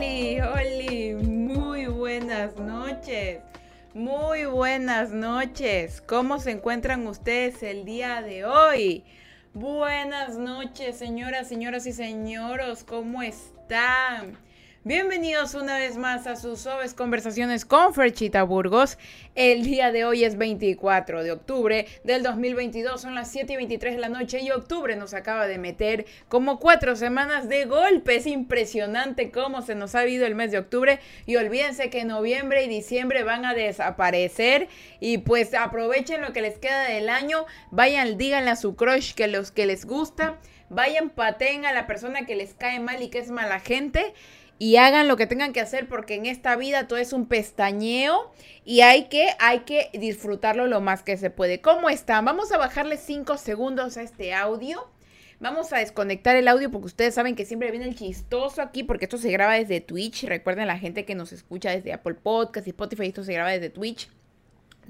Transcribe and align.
Oli, 0.00 0.40
Oli, 0.40 1.14
muy 1.14 1.84
buenas 1.84 2.56
noches. 2.56 3.42
Muy 3.92 4.46
buenas 4.46 5.10
noches. 5.10 6.00
¿Cómo 6.00 6.38
se 6.38 6.52
encuentran 6.52 7.06
ustedes 7.06 7.62
el 7.62 7.84
día 7.84 8.22
de 8.22 8.46
hoy? 8.46 9.04
Buenas 9.52 10.38
noches, 10.38 10.96
señoras, 10.96 11.48
señoras 11.48 11.84
y 11.84 11.92
señoros. 11.92 12.82
¿Cómo 12.82 13.20
están? 13.20 14.38
Bienvenidos 14.82 15.52
una 15.52 15.76
vez 15.76 15.98
más 15.98 16.26
a 16.26 16.36
sus 16.36 16.60
suaves 16.60 16.94
conversaciones 16.94 17.66
con 17.66 17.92
Ferchita 17.92 18.44
Burgos. 18.44 18.96
El 19.34 19.62
día 19.62 19.92
de 19.92 20.06
hoy 20.06 20.24
es 20.24 20.38
24 20.38 21.22
de 21.22 21.32
octubre 21.32 21.86
del 22.02 22.22
2022, 22.22 22.98
son 22.98 23.14
las 23.14 23.30
7 23.30 23.52
y 23.52 23.56
23 23.56 23.96
de 23.96 24.00
la 24.00 24.08
noche 24.08 24.40
y 24.40 24.50
octubre 24.50 24.96
nos 24.96 25.12
acaba 25.12 25.46
de 25.46 25.58
meter 25.58 26.06
como 26.28 26.58
cuatro 26.58 26.96
semanas 26.96 27.46
de 27.46 27.66
golpe. 27.66 28.16
Es 28.16 28.26
impresionante 28.26 29.30
cómo 29.30 29.60
se 29.60 29.74
nos 29.74 29.94
ha 29.94 30.06
ido 30.06 30.24
el 30.24 30.34
mes 30.34 30.50
de 30.50 30.56
octubre 30.56 30.98
y 31.26 31.36
olvídense 31.36 31.90
que 31.90 32.06
noviembre 32.06 32.64
y 32.64 32.68
diciembre 32.68 33.22
van 33.22 33.44
a 33.44 33.52
desaparecer 33.52 34.68
y 34.98 35.18
pues 35.18 35.52
aprovechen 35.52 36.22
lo 36.22 36.32
que 36.32 36.40
les 36.40 36.56
queda 36.56 36.84
del 36.84 37.10
año, 37.10 37.44
vayan, 37.70 38.16
díganle 38.16 38.48
a 38.48 38.56
su 38.56 38.76
crush 38.76 39.12
que 39.12 39.26
los 39.26 39.50
que 39.50 39.66
les 39.66 39.84
gusta, 39.84 40.38
vayan, 40.70 41.10
pateen 41.10 41.66
a 41.66 41.74
la 41.74 41.86
persona 41.86 42.24
que 42.24 42.34
les 42.34 42.54
cae 42.54 42.80
mal 42.80 43.02
y 43.02 43.10
que 43.10 43.18
es 43.18 43.30
mala 43.30 43.60
gente 43.60 44.14
y 44.60 44.76
hagan 44.76 45.08
lo 45.08 45.16
que 45.16 45.26
tengan 45.26 45.54
que 45.54 45.62
hacer 45.62 45.88
porque 45.88 46.16
en 46.16 46.26
esta 46.26 46.54
vida 46.54 46.86
todo 46.86 46.98
es 46.98 47.14
un 47.14 47.24
pestañeo 47.24 48.30
y 48.62 48.82
hay 48.82 49.08
que, 49.08 49.30
hay 49.38 49.60
que 49.60 49.88
disfrutarlo 49.94 50.66
lo 50.66 50.82
más 50.82 51.02
que 51.02 51.16
se 51.16 51.30
puede. 51.30 51.62
¿Cómo 51.62 51.88
están? 51.88 52.26
Vamos 52.26 52.52
a 52.52 52.58
bajarle 52.58 52.98
5 52.98 53.38
segundos 53.38 53.96
a 53.96 54.02
este 54.02 54.34
audio. 54.34 54.86
Vamos 55.38 55.72
a 55.72 55.78
desconectar 55.78 56.36
el 56.36 56.46
audio 56.46 56.70
porque 56.70 56.88
ustedes 56.88 57.14
saben 57.14 57.36
que 57.36 57.46
siempre 57.46 57.70
viene 57.70 57.86
el 57.86 57.96
chistoso 57.96 58.60
aquí 58.60 58.82
porque 58.82 59.06
esto 59.06 59.16
se 59.16 59.32
graba 59.32 59.54
desde 59.54 59.80
Twitch. 59.80 60.24
Recuerden 60.24 60.66
la 60.66 60.78
gente 60.78 61.06
que 61.06 61.14
nos 61.14 61.32
escucha 61.32 61.70
desde 61.70 61.94
Apple 61.94 62.16
Podcast 62.16 62.66
y 62.66 62.70
Spotify, 62.70 63.06
esto 63.06 63.24
se 63.24 63.32
graba 63.32 63.52
desde 63.52 63.70
Twitch. 63.70 64.10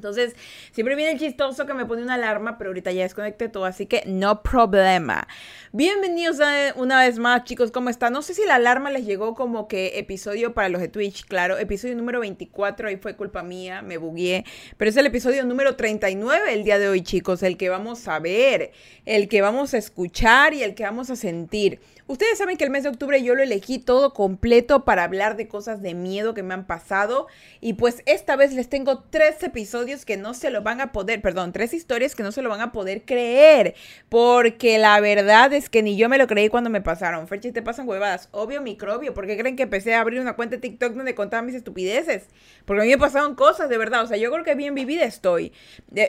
Entonces, 0.00 0.34
siempre 0.72 0.96
viene 0.96 1.12
el 1.12 1.18
chistoso 1.18 1.66
que 1.66 1.74
me 1.74 1.84
pone 1.84 2.02
una 2.02 2.14
alarma, 2.14 2.56
pero 2.56 2.70
ahorita 2.70 2.90
ya 2.90 3.02
desconecté 3.02 3.50
todo, 3.50 3.66
así 3.66 3.84
que 3.84 4.02
no 4.06 4.42
problema. 4.42 5.28
Bienvenidos 5.72 6.38
una 6.76 7.00
vez 7.00 7.18
más, 7.18 7.44
chicos, 7.44 7.70
¿cómo 7.70 7.90
están? 7.90 8.14
No 8.14 8.22
sé 8.22 8.32
si 8.32 8.46
la 8.46 8.54
alarma 8.54 8.90
les 8.90 9.04
llegó 9.04 9.34
como 9.34 9.68
que 9.68 9.98
episodio 9.98 10.54
para 10.54 10.70
los 10.70 10.80
de 10.80 10.88
Twitch, 10.88 11.26
claro, 11.26 11.58
episodio 11.58 11.94
número 11.96 12.18
24, 12.20 12.88
ahí 12.88 12.96
fue 12.96 13.14
culpa 13.14 13.42
mía, 13.42 13.82
me 13.82 13.98
bugué, 13.98 14.46
pero 14.78 14.88
es 14.88 14.96
el 14.96 15.04
episodio 15.04 15.44
número 15.44 15.76
39 15.76 16.54
el 16.54 16.64
día 16.64 16.78
de 16.78 16.88
hoy, 16.88 17.02
chicos, 17.02 17.42
el 17.42 17.58
que 17.58 17.68
vamos 17.68 18.08
a 18.08 18.18
ver, 18.20 18.72
el 19.04 19.28
que 19.28 19.42
vamos 19.42 19.74
a 19.74 19.78
escuchar 19.78 20.54
y 20.54 20.62
el 20.62 20.74
que 20.74 20.84
vamos 20.84 21.10
a 21.10 21.16
sentir. 21.16 21.78
Ustedes 22.10 22.38
saben 22.38 22.56
que 22.56 22.64
el 22.64 22.70
mes 22.70 22.82
de 22.82 22.88
octubre 22.88 23.22
yo 23.22 23.36
lo 23.36 23.42
elegí 23.44 23.78
todo 23.78 24.12
completo 24.12 24.84
para 24.84 25.04
hablar 25.04 25.36
de 25.36 25.46
cosas 25.46 25.80
de 25.80 25.94
miedo 25.94 26.34
que 26.34 26.42
me 26.42 26.54
han 26.54 26.66
pasado 26.66 27.28
y 27.60 27.74
pues 27.74 28.02
esta 28.04 28.34
vez 28.34 28.52
les 28.52 28.68
tengo 28.68 29.04
tres 29.10 29.40
episodios 29.44 30.04
que 30.04 30.16
no 30.16 30.34
se 30.34 30.50
lo 30.50 30.60
van 30.60 30.80
a 30.80 30.90
poder, 30.90 31.22
perdón, 31.22 31.52
tres 31.52 31.72
historias 31.72 32.16
que 32.16 32.24
no 32.24 32.32
se 32.32 32.42
lo 32.42 32.48
van 32.48 32.62
a 32.62 32.72
poder 32.72 33.04
creer 33.04 33.76
porque 34.08 34.80
la 34.80 34.98
verdad 34.98 35.52
es 35.52 35.70
que 35.70 35.84
ni 35.84 35.96
yo 35.96 36.08
me 36.08 36.18
lo 36.18 36.26
creí 36.26 36.48
cuando 36.48 36.68
me 36.68 36.80
pasaron. 36.80 37.28
Ferchi, 37.28 37.52
te 37.52 37.62
pasan 37.62 37.88
huevadas. 37.88 38.28
Obvio 38.32 38.60
microbio, 38.60 39.14
porque 39.14 39.38
creen 39.38 39.54
que 39.54 39.62
empecé 39.62 39.94
a 39.94 40.00
abrir 40.00 40.20
una 40.20 40.34
cuenta 40.34 40.56
de 40.56 40.62
TikTok 40.62 40.94
donde 40.94 41.14
contaba 41.14 41.42
mis 41.42 41.54
estupideces. 41.54 42.24
Porque 42.64 42.82
a 42.82 42.84
mí 42.84 42.90
me 42.90 42.98
pasaron 42.98 43.34
cosas, 43.36 43.68
de 43.68 43.78
verdad. 43.78 44.02
O 44.02 44.06
sea, 44.06 44.16
yo 44.16 44.30
creo 44.32 44.44
que 44.44 44.54
bien 44.54 44.74
vivida 44.74 45.04
estoy. 45.04 45.52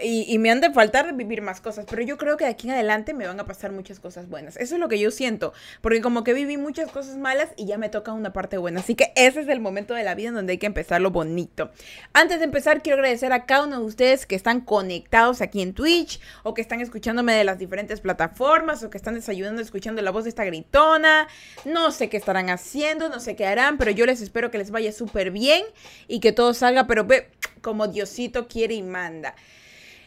Y, 0.03 0.37
me 0.39 0.49
han 0.49 0.61
de 0.61 0.71
faltar 0.71 1.13
vivir 1.15 1.41
más 1.41 1.61
cosas. 1.61 1.85
Pero 1.89 2.01
yo 2.01 2.17
creo 2.17 2.37
que 2.37 2.45
de 2.45 2.51
aquí 2.51 2.67
en 2.67 2.73
adelante 2.73 3.13
me 3.13 3.27
van 3.27 3.39
a 3.39 3.45
pasar 3.45 3.71
muchas 3.71 3.99
cosas 3.99 4.27
buenas. 4.27 4.57
Eso 4.57 4.75
es 4.75 4.81
lo 4.81 4.87
que 4.87 4.99
yo 4.99 5.11
siento. 5.11 5.53
Como 5.99 6.23
que 6.23 6.33
viví 6.33 6.55
muchas 6.55 6.89
cosas 6.91 7.17
malas 7.17 7.49
y 7.57 7.65
ya 7.65 7.77
me 7.77 7.89
toca 7.89 8.13
una 8.13 8.31
parte 8.31 8.57
buena. 8.57 8.79
Así 8.79 8.95
que 8.95 9.11
ese 9.15 9.41
es 9.41 9.47
el 9.49 9.59
momento 9.59 9.93
de 9.93 10.03
la 10.03 10.15
vida 10.15 10.29
en 10.29 10.35
donde 10.35 10.53
hay 10.53 10.57
que 10.57 10.67
empezar 10.67 11.01
lo 11.01 11.11
bonito. 11.11 11.71
Antes 12.13 12.39
de 12.39 12.45
empezar, 12.45 12.81
quiero 12.81 12.97
agradecer 12.97 13.33
a 13.33 13.45
cada 13.45 13.65
uno 13.65 13.79
de 13.79 13.85
ustedes 13.85 14.25
que 14.25 14.35
están 14.35 14.61
conectados 14.61 15.41
aquí 15.41 15.61
en 15.61 15.73
Twitch 15.73 16.21
o 16.43 16.53
que 16.53 16.61
están 16.61 16.79
escuchándome 16.79 17.33
de 17.33 17.43
las 17.43 17.59
diferentes 17.59 17.99
plataformas 17.99 18.83
o 18.83 18.89
que 18.89 18.97
están 18.97 19.15
desayunando 19.15 19.61
escuchando 19.61 20.01
la 20.01 20.11
voz 20.11 20.23
de 20.23 20.29
esta 20.29 20.45
gritona. 20.45 21.27
No 21.65 21.91
sé 21.91 22.09
qué 22.09 22.17
estarán 22.17 22.49
haciendo, 22.49 23.09
no 23.09 23.19
sé 23.19 23.35
qué 23.35 23.45
harán, 23.45 23.77
pero 23.77 23.91
yo 23.91 24.05
les 24.05 24.21
espero 24.21 24.51
que 24.51 24.59
les 24.59 24.71
vaya 24.71 24.91
súper 24.91 25.31
bien 25.31 25.63
y 26.07 26.19
que 26.19 26.31
todo 26.31 26.53
salga, 26.53 26.87
pero 26.87 27.05
ve 27.05 27.29
como 27.61 27.87
Diosito 27.87 28.47
quiere 28.47 28.75
y 28.75 28.83
manda. 28.83 29.35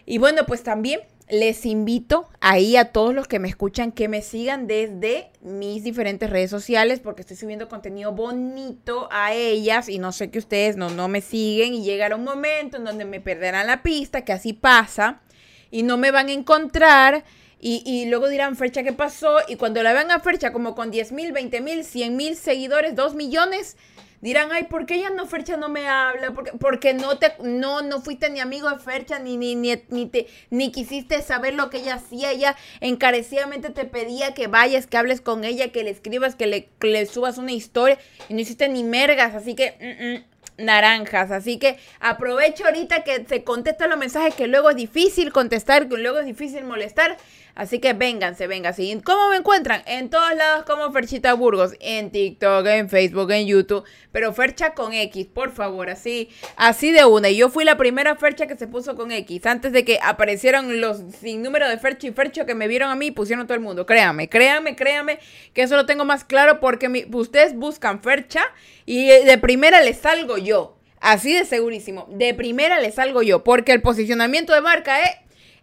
Y 0.07 0.19
bueno, 0.19 0.45
pues 0.47 0.63
también 0.63 1.01
les 1.29 1.65
invito 1.65 2.29
ahí 2.41 2.77
a 2.77 2.93
todos 2.93 3.15
los 3.15 3.27
que 3.29 3.39
me 3.39 3.49
escuchan 3.49 3.93
que 3.93 4.09
me 4.09 4.21
sigan 4.21 4.67
desde 4.67 5.31
mis 5.41 5.83
diferentes 5.83 6.29
redes 6.29 6.51
sociales 6.51 7.01
porque 7.01 7.23
estoy 7.23 7.37
subiendo 7.37 7.69
contenido 7.69 8.13
bonito 8.13 9.09
a 9.11 9.33
ellas 9.33 9.89
y 9.89 9.99
no 9.99 10.13
sé 10.13 10.31
que 10.31 10.39
ustedes 10.39 10.77
no, 10.77 10.91
no 10.91 11.09
me 11.09 11.23
siguen 11.23 11.73
y 11.73 11.83
llegará 11.83 12.17
un 12.17 12.25
momento 12.25 12.77
en 12.77 12.85
donde 12.85 13.07
me 13.07 13.21
perderán 13.21 13.67
la 13.67 13.83
pista, 13.83 14.23
que 14.23 14.33
así 14.33 14.53
pasa, 14.53 15.23
y 15.71 15.83
no 15.83 15.97
me 15.97 16.11
van 16.11 16.29
a 16.29 16.33
encontrar. 16.33 17.25
Y, 17.59 17.83
y 17.87 18.05
luego 18.11 18.29
dirán, 18.29 18.57
Fercha, 18.57 18.83
¿qué 18.83 18.93
pasó? 18.93 19.39
Y 19.49 19.57
cuando 19.57 19.83
la 19.83 19.95
vean 19.95 20.11
a 20.11 20.21
Fercha 20.21 20.53
como 20.53 20.75
con 20.75 20.91
10 20.91 21.13
mil, 21.13 21.33
20 21.33 21.63
mil, 21.63 21.85
100 21.85 22.15
mil 22.15 22.37
seguidores, 22.37 22.95
2 22.95 23.15
millones, 23.15 23.79
dirán, 24.25 24.51
ay, 24.53 24.65
¿por 24.65 24.87
qué 24.87 24.95
ella 24.95 25.11
no, 25.11 25.27
Fercha, 25.27 25.59
no 25.59 25.69
me 25.69 25.87
habla? 25.87 26.33
Porque, 26.33 26.53
porque 26.59 26.95
no 26.95 27.19
te, 27.19 27.35
no, 27.43 27.83
no 27.83 28.01
fuiste 28.01 28.31
ni 28.31 28.41
amigo 28.41 28.71
de 28.71 28.79
Fercha, 28.79 29.19
ni, 29.19 29.37
ni, 29.37 29.55
ni, 29.55 29.75
ni, 29.91 30.07
te, 30.07 30.29
ni 30.49 30.73
quisiste 30.73 31.21
saber 31.21 31.53
lo 31.53 31.69
que 31.69 31.77
ella 31.77 31.97
hacía. 31.97 32.33
Ella 32.33 32.57
encarecidamente 32.81 33.69
te 33.69 33.85
pedía 33.85 34.33
que 34.33 34.47
vayas, 34.47 34.87
que 34.87 34.97
hables 34.97 35.21
con 35.21 35.45
ella, 35.45 35.71
que 35.73 35.85
le 35.85 35.91
escribas, 35.91 36.37
que 36.37 36.47
le, 36.47 36.71
le 36.81 37.05
subas 37.05 37.37
una 37.37 37.53
historia. 37.53 37.99
Y 38.31 38.35
no 38.35 38.41
hiciste 38.41 38.69
ni 38.69 38.83
mergas, 38.83 39.35
así 39.35 39.55
que... 39.55 39.77
Mm, 39.79 40.15
mm, 40.15 40.34
naranjas. 40.59 41.31
Así 41.31 41.59
que 41.59 41.79
aprovecho 42.01 42.65
ahorita 42.65 43.05
que 43.05 43.25
se 43.27 43.45
contesta 43.45 43.87
los 43.87 43.99
mensajes 43.99 44.35
que 44.35 44.47
luego 44.47 44.71
es 44.71 44.77
difícil 44.77 45.33
contestar, 45.33 45.89
que 45.89 45.97
luego 45.97 46.19
es 46.19 46.27
difícil 46.27 46.65
molestar. 46.65 47.17
Así 47.55 47.79
que 47.79 47.93
vénganse, 47.93 48.49
vénganse. 48.49 49.01
¿Cómo 49.05 49.29
me 49.29 49.37
encuentran? 49.37 49.83
En 49.87 50.11
todos 50.11 50.35
lados 50.35 50.65
como 50.65 50.91
Ferchita 50.91 51.35
Burgos. 51.35 51.75
En 51.79 52.11
TikTok, 52.11 52.67
en 52.67 52.89
Facebook, 52.89 53.31
en 53.31 53.47
YouTube. 53.47 53.85
Pero 54.11 54.33
Fercha 54.33 54.75
con 54.75 54.93
X, 54.93 55.27
por 55.33 55.53
favor. 55.53 55.89
Así, 55.89 56.31
así 56.57 56.91
de 56.91 57.05
una. 57.05 57.31
Y 57.31 57.37
yo 57.37 57.51
fui 57.51 57.65
la 57.65 57.77
primera 57.77 58.17
Fercha 58.17 58.49
que 58.49 58.57
se 58.57 58.67
puso 58.67 58.97
con 58.97 59.13
X. 59.13 59.47
Antes 59.47 59.73
de 59.73 59.85
que 59.85 60.01
aparecieran 60.03 60.81
los 60.81 61.01
sin 61.21 61.43
número 61.43 61.69
de 61.69 61.79
Fercha 61.79 62.09
y 62.09 62.13
Fercho 62.13 62.45
que 62.45 62.57
me 62.57 62.67
vieron 62.67 62.91
a 62.91 62.97
mí 62.97 63.07
y 63.07 63.11
pusieron 63.13 63.47
todo 63.47 63.55
el 63.55 63.63
mundo. 63.63 63.87
Créanme, 63.87 64.29
créanme, 64.29 64.75
créanme. 64.75 65.21
Que 65.53 65.63
eso 65.63 65.77
lo 65.77 65.87
tengo 65.87 66.05
más 66.05 66.25
claro 66.25 66.59
porque 66.59 67.07
ustedes 67.13 67.55
buscan 67.55 68.03
Fercha 68.03 68.45
y 68.87 69.07
de 69.07 69.39
primera 69.39 69.81
les 69.83 69.99
salgo 69.99 70.39
yo. 70.39 70.77
Así 71.01 71.33
de 71.33 71.45
segurísimo. 71.45 72.07
De 72.11 72.35
primera 72.35 72.81
les 72.81 72.95
salgo 72.95 73.23
yo. 73.23 73.45
Porque 73.45 73.73
el 73.73 73.83
posicionamiento 73.83 74.55
de 74.55 74.61
marca 74.61 75.03
es 75.03 75.11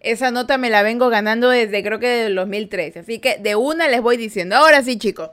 esa 0.01 0.31
nota 0.31 0.57
me 0.57 0.69
la 0.69 0.81
vengo 0.81 1.09
ganando 1.09 1.49
desde 1.49 1.83
creo 1.83 1.99
que 1.99 2.07
del 2.07 2.35
2013. 2.35 2.99
Así 2.99 3.19
que 3.19 3.37
de 3.37 3.55
una 3.55 3.87
les 3.87 4.01
voy 4.01 4.17
diciendo. 4.17 4.55
Ahora 4.55 4.83
sí, 4.83 4.97
chicos. 4.97 5.29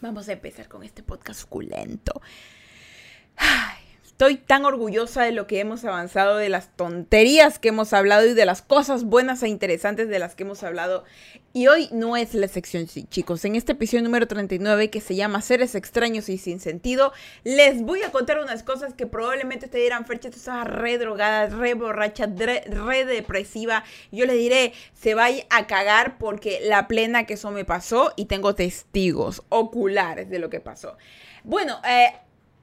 Vamos 0.00 0.28
a 0.28 0.32
empezar 0.32 0.68
con 0.68 0.82
este 0.82 1.02
podcast 1.02 1.40
suculento. 1.40 2.20
Estoy 4.16 4.38
tan 4.38 4.64
orgullosa 4.64 5.24
de 5.24 5.32
lo 5.32 5.46
que 5.46 5.60
hemos 5.60 5.84
avanzado, 5.84 6.38
de 6.38 6.48
las 6.48 6.74
tonterías 6.74 7.58
que 7.58 7.68
hemos 7.68 7.92
hablado 7.92 8.24
y 8.24 8.32
de 8.32 8.46
las 8.46 8.62
cosas 8.62 9.04
buenas 9.04 9.42
e 9.42 9.48
interesantes 9.48 10.08
de 10.08 10.18
las 10.18 10.34
que 10.34 10.44
hemos 10.44 10.62
hablado. 10.62 11.04
Y 11.52 11.66
hoy 11.66 11.90
no 11.92 12.16
es 12.16 12.32
la 12.32 12.48
sección, 12.48 12.86
chicos. 12.86 13.44
En 13.44 13.56
este 13.56 13.72
episodio 13.72 14.02
número 14.02 14.26
39 14.26 14.88
que 14.88 15.02
se 15.02 15.16
llama 15.16 15.42
Seres 15.42 15.74
extraños 15.74 16.30
y 16.30 16.38
sin 16.38 16.60
sentido, 16.60 17.12
les 17.44 17.82
voy 17.82 18.04
a 18.04 18.10
contar 18.10 18.38
unas 18.38 18.62
cosas 18.62 18.94
que 18.94 19.06
probablemente 19.06 19.68
te 19.68 19.76
dirán, 19.76 20.06
Fercha, 20.06 20.30
tú 20.30 20.36
estás 20.36 20.66
re 20.66 20.96
drogada, 20.96 21.54
re 21.54 21.74
borracha, 21.74 22.24
re, 22.26 23.04
depresiva. 23.04 23.84
Yo 24.12 24.24
le 24.24 24.32
diré, 24.32 24.72
se 24.94 25.12
vaya 25.12 25.44
a 25.50 25.66
cagar 25.66 26.16
porque 26.16 26.60
la 26.62 26.88
plena 26.88 27.26
que 27.26 27.34
eso 27.34 27.50
me 27.50 27.66
pasó 27.66 28.14
y 28.16 28.24
tengo 28.24 28.54
testigos 28.54 29.42
oculares 29.50 30.30
de 30.30 30.38
lo 30.38 30.48
que 30.48 30.60
pasó. 30.60 30.96
Bueno, 31.44 31.80
eh, 31.86 32.12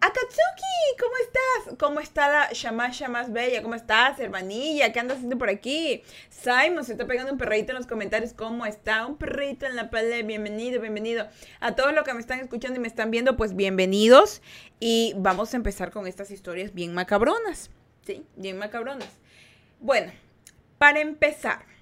Akatsuki, 0.06 1.00
¿cómo 1.00 1.14
estás? 1.16 1.78
¿Cómo 1.80 2.00
está 2.02 2.28
la 2.28 2.50
Shamasha 2.52 3.08
más 3.08 3.32
bella? 3.32 3.64
¿Cómo 3.64 3.74
estás, 3.74 4.20
hermanilla? 4.20 4.92
¿Qué 4.92 5.00
andas 5.00 5.16
haciendo 5.16 5.38
por 5.38 5.48
aquí? 5.48 6.04
Simon 6.30 6.84
se 6.84 6.92
está 6.92 7.08
pegando 7.08 7.32
un 7.32 7.38
perrito 7.38 7.72
en 7.72 7.78
los 7.78 7.88
comentarios. 7.88 8.34
¿Cómo 8.34 8.66
está? 8.66 9.06
Un 9.06 9.16
perrito 9.16 9.66
en 9.66 9.78
la 9.78 9.90
pared. 9.90 10.26
Bienvenido, 10.26 10.82
bienvenido. 10.82 11.30
A 11.62 11.76
todos 11.76 11.94
los 11.94 12.04
que 12.04 12.14
me 12.14 12.20
están 12.20 12.42
escuchando 12.42 12.76
y 12.78 12.82
me 12.82 12.90
están 12.90 13.12
viendo, 13.12 13.38
pues 13.38 13.56
bienvenidos. 13.56 14.42
Y 14.82 15.14
vamos 15.16 15.54
a 15.54 15.56
empezar 15.56 15.90
con 15.92 16.06
estas 16.06 16.32
historias 16.32 16.74
bien 16.74 16.94
macabronas. 16.94 17.70
Sí, 18.06 18.26
bien 18.36 18.58
macabronas. 18.58 19.08
Bueno, 19.80 20.12
para 20.80 21.00
empezar. 21.00 21.73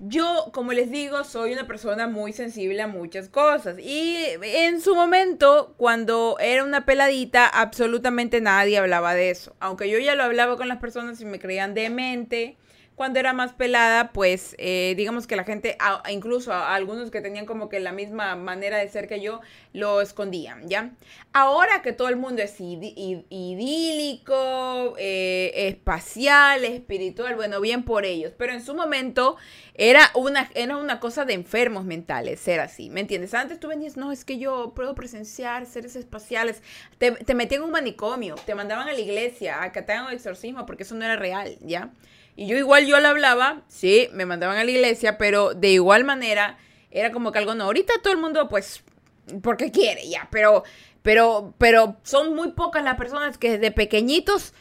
Yo, 0.00 0.50
como 0.52 0.72
les 0.72 0.90
digo, 0.90 1.24
soy 1.24 1.52
una 1.52 1.66
persona 1.66 2.06
muy 2.06 2.32
sensible 2.32 2.82
a 2.82 2.86
muchas 2.86 3.28
cosas. 3.28 3.78
Y 3.78 4.16
en 4.42 4.80
su 4.80 4.94
momento, 4.94 5.74
cuando 5.76 6.36
era 6.40 6.64
una 6.64 6.84
peladita, 6.84 7.46
absolutamente 7.46 8.40
nadie 8.40 8.78
hablaba 8.78 9.14
de 9.14 9.30
eso. 9.30 9.54
Aunque 9.60 9.88
yo 9.88 9.98
ya 9.98 10.14
lo 10.14 10.24
hablaba 10.24 10.56
con 10.56 10.68
las 10.68 10.78
personas 10.78 11.20
y 11.20 11.24
me 11.24 11.38
creían 11.38 11.74
demente, 11.74 12.56
cuando 12.96 13.18
era 13.18 13.32
más 13.32 13.52
pelada, 13.52 14.12
pues 14.12 14.54
eh, 14.58 14.94
digamos 14.96 15.26
que 15.26 15.34
la 15.36 15.44
gente, 15.44 15.76
incluso 16.10 16.52
a, 16.52 16.74
algunos 16.74 17.10
que 17.10 17.20
tenían 17.20 17.44
como 17.44 17.68
que 17.68 17.80
la 17.80 17.92
misma 17.92 18.36
manera 18.36 18.78
de 18.78 18.88
ser 18.88 19.08
que 19.08 19.20
yo, 19.20 19.40
lo 19.72 20.00
escondían, 20.00 20.68
¿ya? 20.68 20.92
Ahora 21.32 21.82
que 21.82 21.92
todo 21.92 22.08
el 22.08 22.16
mundo 22.16 22.42
es 22.42 22.60
idílico, 22.60 23.24
eh, 24.98 25.50
espacial, 25.68 26.64
espiritual, 26.64 27.34
bueno, 27.34 27.60
bien 27.60 27.82
por 27.82 28.04
ellos, 28.04 28.32
pero 28.38 28.52
en 28.52 28.64
su 28.64 28.74
momento 28.74 29.36
era 29.74 30.12
una, 30.14 30.48
era 30.54 30.76
una 30.76 31.00
cosa 31.00 31.24
de 31.24 31.34
enfermos 31.34 31.84
mentales 31.84 32.38
ser 32.38 32.60
así, 32.60 32.90
¿me 32.90 33.00
entiendes? 33.00 33.34
Antes 33.34 33.58
tú 33.58 33.66
venías, 33.68 33.96
no, 33.96 34.12
es 34.12 34.24
que 34.24 34.38
yo 34.38 34.72
puedo 34.76 34.94
presenciar 34.94 35.66
seres 35.66 35.96
espaciales, 35.96 36.62
te, 36.98 37.10
te 37.10 37.34
metían 37.34 37.62
en 37.62 37.66
un 37.66 37.72
manicomio, 37.72 38.36
te 38.46 38.54
mandaban 38.54 38.88
a 38.88 38.92
la 38.92 39.00
iglesia 39.00 39.62
a 39.62 39.72
que 39.72 39.82
te 39.82 39.92
hagan 39.92 40.06
un 40.06 40.12
exorcismo 40.12 40.64
porque 40.64 40.84
eso 40.84 40.94
no 40.94 41.04
era 41.04 41.16
real, 41.16 41.56
¿ya? 41.60 41.90
Y 42.36 42.46
yo 42.46 42.56
igual 42.56 42.86
yo 42.86 42.98
la 43.00 43.10
hablaba, 43.10 43.62
sí, 43.68 44.08
me 44.12 44.26
mandaban 44.26 44.58
a 44.58 44.64
la 44.64 44.70
iglesia, 44.70 45.18
pero 45.18 45.54
de 45.54 45.70
igual 45.70 46.04
manera 46.04 46.58
era 46.90 47.12
como 47.12 47.32
que 47.32 47.38
algo 47.38 47.54
no. 47.54 47.64
Ahorita 47.64 47.94
todo 48.02 48.12
el 48.12 48.18
mundo, 48.18 48.48
pues, 48.48 48.82
porque 49.42 49.70
quiere 49.70 50.08
ya, 50.08 50.28
pero, 50.30 50.64
pero, 51.02 51.54
pero 51.58 51.96
son 52.02 52.34
muy 52.34 52.52
pocas 52.52 52.82
las 52.82 52.96
personas 52.96 53.38
que 53.38 53.52
desde 53.52 53.70
pequeñitos 53.70 54.52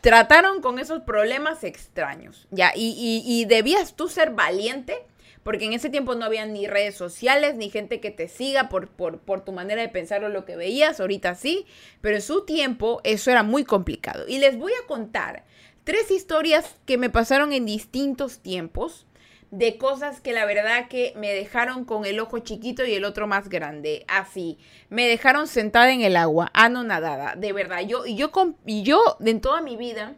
trataron 0.00 0.60
con 0.60 0.78
esos 0.78 1.02
problemas 1.02 1.64
extraños, 1.64 2.46
ya. 2.50 2.72
Y, 2.74 3.22
y, 3.26 3.44
debías 3.46 3.94
tú 3.94 4.08
ser 4.08 4.30
valiente 4.30 4.96
porque 5.42 5.64
en 5.64 5.72
ese 5.72 5.90
tiempo 5.90 6.14
no 6.14 6.24
había 6.24 6.46
ni 6.46 6.68
redes 6.68 6.94
sociales, 6.94 7.56
ni 7.56 7.68
gente 7.68 8.00
que 8.00 8.12
te 8.12 8.28
siga 8.28 8.68
por, 8.68 8.88
por, 8.88 9.18
por, 9.18 9.44
tu 9.44 9.50
manera 9.50 9.82
de 9.82 9.88
pensar 9.88 10.22
o 10.22 10.28
lo 10.28 10.44
que 10.44 10.54
veías, 10.54 11.00
ahorita 11.00 11.34
sí, 11.34 11.66
pero 12.00 12.14
en 12.14 12.22
su 12.22 12.44
tiempo 12.44 13.00
eso 13.02 13.30
era 13.30 13.42
muy 13.42 13.64
complicado. 13.64 14.24
Y 14.28 14.38
les 14.38 14.56
voy 14.56 14.72
a 14.72 14.86
contar 14.86 15.44
tres 15.84 16.10
historias 16.10 16.76
que 16.86 16.98
me 16.98 17.10
pasaron 17.10 17.52
en 17.52 17.66
distintos 17.66 18.38
tiempos 18.40 19.06
de 19.50 19.76
cosas 19.76 20.22
que 20.22 20.32
la 20.32 20.46
verdad 20.46 20.88
que 20.88 21.12
me 21.14 21.30
dejaron 21.32 21.84
con 21.84 22.06
el 22.06 22.18
ojo 22.20 22.38
chiquito 22.38 22.86
y 22.86 22.94
el 22.94 23.04
otro 23.04 23.26
más 23.26 23.50
grande, 23.50 24.04
así. 24.08 24.58
Me 24.88 25.06
dejaron 25.06 25.46
sentada 25.46 25.92
en 25.92 26.00
el 26.00 26.16
agua, 26.16 26.50
anonadada, 26.54 27.36
de 27.36 27.52
verdad. 27.52 27.80
Yo, 27.86 28.06
y 28.06 28.16
yo, 28.16 28.32
y 28.64 28.82
yo 28.82 29.18
en 29.20 29.42
toda 29.42 29.60
mi 29.60 29.76
vida, 29.76 30.14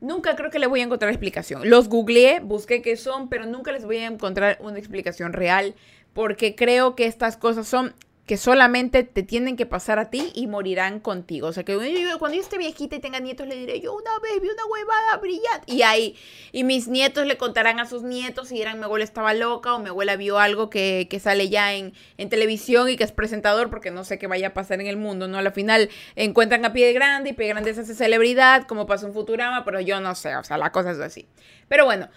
nunca 0.00 0.36
creo 0.36 0.52
que 0.52 0.60
le 0.60 0.68
voy 0.68 0.80
a 0.80 0.84
encontrar 0.84 1.10
explicación. 1.10 1.68
Los 1.68 1.88
googleé, 1.88 2.38
busqué 2.38 2.80
qué 2.80 2.96
son, 2.96 3.28
pero 3.28 3.44
nunca 3.44 3.72
les 3.72 3.84
voy 3.84 3.96
a 3.96 4.06
encontrar 4.06 4.58
una 4.60 4.78
explicación 4.78 5.32
real, 5.32 5.74
porque 6.12 6.54
creo 6.54 6.94
que 6.94 7.06
estas 7.06 7.36
cosas 7.36 7.66
son 7.66 7.94
que 8.30 8.36
solamente 8.36 9.02
te 9.02 9.24
tienen 9.24 9.56
que 9.56 9.66
pasar 9.66 9.98
a 9.98 10.08
ti 10.08 10.30
y 10.36 10.46
morirán 10.46 11.00
contigo. 11.00 11.48
O 11.48 11.52
sea, 11.52 11.64
que 11.64 11.74
cuando 12.20 12.36
yo 12.36 12.40
esté 12.40 12.58
viejita 12.58 12.94
y 12.94 13.00
tenga 13.00 13.18
nietos, 13.18 13.48
le 13.48 13.56
diré, 13.56 13.80
yo 13.80 13.92
una 13.92 14.20
vez 14.22 14.40
vi 14.40 14.46
una 14.48 14.64
huevada 14.66 15.16
brillante. 15.16 15.64
Y 15.66 15.82
ahí, 15.82 16.16
y 16.52 16.62
mis 16.62 16.86
nietos 16.86 17.26
le 17.26 17.36
contarán 17.36 17.80
a 17.80 17.86
sus 17.86 18.04
nietos 18.04 18.52
y 18.52 18.54
dirán, 18.54 18.78
mi 18.78 18.84
abuela 18.84 19.02
estaba 19.02 19.34
loca 19.34 19.74
o 19.74 19.80
mi 19.80 19.88
abuela 19.88 20.14
vio 20.14 20.38
algo 20.38 20.70
que, 20.70 21.08
sale 21.20 21.48
ya 21.48 21.74
en, 21.74 21.92
en, 22.18 22.28
televisión 22.28 22.88
y 22.88 22.96
que 22.96 23.02
es 23.02 23.10
presentador 23.10 23.68
porque 23.68 23.90
no 23.90 24.04
sé 24.04 24.16
qué 24.20 24.28
vaya 24.28 24.46
a 24.46 24.54
pasar 24.54 24.80
en 24.80 24.86
el 24.86 24.96
mundo, 24.96 25.26
¿no? 25.26 25.38
Al 25.38 25.50
final 25.50 25.90
encuentran 26.14 26.64
a 26.64 26.72
Pie 26.72 26.92
Grande 26.92 27.30
y 27.30 27.32
Pie 27.32 27.48
Grande 27.48 27.74
se 27.74 27.80
hace 27.80 27.96
celebridad, 27.96 28.64
como 28.68 28.86
pasó 28.86 29.08
en 29.08 29.12
Futurama, 29.12 29.64
pero 29.64 29.80
yo 29.80 30.00
no 30.00 30.14
sé, 30.14 30.36
o 30.36 30.44
sea, 30.44 30.56
la 30.56 30.70
cosa 30.70 30.92
es 30.92 31.00
así. 31.00 31.26
Pero 31.66 31.84
bueno, 31.84 32.08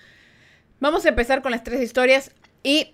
vamos 0.80 1.08
a 1.08 1.10
empezar 1.10 1.42
con 1.42 1.50
las 1.50 1.64
tres 1.64 1.82
historias 1.82 2.30
y 2.62 2.94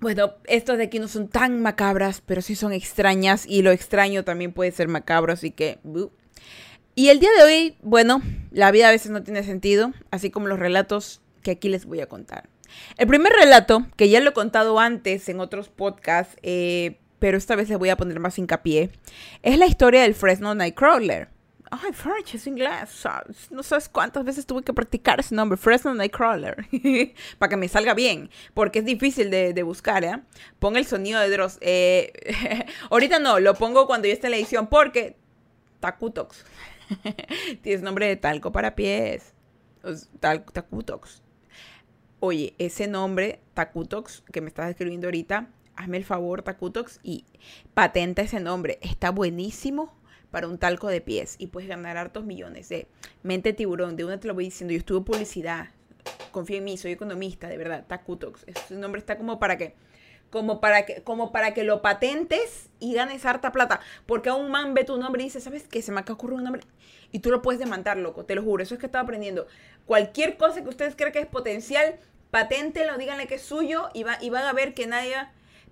bueno, 0.00 0.34
estas 0.44 0.78
de 0.78 0.84
aquí 0.84 0.98
no 0.98 1.08
son 1.08 1.28
tan 1.28 1.60
macabras, 1.60 2.22
pero 2.24 2.42
sí 2.42 2.54
son 2.54 2.72
extrañas 2.72 3.44
y 3.46 3.62
lo 3.62 3.70
extraño 3.70 4.24
también 4.24 4.52
puede 4.52 4.70
ser 4.70 4.88
macabro, 4.88 5.32
así 5.32 5.50
que... 5.50 5.78
Y 6.94 7.08
el 7.08 7.20
día 7.20 7.30
de 7.36 7.42
hoy, 7.42 7.76
bueno, 7.82 8.22
la 8.50 8.70
vida 8.70 8.88
a 8.88 8.92
veces 8.92 9.10
no 9.10 9.22
tiene 9.22 9.44
sentido, 9.44 9.92
así 10.10 10.30
como 10.30 10.48
los 10.48 10.58
relatos 10.58 11.20
que 11.42 11.52
aquí 11.52 11.68
les 11.68 11.84
voy 11.84 12.00
a 12.00 12.06
contar. 12.06 12.48
El 12.96 13.06
primer 13.06 13.32
relato, 13.32 13.86
que 13.96 14.08
ya 14.08 14.20
lo 14.20 14.30
he 14.30 14.34
contado 14.34 14.78
antes 14.78 15.28
en 15.28 15.40
otros 15.40 15.68
podcasts, 15.68 16.36
eh, 16.42 16.98
pero 17.18 17.36
esta 17.36 17.56
vez 17.56 17.68
le 17.68 17.76
voy 17.76 17.88
a 17.88 17.96
poner 17.96 18.20
más 18.20 18.38
hincapié, 18.38 18.90
es 19.42 19.58
la 19.58 19.66
historia 19.66 20.02
del 20.02 20.14
Fresno 20.14 20.54
Nightcrawler. 20.54 21.28
Ay, 21.70 21.92
French 21.92 22.34
es 22.34 22.46
inglés. 22.46 23.04
No 23.50 23.62
sabes 23.62 23.88
cuántas 23.88 24.24
veces 24.24 24.46
tuve 24.46 24.62
que 24.62 24.72
practicar 24.72 25.20
ese 25.20 25.34
nombre, 25.34 25.56
Fresno 25.56 25.94
Nightcrawler, 25.94 26.66
para 27.38 27.50
que 27.50 27.56
me 27.56 27.68
salga 27.68 27.94
bien, 27.94 28.30
porque 28.54 28.78
es 28.78 28.84
difícil 28.84 29.30
de, 29.30 29.62
buscar, 29.62 30.04
¿eh? 30.04 30.22
Ponga 30.58 30.78
el 30.78 30.86
sonido 30.86 31.20
de 31.20 31.28
Dross. 31.28 31.58
Eh, 31.60 32.12
ahorita 32.90 33.18
no, 33.18 33.38
lo 33.40 33.54
pongo 33.54 33.86
cuando 33.86 34.08
ya 34.08 34.14
esté 34.14 34.28
en 34.28 34.30
la 34.32 34.36
edición, 34.38 34.68
porque 34.68 35.16
Takutox. 35.80 36.44
Tienes 37.62 37.82
nombre 37.82 38.06
de 38.06 38.16
talco 38.16 38.50
para 38.50 38.74
pies. 38.74 39.34
Tal, 40.20 40.44
takutox. 40.44 41.22
Oye, 42.20 42.54
ese 42.58 42.88
nombre, 42.88 43.40
Takutox, 43.54 44.24
que 44.32 44.40
me 44.40 44.48
estás 44.48 44.70
escribiendo 44.70 45.06
ahorita, 45.06 45.50
hazme 45.76 45.98
el 45.98 46.04
favor, 46.04 46.42
Takutox, 46.42 46.98
y 47.04 47.24
patenta 47.74 48.22
ese 48.22 48.40
nombre. 48.40 48.78
Está 48.82 49.10
buenísimo 49.10 49.97
para 50.30 50.48
un 50.48 50.58
talco 50.58 50.88
de 50.88 51.00
pies 51.00 51.36
y 51.38 51.48
puedes 51.48 51.68
ganar 51.68 51.96
hartos 51.96 52.24
millones 52.24 52.68
de 52.68 52.86
mente 53.22 53.52
tiburón. 53.52 53.96
De 53.96 54.04
una 54.04 54.20
te 54.20 54.28
lo 54.28 54.34
voy 54.34 54.44
diciendo, 54.44 54.72
yo 54.72 54.78
estuve 54.78 55.04
publicidad, 55.04 55.68
confía 56.30 56.58
en 56.58 56.64
mí, 56.64 56.76
soy 56.76 56.92
economista, 56.92 57.48
de 57.48 57.56
verdad, 57.56 57.84
Takutox. 57.86 58.44
Su 58.68 58.78
nombre 58.78 58.98
está 58.98 59.16
como 59.16 59.38
para 59.38 59.56
que 59.56 59.74
como 60.30 60.60
para 60.60 60.84
que 60.84 61.02
como 61.02 61.32
para 61.32 61.54
que 61.54 61.64
lo 61.64 61.80
patentes 61.80 62.68
y 62.80 62.92
ganes 62.94 63.24
harta 63.24 63.50
plata, 63.50 63.80
porque 64.04 64.28
a 64.28 64.34
un 64.34 64.50
man 64.50 64.74
ve 64.74 64.84
tu 64.84 64.98
nombre 64.98 65.22
y 65.22 65.26
dice, 65.26 65.40
"¿Sabes 65.40 65.66
qué? 65.66 65.80
Se 65.80 65.90
me 65.90 66.00
ocurrido 66.00 66.36
un 66.36 66.44
nombre." 66.44 66.62
Y 67.12 67.20
tú 67.20 67.30
lo 67.30 67.40
puedes 67.40 67.58
demandar, 67.58 67.96
loco, 67.96 68.26
te 68.26 68.34
lo 68.34 68.42
juro, 68.42 68.62
eso 68.62 68.74
es 68.74 68.80
que 68.80 68.86
estaba 68.86 69.04
aprendiendo. 69.04 69.46
Cualquier 69.86 70.36
cosa 70.36 70.62
que 70.62 70.68
ustedes 70.68 70.94
crean 70.96 71.12
que 71.12 71.20
es 71.20 71.26
potencial, 71.26 71.98
paténtelo, 72.30 72.98
díganle 72.98 73.26
que 73.26 73.36
es 73.36 73.42
suyo 73.42 73.88
y, 73.94 74.02
va, 74.02 74.18
y 74.20 74.28
van 74.28 74.44
a 74.44 74.52
ver 74.52 74.74
que 74.74 74.86
nadie 74.86 75.16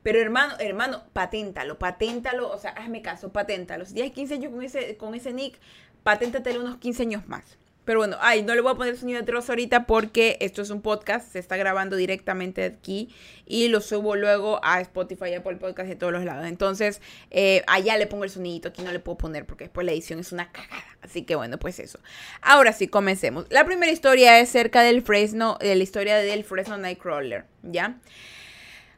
pero 0.06 0.20
hermano, 0.20 0.54
hermano, 0.60 1.02
paténtalo, 1.12 1.80
paténtalo, 1.80 2.48
o 2.48 2.58
sea, 2.58 2.70
hazme 2.70 3.02
caso, 3.02 3.32
paténtalo. 3.32 3.84
Si 3.84 3.92
tienes 3.92 4.12
15 4.12 4.34
años 4.34 4.52
con 4.52 4.62
ese, 4.62 4.96
con 4.96 5.16
ese 5.16 5.32
nick, 5.32 5.58
paténtatelo 6.04 6.60
unos 6.60 6.76
15 6.76 7.02
años 7.02 7.26
más. 7.26 7.58
Pero 7.84 7.98
bueno, 7.98 8.16
ay, 8.20 8.44
no 8.44 8.54
le 8.54 8.60
voy 8.60 8.70
a 8.70 8.76
poner 8.76 8.96
sonido 8.96 9.18
de 9.18 9.26
trozo 9.26 9.50
ahorita 9.50 9.84
porque 9.86 10.36
esto 10.40 10.62
es 10.62 10.70
un 10.70 10.80
podcast, 10.80 11.32
se 11.32 11.40
está 11.40 11.56
grabando 11.56 11.96
directamente 11.96 12.62
aquí 12.62 13.12
y 13.46 13.66
lo 13.66 13.80
subo 13.80 14.14
luego 14.14 14.60
a 14.62 14.80
Spotify, 14.80 15.34
Apple 15.34 15.56
Podcast 15.56 15.88
de 15.88 15.96
todos 15.96 16.12
los 16.12 16.24
lados. 16.24 16.46
Entonces, 16.46 17.00
eh, 17.32 17.64
allá 17.66 17.96
le 17.96 18.06
pongo 18.06 18.22
el 18.22 18.30
sonidito, 18.30 18.68
aquí 18.68 18.82
no 18.82 18.92
le 18.92 19.00
puedo 19.00 19.18
poner 19.18 19.44
porque 19.44 19.64
después 19.64 19.84
la 19.84 19.90
edición 19.90 20.20
es 20.20 20.30
una 20.30 20.52
cagada. 20.52 20.84
Así 21.02 21.22
que 21.22 21.34
bueno, 21.34 21.58
pues 21.58 21.80
eso. 21.80 21.98
Ahora 22.42 22.72
sí, 22.72 22.86
comencemos. 22.86 23.46
La 23.50 23.64
primera 23.64 23.90
historia 23.90 24.38
es 24.38 24.50
cerca 24.50 24.82
del 24.82 25.02
Fresno, 25.02 25.58
de 25.60 25.74
la 25.74 25.82
historia 25.82 26.14
del 26.18 26.44
Fresno 26.44 26.78
Nightcrawler, 26.78 27.46
¿ya? 27.64 27.98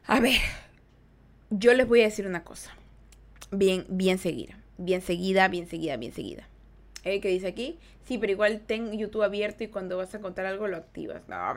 A 0.05 0.19
ver, 0.19 0.37
yo 1.49 1.73
les 1.73 1.87
voy 1.87 2.01
a 2.01 2.05
decir 2.05 2.27
una 2.27 2.43
cosa. 2.43 2.71
Bien, 3.51 3.85
bien 3.89 4.17
seguida. 4.17 4.57
Bien 4.77 5.01
seguida, 5.01 5.47
bien 5.47 5.67
seguida, 5.67 5.97
bien 5.97 6.13
seguida. 6.13 6.47
¿Eh? 7.03 7.19
¿Qué 7.21 7.29
dice 7.29 7.47
aquí? 7.47 7.79
Sí, 8.05 8.17
pero 8.17 8.31
igual 8.31 8.61
ten 8.65 8.97
YouTube 8.97 9.23
abierto 9.23 9.63
y 9.63 9.67
cuando 9.67 9.97
vas 9.97 10.13
a 10.15 10.19
contar 10.19 10.45
algo 10.45 10.67
lo 10.67 10.77
activas. 10.77 11.27
No, 11.27 11.53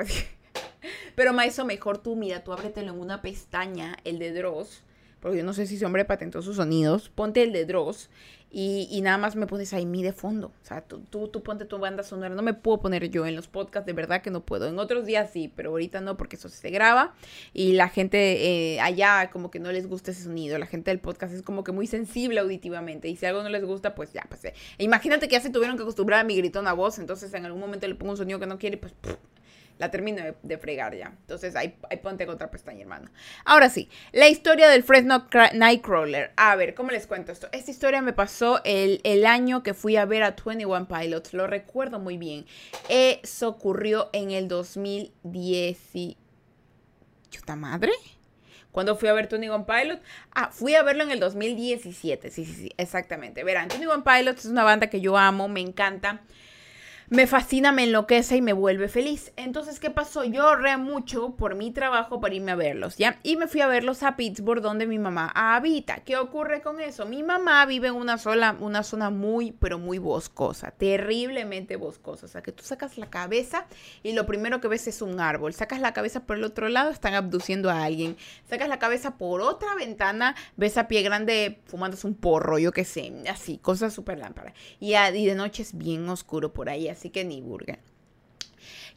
pero 1.15 1.33
más 1.33 1.47
eso 1.47 1.65
mejor 1.65 1.99
tú, 1.99 2.17
mira, 2.17 2.45
tú 2.45 2.53
ábretelo 2.53 2.93
en 2.93 3.01
una 3.01 3.23
pestaña, 3.23 3.97
el 4.05 4.19
de 4.19 4.33
Dross, 4.33 4.83
porque 5.21 5.39
yo 5.39 5.45
no 5.45 5.53
sé 5.53 5.67
si 5.67 5.77
ese 5.77 5.87
hombre 5.87 6.05
patentó 6.05 6.43
sus 6.43 6.57
sonidos. 6.57 7.09
Ponte 7.09 7.43
el 7.43 7.53
de 7.53 7.65
Dross 7.65 8.11
y, 8.55 9.01
nada 9.01 9.17
más 9.17 9.35
me 9.35 9.47
pones 9.47 9.73
ahí 9.73 9.87
mi 9.87 10.03
de 10.03 10.13
fondo. 10.13 10.49
O 10.49 10.67
sea, 10.67 10.83
tú, 10.83 11.01
tú, 11.09 11.29
tú, 11.29 11.43
ponte 11.43 11.65
tu 11.65 11.79
banda 11.79 12.03
sonora. 12.03 12.35
No 12.35 12.43
me 12.43 12.53
puedo 12.53 12.81
poner 12.81 13.09
yo 13.09 13.25
en 13.25 13.35
los 13.35 13.49
podcasts, 13.49 13.87
de 13.87 13.95
verdad 13.95 14.21
que 14.21 14.31
no 14.31 14.45
puedo. 14.45 14.69
En 14.69 14.79
otros 14.79 15.07
días 15.07 15.31
sí, 15.33 15.51
pero 15.57 15.71
ahorita 15.71 16.03
no 16.03 16.19
porque 16.19 16.37
eso 16.37 16.51
se 16.51 16.69
graba 16.69 17.15
y 17.55 17.73
la 17.73 17.89
gente 17.89 18.75
eh, 18.75 18.81
allá 18.81 19.31
como 19.33 19.51
que 19.51 19.59
no 19.59 19.73
les 19.73 19.87
gusta 19.87 20.11
ese 20.11 20.25
sonido. 20.25 20.59
La 20.59 20.67
gente 20.67 20.91
del 20.91 21.01
podcast 21.01 21.33
es 21.33 21.41
como 21.41 21.65
que 21.65 21.73
muy 21.73 21.87
sensible 21.87 22.41
auditivamente 22.41 23.09
y 23.09 23.17
si 23.17 23.25
algo 23.25 23.43
no 23.43 23.49
les 23.49 23.65
gusta, 23.65 23.95
pues 23.95 24.13
ya, 24.13 24.27
pues. 24.29 24.45
Eh. 24.45 24.55
Imagínate 24.77 25.29
que 25.29 25.37
ya 25.37 25.41
se 25.41 25.49
tuvieron 25.49 25.79
que 25.79 25.85
acostumbrar 25.85 26.21
a 26.21 26.25
mi 26.25 26.37
gritona 26.37 26.75
voz, 26.75 26.99
entonces 26.99 27.33
en 27.33 27.47
algún 27.47 27.61
momento 27.61 27.89
le 27.89 27.95
pongo 27.95 28.13
un 28.13 28.19
sonido 28.19 28.39
que 28.39 28.47
no 28.47 28.59
quiere, 28.59 28.77
pues 28.77 28.93
la 29.79 29.91
termino 29.91 30.23
de, 30.43 30.59
fregar 30.59 30.97
ya. 30.97 31.09
Entonces 31.21 31.57
ahí, 31.57 31.77
ponte 32.03 32.27
con 32.27 32.35
otra 32.35 32.51
pestaña, 32.51 32.83
hermano. 32.83 33.11
Ahora 33.45 33.69
sí, 33.69 33.89
la 34.13 34.29
historia 34.29 34.69
del 34.69 34.83
Fresno 34.83 35.27
Nightcrawler. 35.55 36.33
A 36.37 36.55
ver, 36.57 36.75
¿cómo 36.75 36.91
les 36.91 37.07
cuento 37.07 37.33
esto? 37.33 37.49
Esta 37.53 37.71
historia 37.71 38.03
me 38.03 38.13
pasó 38.13 38.61
el, 38.65 39.01
el 39.05 39.27
año 39.27 39.63
que 39.63 39.75
fui 39.75 39.97
a 39.97 40.05
ver 40.05 40.23
a 40.23 40.37
21 40.45 40.87
Pilots. 40.89 41.35
Lo 41.35 41.47
recuerdo 41.47 41.99
muy 41.99 42.17
bien. 42.17 42.47
Eso 42.89 43.49
ocurrió 43.49 44.11
en 44.13 44.31
el 44.31 44.49
2010. 44.49 45.79
¿Chuta 47.31 47.57
madre? 47.57 47.93
¿Cuándo 48.73 48.97
fui 48.97 49.09
a 49.09 49.13
ver 49.13 49.29
21 49.29 49.67
Pilots? 49.67 50.03
Ah, 50.35 50.51
fui 50.51 50.75
a 50.75 50.83
verlo 50.83 51.05
en 51.05 51.11
el 51.11 51.21
2017. 51.21 52.31
Sí, 52.31 52.45
sí, 52.47 52.55
sí, 52.55 52.73
exactamente. 52.79 53.45
Verán, 53.45 53.69
21 53.69 54.03
Pilots 54.03 54.47
es 54.47 54.51
una 54.51 54.65
banda 54.65 54.89
que 54.89 55.01
yo 55.01 55.17
amo, 55.19 55.47
me 55.49 55.61
encanta. 55.61 56.23
Me 57.13 57.27
fascina, 57.27 57.73
me 57.73 57.85
enloquece 57.85 58.39
y 58.39 58.41
me 58.41 58.55
vuelve 58.55 58.89
feliz. 58.89 59.33
Entonces, 59.37 59.79
¿qué 59.79 59.91
pasó? 59.91 60.25
Yo 60.25 60.49
ahorré 60.49 60.79
mucho 60.79 61.37
por 61.37 61.55
mi 61.57 61.71
trabajo 61.71 62.23
para 62.23 62.35
irme 62.35 62.53
a 62.53 62.57
verlos, 62.57 62.97
¿ya? 62.97 63.19
Y 63.23 63.37
me 63.37 63.49
fui 63.49 63.61
a 63.61 63.67
verlos 63.67 64.03
a 64.03 64.17
Pittsburgh, 64.17 64.63
donde 64.63 64.87
mi 64.87 64.99
mamá 64.99 65.31
habita. 65.35 65.97
¿Qué 65.97 66.17
ocurre 66.17 66.63
con 66.63 66.81
eso? 66.81 67.05
Mi 67.05 67.23
mamá 67.23 67.67
vive 67.67 67.89
en 67.89 67.97
una, 67.97 68.17
sola, 68.17 68.57
una 68.61 68.83
zona 68.83 69.11
muy, 69.11 69.53
pero 69.53 69.79
muy 69.79 69.99
boscosa, 69.99 70.71
terriblemente 70.71 71.77
boscosa. 71.77 72.25
O 72.25 72.29
sea, 72.31 72.43
que 72.43 72.51
tú 72.51 72.65
sacas 72.65 72.97
la 72.97 73.11
cabeza 73.11 73.67
y 74.03 74.13
lo 74.13 74.25
primero 74.25 74.63
que 74.63 74.69
ves 74.69 74.89
es 74.89 75.03
un 75.03 75.21
árbol. 75.21 75.53
Sacas 75.53 75.83
la 75.83 75.93
cabeza 75.93 76.25
por 76.25 76.39
el 76.39 76.45
otro 76.45 76.71
lado, 76.71 76.89
están 76.89 77.13
abduciendo 77.13 77.69
a 77.69 77.85
alguien. 77.85 78.17
Sacas 78.49 78.71
la 78.71 78.79
cabeza 78.79 79.19
por 79.19 79.43
otra 79.43 79.75
ventana, 79.75 80.35
ves 80.57 80.79
a 80.79 80.89
pie 80.89 81.03
grande 81.03 81.61
fumándose 81.67 82.07
un 82.07 82.15
porro, 82.15 82.59
yo 82.59 82.73
qué 82.73 82.87
sé, 82.87 83.13
así, 83.29 83.59
cosas 83.59 83.93
súper 83.93 84.17
lámparas. 84.17 84.55
Y, 84.81 84.95
y 84.95 85.27
de 85.27 85.35
noche 85.35 85.63
es 85.63 85.77
bien 85.77 86.09
oscuro 86.09 86.55
por 86.55 86.71
ahí, 86.71 86.89
así 86.89 87.02
que 87.11 87.25
ni 87.25 87.41
burger. 87.41 87.81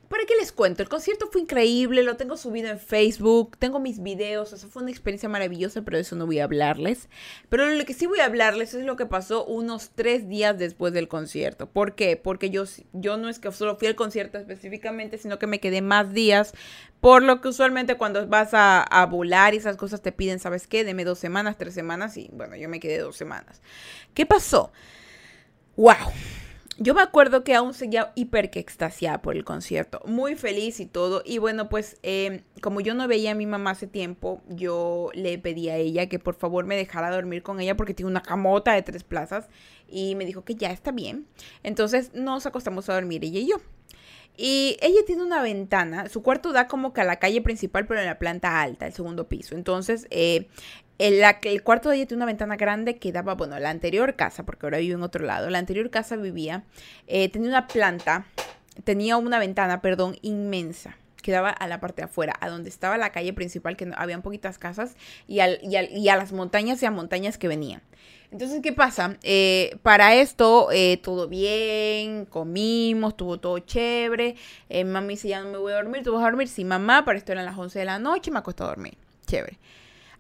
¿Para 0.10 0.26
qué 0.26 0.36
les 0.36 0.52
cuento? 0.52 0.84
El 0.84 0.90
concierto 0.90 1.28
fue 1.32 1.42
increíble, 1.42 2.04
lo 2.04 2.16
tengo 2.16 2.38
subido 2.38 2.70
en 2.70 2.80
Facebook, 2.80 3.58
tengo 3.58 3.80
mis 3.80 4.04
videos, 4.04 4.54
o 4.54 4.58
sea, 4.58 4.70
fue 4.70 4.84
una 4.84 4.92
experiencia 4.92 5.28
maravillosa, 5.28 5.82
pero 5.82 5.98
de 5.98 6.02
eso 6.02 6.16
no 6.16 6.28
voy 6.28 6.40
a 6.40 6.44
hablarles. 6.44 7.10
Pero 7.50 7.68
lo 7.68 7.86
que 7.86 7.94
sí 7.94 8.06
voy 8.06 8.20
a 8.20 8.26
hablarles 8.26 8.76
es 8.76 8.86
lo 8.86 8.98
que 8.98 9.08
pasó 9.08 9.46
unos 9.46 9.90
tres 9.96 10.30
días 10.30 10.60
después 10.60 10.94
del 10.94 11.08
concierto. 11.08 11.68
¿Por 11.68 11.96
qué? 11.96 12.18
Porque 12.18 12.52
yo, 12.52 12.66
yo 12.94 13.18
no 13.18 13.30
es 13.30 13.40
que 13.40 13.52
solo 13.52 13.78
fui 13.78 13.88
al 13.88 13.96
concierto 13.96 14.38
específicamente, 14.38 15.18
sino 15.18 15.40
que 15.40 15.48
me 15.48 15.60
quedé 15.60 15.82
más 15.82 16.14
días, 16.14 16.54
por 17.02 17.24
lo 17.24 17.42
que 17.42 17.48
usualmente 17.48 17.96
cuando 17.96 18.28
vas 18.28 18.54
a, 18.54 18.84
a 18.84 19.06
volar 19.08 19.56
y 19.56 19.58
esas 19.58 19.76
cosas 19.76 20.04
te 20.04 20.12
piden, 20.12 20.38
¿sabes 20.38 20.68
qué? 20.68 20.84
Deme 20.84 21.04
dos 21.04 21.18
semanas, 21.18 21.58
tres 21.58 21.74
semanas, 21.74 22.16
y 22.18 22.30
bueno, 22.32 22.56
yo 22.56 22.70
me 22.70 22.80
quedé 22.80 23.00
dos 23.00 23.18
semanas. 23.18 23.62
¿Qué 24.14 24.28
pasó? 24.28 24.72
¡Wow! 25.76 26.14
Yo 26.78 26.94
me 26.94 27.02
acuerdo 27.02 27.44
que 27.44 27.56
aún 27.56 27.74
seguía 27.74 28.12
hiper 28.16 28.50
que 28.50 28.60
extasiada 28.60 29.22
por 29.22 29.36
el 29.36 29.46
concierto, 29.46 30.02
muy 30.06 30.36
feliz 30.36 30.80
y 30.80 30.86
todo. 30.86 31.22
Y 31.26 31.38
bueno, 31.38 31.70
pues 31.70 31.98
em, 32.04 32.42
como 32.62 32.82
yo 32.82 32.94
no 32.94 33.08
veía 33.08 33.32
a 33.32 33.36
mi 33.36 33.46
mamá 33.46 33.72
hace 33.72 33.88
tiempo, 33.88 34.42
yo 34.50 35.10
le 35.14 35.38
pedí 35.38 35.70
a 35.70 35.78
ella 35.78 36.10
que 36.10 36.20
por 36.20 36.36
favor 36.36 36.66
me 36.66 36.76
dejara 36.76 37.10
dormir 37.12 37.44
con 37.44 37.62
ella 37.62 37.78
porque 37.78 37.94
tiene 37.94 38.12
una 38.12 38.24
camota 38.24 38.74
de 38.74 38.82
tres 38.82 39.04
plazas. 39.04 39.48
Y 39.88 40.16
me 40.16 40.26
dijo 40.26 40.44
que 40.44 40.56
ya 40.56 40.72
está 40.72 40.92
bien. 40.92 41.28
Entonces 41.64 42.14
nos 42.14 42.46
acostamos 42.46 42.90
a 42.90 42.96
dormir 42.96 43.24
ella 43.24 43.40
y 43.40 43.50
yo. 43.50 43.58
Y 44.38 44.78
ella 44.82 45.00
tiene 45.06 45.24
una 45.24 45.42
ventana, 45.42 46.10
su 46.10 46.22
cuarto 46.22 46.52
da 46.52 46.68
como 46.68 46.92
que 46.92 47.02
a 47.02 47.06
la 47.06 47.20
calle 47.20 47.42
principal, 47.42 47.88
pero 47.88 48.02
en 48.02 48.06
la 48.06 48.20
planta 48.20 48.62
alta, 48.62 48.86
el 48.86 48.94
segundo 48.94 49.30
piso. 49.30 49.56
Entonces, 49.56 50.08
eh, 50.10 50.50
el, 50.98 51.22
el, 51.44 51.64
cuarto 51.64 51.90
de 51.90 51.98
ella 51.98 52.06
tiene 52.08 52.20
una 52.20 52.26
ventana 52.26 52.56
grande 52.56 52.98
que 52.98 53.12
daba, 53.12 53.36
bueno, 53.36 53.60
la 53.60 53.70
anterior 53.70 54.16
casa, 54.16 54.44
porque 54.44 54.66
ahora 54.66 54.78
vive 54.78 54.96
en 54.96 55.04
otro 55.04 55.26
lado, 55.26 55.50
la 55.50 55.60
anterior 55.60 55.90
casa 55.90 56.16
vivía, 56.16 56.64
eh, 57.08 57.30
tenía 57.30 57.50
una 57.50 57.68
planta, 57.68 58.26
tenía 58.84 59.18
una 59.18 59.40
ventana, 59.40 59.82
perdón, 59.82 60.18
inmensa 60.22 60.98
que 61.22 61.32
daba 61.32 61.50
a 61.50 61.68
la 61.68 61.80
parte 61.80 62.04
de 62.04 62.06
afuera, 62.06 62.36
a 62.40 62.50
donde 62.50 62.70
estaba 62.70 63.00
la 63.00 63.12
calle 63.12 63.34
principal, 63.34 63.76
que 63.76 63.92
habían 63.96 64.22
poquitas 64.22 64.60
casas, 64.60 64.96
y, 65.28 65.40
al, 65.40 65.58
y, 65.64 65.76
y, 65.76 66.10
a 66.10 66.18
las 66.18 66.32
montañas 66.32 66.84
y 66.84 66.86
a 66.86 66.92
montañas 66.92 67.40
que 67.40 67.48
venían. 67.48 67.82
Entonces, 68.32 68.60
¿qué 68.62 68.74
pasa? 68.74 69.18
Eh, 69.24 69.78
para 69.82 70.14
esto, 70.16 70.70
eh, 70.72 71.00
todo 71.02 71.28
bien, 71.28 72.26
comimos, 72.26 73.14
estuvo 73.14 73.40
todo 73.40 73.60
chévere. 73.60 74.36
Eh, 74.70 74.84
mami 74.84 75.14
dice, 75.14 75.30
ya 75.30 75.42
no 75.42 75.50
me 75.50 75.58
voy 75.58 75.72
a 75.72 75.78
dormir, 75.78 76.04
tú 76.04 76.12
vas 76.14 76.22
a 76.22 76.26
dormir. 76.26 76.48
Sí, 76.48 76.66
mamá, 76.66 77.06
para 77.06 77.18
esto 77.18 77.32
eran 77.32 77.46
las 77.46 77.58
11 77.58 77.80
de 77.80 77.86
la 77.86 77.98
noche, 77.98 78.32
me 78.32 78.40
acostó 78.40 78.66
a 78.66 78.68
dormir. 78.68 78.98
Chévere. 79.26 79.58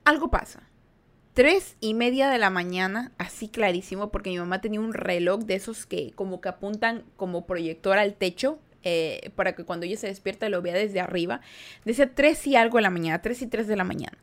Algo 0.05 0.29
pasa. 0.29 0.61
Tres 1.33 1.75
y 1.81 1.95
media 1.95 2.29
de 2.29 2.37
la 2.37 2.49
mañana, 2.49 3.11
así 3.17 3.49
clarísimo, 3.49 4.09
porque 4.09 4.29
mi 4.29 4.37
mamá 4.37 4.61
tenía 4.61 4.79
un 4.79 4.93
reloj 4.93 5.41
de 5.41 5.55
esos 5.55 5.85
que 5.85 6.13
como 6.15 6.39
que 6.39 6.47
apuntan 6.47 7.03
como 7.17 7.45
proyector 7.45 7.97
al 7.97 8.13
techo, 8.13 8.59
eh, 8.83 9.31
para 9.35 9.55
que 9.55 9.65
cuando 9.65 9.85
ella 9.85 9.97
se 9.97 10.07
despierta 10.07 10.47
lo 10.47 10.61
vea 10.61 10.75
desde 10.75 11.01
arriba. 11.01 11.41
Decía 11.83 12.13
tres 12.13 12.45
y 12.47 12.55
algo 12.55 12.77
de 12.77 12.83
la 12.83 12.91
mañana, 12.91 13.21
tres 13.21 13.41
y 13.41 13.47
tres 13.47 13.67
de 13.67 13.75
la 13.75 13.83
mañana. 13.83 14.17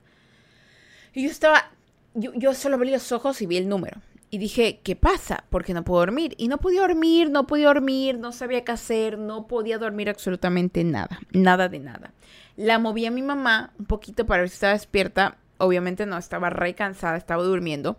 Y 1.12 1.25
yo 1.25 1.31
estaba, 1.31 1.73
yo, 2.15 2.33
yo 2.35 2.55
solo 2.55 2.77
abrí 2.77 2.91
los 2.91 3.11
ojos 3.12 3.43
y 3.43 3.47
vi 3.47 3.57
el 3.57 3.69
número. 3.69 4.01
Y 4.31 4.39
dije, 4.39 4.81
¿qué 4.83 4.97
pasa? 4.97 5.45
Porque 5.51 5.75
no 5.75 5.85
puedo 5.85 6.01
dormir. 6.01 6.35
Y 6.39 6.49
no 6.49 6.59
podía 6.59 6.81
dormir, 6.81 7.29
no 7.29 7.47
podía 7.47 7.67
dormir, 7.67 8.19
no 8.19 8.33
sabía 8.33 8.65
qué 8.65 8.73
hacer, 8.73 9.19
no 9.19 9.47
podía 9.47 9.77
dormir 9.77 10.09
absolutamente 10.09 10.85
nada, 10.85 11.21
nada 11.33 11.69
de 11.69 11.81
nada. 11.81 12.15
La 12.57 12.79
moví 12.79 13.05
a 13.05 13.11
mi 13.11 13.21
mamá 13.21 13.75
un 13.79 13.85
poquito 13.85 14.25
para 14.25 14.41
ver 14.43 14.49
si 14.49 14.55
estaba 14.55 14.73
despierta 14.73 15.37
obviamente 15.62 16.07
no, 16.07 16.19
estaba 16.19 16.50
re 16.50 16.75
cansada, 16.75 17.16
estaba 17.16 17.42
durmiendo. 17.42 17.97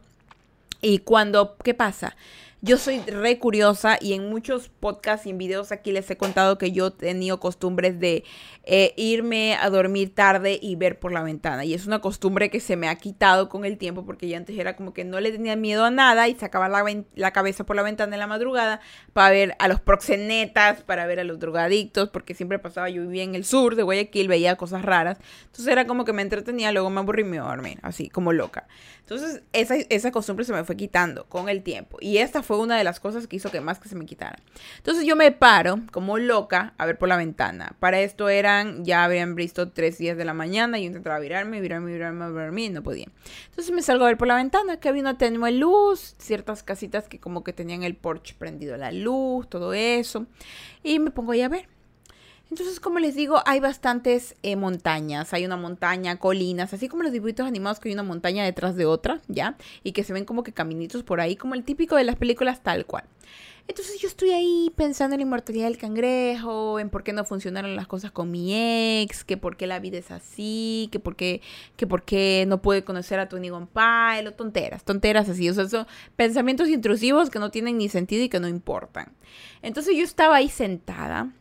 Y 0.82 1.00
cuando, 1.00 1.56
¿qué 1.64 1.74
pasa? 1.74 2.16
Yo 2.66 2.78
soy 2.78 3.02
re 3.02 3.40
curiosa 3.40 3.98
y 4.00 4.14
en 4.14 4.30
muchos 4.30 4.70
podcasts 4.70 5.28
y 5.28 5.32
en 5.32 5.38
videos 5.38 5.74
aquí 5.74 5.92
les 5.92 6.10
he 6.10 6.16
contado 6.16 6.58
que 6.58 6.72
yo 6.72 6.88
he 6.88 6.92
tenido 6.92 7.38
costumbres 7.42 8.00
de 8.00 8.24
eh, 8.64 8.94
irme 8.96 9.56
a 9.56 9.70
dormir 9.70 10.16
tarde 10.16 10.60
y 10.62 10.78
ver 10.78 10.98
por 10.98 11.12
la 11.12 11.24
ventana. 11.24 11.66
Y 11.66 11.74
es 11.74 11.88
una 11.88 12.00
costumbre 12.00 12.50
que 12.50 12.62
se 12.62 12.78
me 12.78 12.88
ha 12.88 12.96
quitado 12.96 13.50
con 13.50 13.66
el 13.66 13.78
tiempo 13.78 14.06
porque 14.06 14.30
ya 14.30 14.38
antes 14.38 14.58
era 14.58 14.78
como 14.78 14.94
que 14.94 15.04
no 15.04 15.20
le 15.20 15.34
tenía 15.34 15.58
miedo 15.58 15.84
a 15.84 15.92
nada 15.92 16.30
y 16.30 16.36
sacaba 16.36 16.70
la, 16.70 16.86
la 17.16 17.32
cabeza 17.32 17.66
por 17.66 17.76
la 17.76 17.82
ventana 17.82 18.16
en 18.16 18.22
la 18.22 18.28
madrugada 18.28 18.80
para 19.12 19.32
ver 19.32 19.58
a 19.60 19.68
los 19.68 19.82
proxenetas, 19.82 20.84
para 20.84 21.06
ver 21.06 21.20
a 21.20 21.26
los 21.26 21.40
drogadictos, 21.40 22.12
porque 22.12 22.34
siempre 22.34 22.60
pasaba, 22.60 22.90
yo 22.90 23.02
vivía 23.02 23.24
en 23.24 23.36
el 23.36 23.44
sur 23.44 23.76
de 23.76 23.84
Guayaquil, 23.84 24.30
veía 24.30 24.56
cosas 24.56 24.84
raras. 24.84 25.18
Entonces 25.48 25.68
era 25.68 25.86
como 25.86 26.06
que 26.06 26.14
me 26.14 26.22
entretenía, 26.22 26.72
luego 26.72 26.90
me 26.90 27.02
aburrí 27.02 27.24
y 27.24 27.26
me 27.26 27.36
iba 27.36 27.46
a 27.46 27.50
dormir, 27.50 27.80
así 27.82 28.08
como 28.08 28.32
loca. 28.32 28.70
Entonces 29.02 29.44
esa, 29.52 29.76
esa 29.76 30.12
costumbre 30.12 30.46
se 30.46 30.54
me 30.54 30.64
fue 30.64 30.78
quitando 30.78 31.26
con 31.26 31.50
el 31.50 31.62
tiempo. 31.62 31.98
Y 32.00 32.20
esta 32.20 32.42
fue 32.42 32.53
una 32.60 32.78
de 32.78 32.84
las 32.84 33.00
cosas 33.00 33.28
que 33.28 33.36
hizo 33.36 33.52
que 33.52 33.62
más 33.62 33.80
que 33.80 33.90
se 33.90 33.96
me 33.96 34.06
quitara. 34.06 34.38
Entonces 34.78 35.06
yo 35.06 35.16
me 35.16 35.32
paro 35.32 35.80
como 35.92 36.18
loca 36.18 36.74
a 36.78 36.86
ver 36.86 36.98
por 36.98 37.10
la 37.10 37.18
ventana. 37.18 37.76
Para 37.80 38.02
esto 38.02 38.30
eran, 38.30 38.86
ya 38.86 39.04
habían 39.04 39.36
visto 39.36 39.70
tres 39.70 39.98
días 39.98 40.18
de 40.18 40.26
la 40.26 40.34
mañana. 40.34 40.78
Yo 40.78 40.86
intentaba 40.86 41.20
virarme, 41.20 41.62
virarme, 41.62 41.94
virarme, 41.94 42.30
virarme 42.30 42.64
y 42.64 42.70
no 42.70 42.84
podía. 42.84 43.08
Entonces 43.50 43.74
me 43.74 43.82
salgo 43.82 44.06
a 44.06 44.08
ver 44.08 44.18
por 44.18 44.28
la 44.28 44.36
ventana 44.36 44.78
que 44.78 44.90
había 44.90 45.02
una 45.02 45.18
tenue 45.18 45.52
luz, 45.52 46.16
ciertas 46.18 46.64
casitas 46.64 47.08
que 47.08 47.20
como 47.20 47.44
que 47.44 47.54
tenían 47.54 47.84
el 47.84 47.96
porche 47.96 48.36
prendido 48.38 48.78
la 48.78 48.92
luz, 48.92 49.50
todo 49.50 49.74
eso. 49.74 50.26
Y 50.84 51.00
me 51.00 51.12
pongo 51.12 51.32
ahí 51.32 51.42
a 51.42 51.50
ver. 51.50 51.68
Entonces, 52.54 52.80
como 52.80 53.00
les 53.00 53.16
digo, 53.16 53.42
hay 53.48 53.60
bastantes 53.60 54.36
eh, 54.44 54.56
montañas. 54.56 55.34
Hay 55.34 55.44
una 55.44 55.58
montaña, 55.58 56.20
colinas, 56.20 56.72
así 56.72 56.88
como 56.88 57.02
los 57.02 57.12
dibujitos 57.12 57.48
animados 57.48 57.80
que 57.80 57.90
hay 57.90 57.96
una 57.96 58.04
montaña 58.04 58.46
detrás 58.46 58.76
de 58.76 58.86
otra, 58.86 59.22
¿ya? 59.28 59.58
Y 59.84 59.94
que 59.94 60.04
se 60.04 60.14
ven 60.14 60.24
como 60.24 60.44
que 60.44 60.54
caminitos 60.54 61.02
por 61.02 61.20
ahí, 61.20 61.36
como 61.36 61.56
el 61.56 61.64
típico 61.64 61.96
de 61.96 62.04
las 62.04 62.16
películas 62.16 62.62
tal 62.62 62.86
cual. 62.86 63.06
Entonces 63.68 64.00
yo 64.00 64.08
estoy 64.08 64.30
ahí 64.34 64.72
pensando 64.76 65.16
en 65.16 65.22
la 65.22 65.24
inmortalidad 65.24 65.66
del 65.66 65.80
cangrejo, 65.80 66.80
en 66.80 66.92
por 66.92 67.04
qué 67.04 67.12
no 67.12 67.26
funcionaron 67.26 67.76
las 67.76 67.88
cosas 67.88 68.12
con 68.12 68.30
mi 68.30 69.02
ex, 69.02 69.24
que 69.24 69.36
por 69.36 69.58
qué 69.58 69.66
la 69.66 69.80
vida 69.80 69.98
es 69.98 70.12
así, 70.12 70.90
que 70.92 71.00
por 71.00 71.16
qué, 71.16 71.42
que 71.76 71.88
por 71.88 72.04
qué 72.04 72.46
no 72.48 72.62
puede 72.62 72.84
conocer 72.84 73.20
a 73.20 73.30
Tony 73.30 73.50
Gonpile, 73.50 74.28
o 74.28 74.34
tonteras, 74.34 74.84
tonteras 74.84 75.28
así. 75.28 75.50
O 75.50 75.56
sea, 75.56 75.68
son 75.68 75.88
pensamientos 76.16 76.70
intrusivos 76.70 77.32
que 77.32 77.40
no 77.40 77.50
tienen 77.50 77.80
ni 77.80 77.90
sentido 77.90 78.24
y 78.24 78.30
que 78.30 78.40
no 78.40 78.48
importan. 78.48 79.12
Entonces 79.64 79.98
yo 79.98 80.04
estaba 80.04 80.36
ahí 80.36 80.50
sentada 80.50 81.32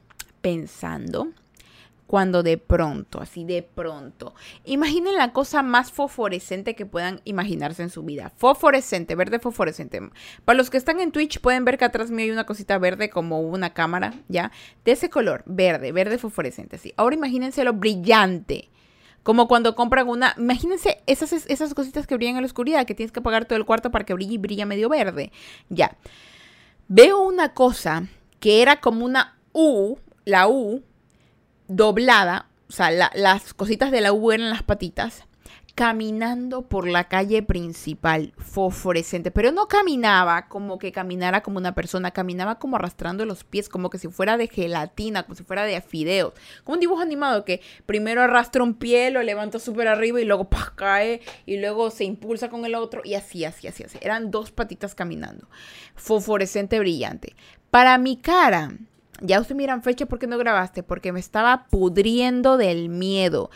pensando 0.42 1.28
cuando 2.12 2.42
de 2.42 2.58
pronto, 2.58 3.22
así 3.22 3.42
de 3.42 3.62
pronto, 3.62 4.34
imaginen 4.66 5.16
la 5.16 5.32
cosa 5.32 5.62
más 5.62 5.92
fosforescente 5.92 6.74
que 6.74 6.84
puedan 6.84 7.22
imaginarse 7.24 7.82
en 7.82 7.88
su 7.88 8.02
vida. 8.02 8.30
Fosforescente, 8.36 9.14
verde 9.14 9.38
fosforescente. 9.38 9.98
Para 10.44 10.58
los 10.58 10.68
que 10.68 10.76
están 10.76 11.00
en 11.00 11.10
Twitch 11.10 11.40
pueden 11.40 11.64
ver 11.64 11.78
que 11.78 11.86
atrás 11.86 12.10
mío 12.10 12.24
hay 12.24 12.30
una 12.30 12.44
cosita 12.44 12.76
verde 12.76 13.08
como 13.08 13.40
una 13.40 13.72
cámara, 13.72 14.12
¿ya? 14.28 14.52
De 14.84 14.92
ese 14.92 15.08
color, 15.08 15.42
verde, 15.46 15.90
verde 15.92 16.18
fosforescente, 16.18 16.76
así. 16.76 16.92
Ahora 16.98 17.16
imagínense 17.16 17.64
lo 17.64 17.72
brillante. 17.72 18.68
Como 19.22 19.48
cuando 19.48 19.74
compran 19.74 20.06
una, 20.06 20.34
imagínense 20.36 21.02
esas, 21.06 21.32
esas 21.32 21.72
cositas 21.72 22.06
que 22.06 22.16
brillan 22.16 22.36
en 22.36 22.42
la 22.42 22.46
oscuridad, 22.46 22.84
que 22.84 22.94
tienes 22.94 23.10
que 23.10 23.20
apagar 23.20 23.46
todo 23.46 23.56
el 23.56 23.64
cuarto 23.64 23.90
para 23.90 24.04
que 24.04 24.12
brille 24.12 24.34
y 24.34 24.38
brilla 24.38 24.66
medio 24.66 24.90
verde. 24.90 25.32
Ya. 25.70 25.96
Veo 26.88 27.22
una 27.22 27.54
cosa 27.54 28.06
que 28.38 28.60
era 28.60 28.80
como 28.80 29.06
una 29.06 29.38
U, 29.52 29.96
la 30.24 30.48
U 30.48 30.82
doblada, 31.68 32.48
o 32.68 32.72
sea, 32.72 32.90
las 32.90 33.54
cositas 33.54 33.90
de 33.90 34.00
la 34.00 34.12
U 34.12 34.32
eran 34.32 34.50
las 34.50 34.62
patitas, 34.62 35.24
caminando 35.74 36.62
por 36.68 36.86
la 36.86 37.08
calle 37.08 37.42
principal, 37.42 38.34
fosforescente, 38.36 39.30
pero 39.30 39.52
no 39.52 39.68
caminaba 39.68 40.48
como 40.48 40.78
que 40.78 40.92
caminara 40.92 41.42
como 41.42 41.56
una 41.58 41.74
persona, 41.74 42.10
caminaba 42.10 42.58
como 42.58 42.76
arrastrando 42.76 43.24
los 43.24 43.44
pies, 43.44 43.70
como 43.70 43.88
que 43.88 43.98
si 43.98 44.08
fuera 44.08 44.36
de 44.36 44.48
gelatina, 44.48 45.22
como 45.22 45.34
si 45.34 45.44
fuera 45.44 45.64
de 45.64 45.80
fideos, 45.80 46.34
como 46.64 46.74
un 46.74 46.80
dibujo 46.80 47.00
animado 47.00 47.44
que 47.44 47.62
primero 47.86 48.22
arrastra 48.22 48.62
un 48.62 48.74
pie, 48.74 49.10
lo 49.10 49.22
levanta 49.22 49.58
súper 49.58 49.88
arriba 49.88 50.20
y 50.20 50.24
luego 50.24 50.48
cae 50.76 51.22
y 51.46 51.56
luego 51.58 51.90
se 51.90 52.04
impulsa 52.04 52.50
con 52.50 52.66
el 52.66 52.74
otro 52.74 53.00
y 53.04 53.14
así, 53.14 53.44
así, 53.44 53.66
así, 53.66 53.84
así. 53.84 53.98
Eran 54.02 54.30
dos 54.30 54.50
patitas 54.50 54.94
caminando, 54.94 55.48
fosforescente, 55.94 56.78
brillante. 56.78 57.34
Para 57.70 57.96
mi 57.96 58.18
cara, 58.18 58.76
ya 59.22 59.40
ustedes 59.40 59.56
miran 59.56 59.82
fecha, 59.82 60.06
¿por 60.06 60.18
qué 60.18 60.26
no 60.26 60.38
grabaste? 60.38 60.82
Porque 60.82 61.12
me 61.12 61.20
estaba 61.20 61.66
pudriendo 61.68 62.56
del 62.56 62.88
miedo. 62.88 63.50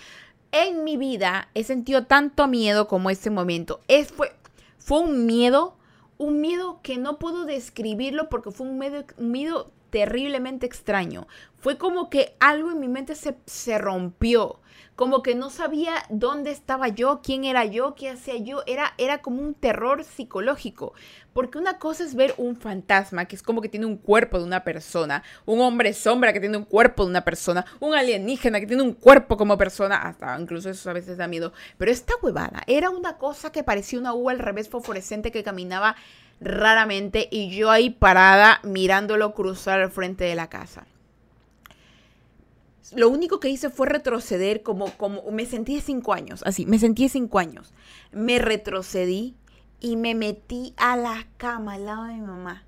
En 0.52 0.84
mi 0.84 0.96
vida 0.96 1.48
he 1.54 1.64
sentido 1.64 2.06
tanto 2.06 2.46
miedo 2.46 2.88
como 2.88 3.10
ese 3.10 3.30
momento. 3.30 3.80
Es, 3.88 4.12
fue, 4.12 4.32
fue 4.78 5.00
un 5.00 5.26
miedo, 5.26 5.76
un 6.18 6.40
miedo 6.40 6.80
que 6.82 6.96
no 6.96 7.18
puedo 7.18 7.44
describirlo 7.44 8.28
porque 8.28 8.50
fue 8.50 8.66
un 8.66 8.78
miedo, 8.78 9.04
un 9.18 9.30
miedo 9.32 9.72
terriblemente 9.96 10.66
extraño. 10.66 11.26
Fue 11.56 11.78
como 11.78 12.10
que 12.10 12.36
algo 12.38 12.70
en 12.70 12.80
mi 12.80 12.86
mente 12.86 13.14
se, 13.14 13.34
se 13.46 13.78
rompió. 13.78 14.60
Como 14.94 15.22
que 15.22 15.34
no 15.34 15.48
sabía 15.48 15.94
dónde 16.10 16.50
estaba 16.50 16.88
yo, 16.88 17.20
quién 17.22 17.44
era 17.44 17.64
yo, 17.64 17.94
qué 17.94 18.10
hacía 18.10 18.36
yo, 18.36 18.62
era, 18.66 18.92
era 18.98 19.22
como 19.22 19.40
un 19.40 19.54
terror 19.54 20.04
psicológico, 20.04 20.92
porque 21.32 21.58
una 21.58 21.78
cosa 21.78 22.04
es 22.04 22.14
ver 22.14 22.34
un 22.36 22.56
fantasma, 22.56 23.24
que 23.24 23.36
es 23.36 23.42
como 23.42 23.62
que 23.62 23.70
tiene 23.70 23.86
un 23.86 23.96
cuerpo 23.96 24.38
de 24.38 24.44
una 24.44 24.64
persona, 24.64 25.22
un 25.46 25.60
hombre 25.60 25.94
sombra 25.94 26.32
que 26.32 26.40
tiene 26.40 26.56
un 26.58 26.64
cuerpo 26.64 27.04
de 27.04 27.10
una 27.10 27.24
persona, 27.24 27.64
un 27.80 27.94
alienígena 27.94 28.60
que 28.60 28.66
tiene 28.66 28.82
un 28.82 28.94
cuerpo 28.94 29.36
como 29.36 29.56
persona, 29.58 29.96
hasta 29.96 30.38
incluso 30.38 30.68
eso 30.70 30.90
a 30.90 30.94
veces 30.94 31.16
da 31.16 31.26
miedo, 31.26 31.52
pero 31.78 31.90
esta 31.90 32.14
huevada 32.22 32.62
era 32.66 32.90
una 32.90 33.16
cosa 33.16 33.52
que 33.52 33.64
parecía 33.64 33.98
una 33.98 34.14
uva 34.14 34.32
al 34.32 34.38
revés 34.38 34.68
fosforescente 34.68 35.30
que 35.30 35.42
caminaba 35.44 35.96
raramente 36.40 37.28
y 37.30 37.50
yo 37.50 37.70
ahí 37.70 37.90
parada 37.90 38.60
mirándolo 38.62 39.34
cruzar 39.34 39.80
al 39.80 39.90
frente 39.90 40.24
de 40.24 40.34
la 40.34 40.48
casa 40.48 40.86
lo 42.94 43.08
único 43.08 43.40
que 43.40 43.48
hice 43.48 43.70
fue 43.70 43.88
retroceder 43.88 44.62
como, 44.62 44.90
como, 44.96 45.22
me 45.32 45.46
sentí 45.46 45.74
de 45.74 45.80
cinco 45.80 46.12
años, 46.12 46.42
así, 46.46 46.66
me 46.66 46.78
sentí 46.78 47.04
de 47.04 47.08
cinco 47.08 47.38
años. 47.38 47.72
Me 48.12 48.38
retrocedí 48.38 49.34
y 49.80 49.96
me 49.96 50.14
metí 50.14 50.74
a 50.76 50.96
la 50.96 51.26
cama 51.36 51.74
al 51.74 51.86
lado 51.86 52.04
de 52.04 52.14
mi 52.14 52.20
mamá, 52.20 52.64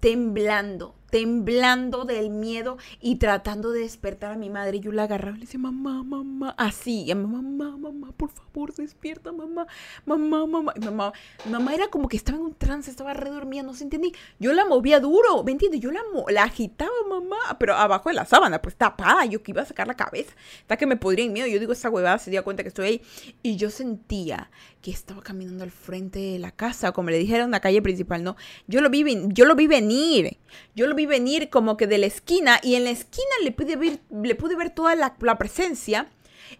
temblando, 0.00 0.94
temblando 1.14 2.04
del 2.04 2.28
miedo 2.28 2.76
y 3.00 3.20
tratando 3.20 3.70
de 3.70 3.82
despertar 3.82 4.32
a 4.32 4.36
mi 4.36 4.50
madre. 4.50 4.80
Yo 4.80 4.90
la 4.90 5.04
agarraba 5.04 5.36
y 5.36 5.38
le 5.38 5.46
decía, 5.46 5.60
mamá, 5.60 6.02
mamá, 6.02 6.56
así, 6.58 7.06
mamá, 7.14 7.76
mamá, 7.78 8.12
por 8.16 8.30
favor, 8.30 8.74
despierta, 8.74 9.30
mamá, 9.30 9.68
mamá, 10.06 10.44
mamá. 10.44 10.74
mamá, 10.74 11.12
mamá 11.48 11.72
era 11.72 11.86
como 11.86 12.08
que 12.08 12.16
estaba 12.16 12.38
en 12.38 12.46
un 12.46 12.54
trance, 12.56 12.90
estaba 12.90 13.14
redormida, 13.14 13.62
no 13.62 13.74
se 13.74 13.84
entendí. 13.84 14.12
Yo 14.40 14.52
la 14.54 14.64
movía 14.64 14.98
duro, 14.98 15.44
¿me 15.44 15.52
entiendes? 15.52 15.80
Yo 15.80 15.92
la, 15.92 16.00
la 16.30 16.42
agitaba, 16.42 16.90
mamá, 17.08 17.58
pero 17.60 17.76
abajo 17.76 18.08
de 18.08 18.16
la 18.16 18.24
sábana, 18.24 18.60
pues 18.60 18.74
tapada, 18.74 19.24
yo 19.24 19.40
que 19.40 19.52
iba 19.52 19.62
a 19.62 19.66
sacar 19.66 19.86
la 19.86 19.94
cabeza, 19.94 20.34
hasta 20.62 20.76
que 20.76 20.86
me 20.86 20.96
podría 20.96 21.26
en 21.26 21.32
miedo. 21.32 21.46
Yo 21.46 21.60
digo, 21.60 21.74
esa 21.74 21.90
huevada 21.90 22.18
se 22.18 22.32
dio 22.32 22.42
cuenta 22.42 22.64
que 22.64 22.70
estoy 22.70 22.86
ahí. 22.86 23.02
Y 23.40 23.54
yo 23.54 23.70
sentía 23.70 24.50
que 24.82 24.90
estaba 24.90 25.22
caminando 25.22 25.64
al 25.64 25.70
frente 25.70 26.18
de 26.18 26.38
la 26.38 26.50
casa, 26.50 26.92
como 26.92 27.08
le 27.08 27.18
dijera, 27.18 27.46
una 27.46 27.60
calle 27.60 27.80
principal, 27.80 28.22
¿no? 28.22 28.36
Yo 28.66 28.82
lo 28.82 28.90
vi, 28.90 29.04
yo 29.28 29.46
lo 29.46 29.54
vi 29.54 29.66
venir, 29.66 30.36
yo 30.74 30.86
lo 30.86 30.94
vi 30.94 31.03
venir 31.06 31.50
como 31.50 31.76
que 31.76 31.86
de 31.86 31.98
la 31.98 32.06
esquina 32.06 32.60
y 32.62 32.74
en 32.74 32.84
la 32.84 32.90
esquina 32.90 33.24
le 33.42 33.52
pude 33.52 33.76
ver, 33.76 34.00
le 34.10 34.34
pude 34.34 34.56
ver 34.56 34.70
toda 34.70 34.94
la, 34.94 35.14
la 35.20 35.38
presencia 35.38 36.08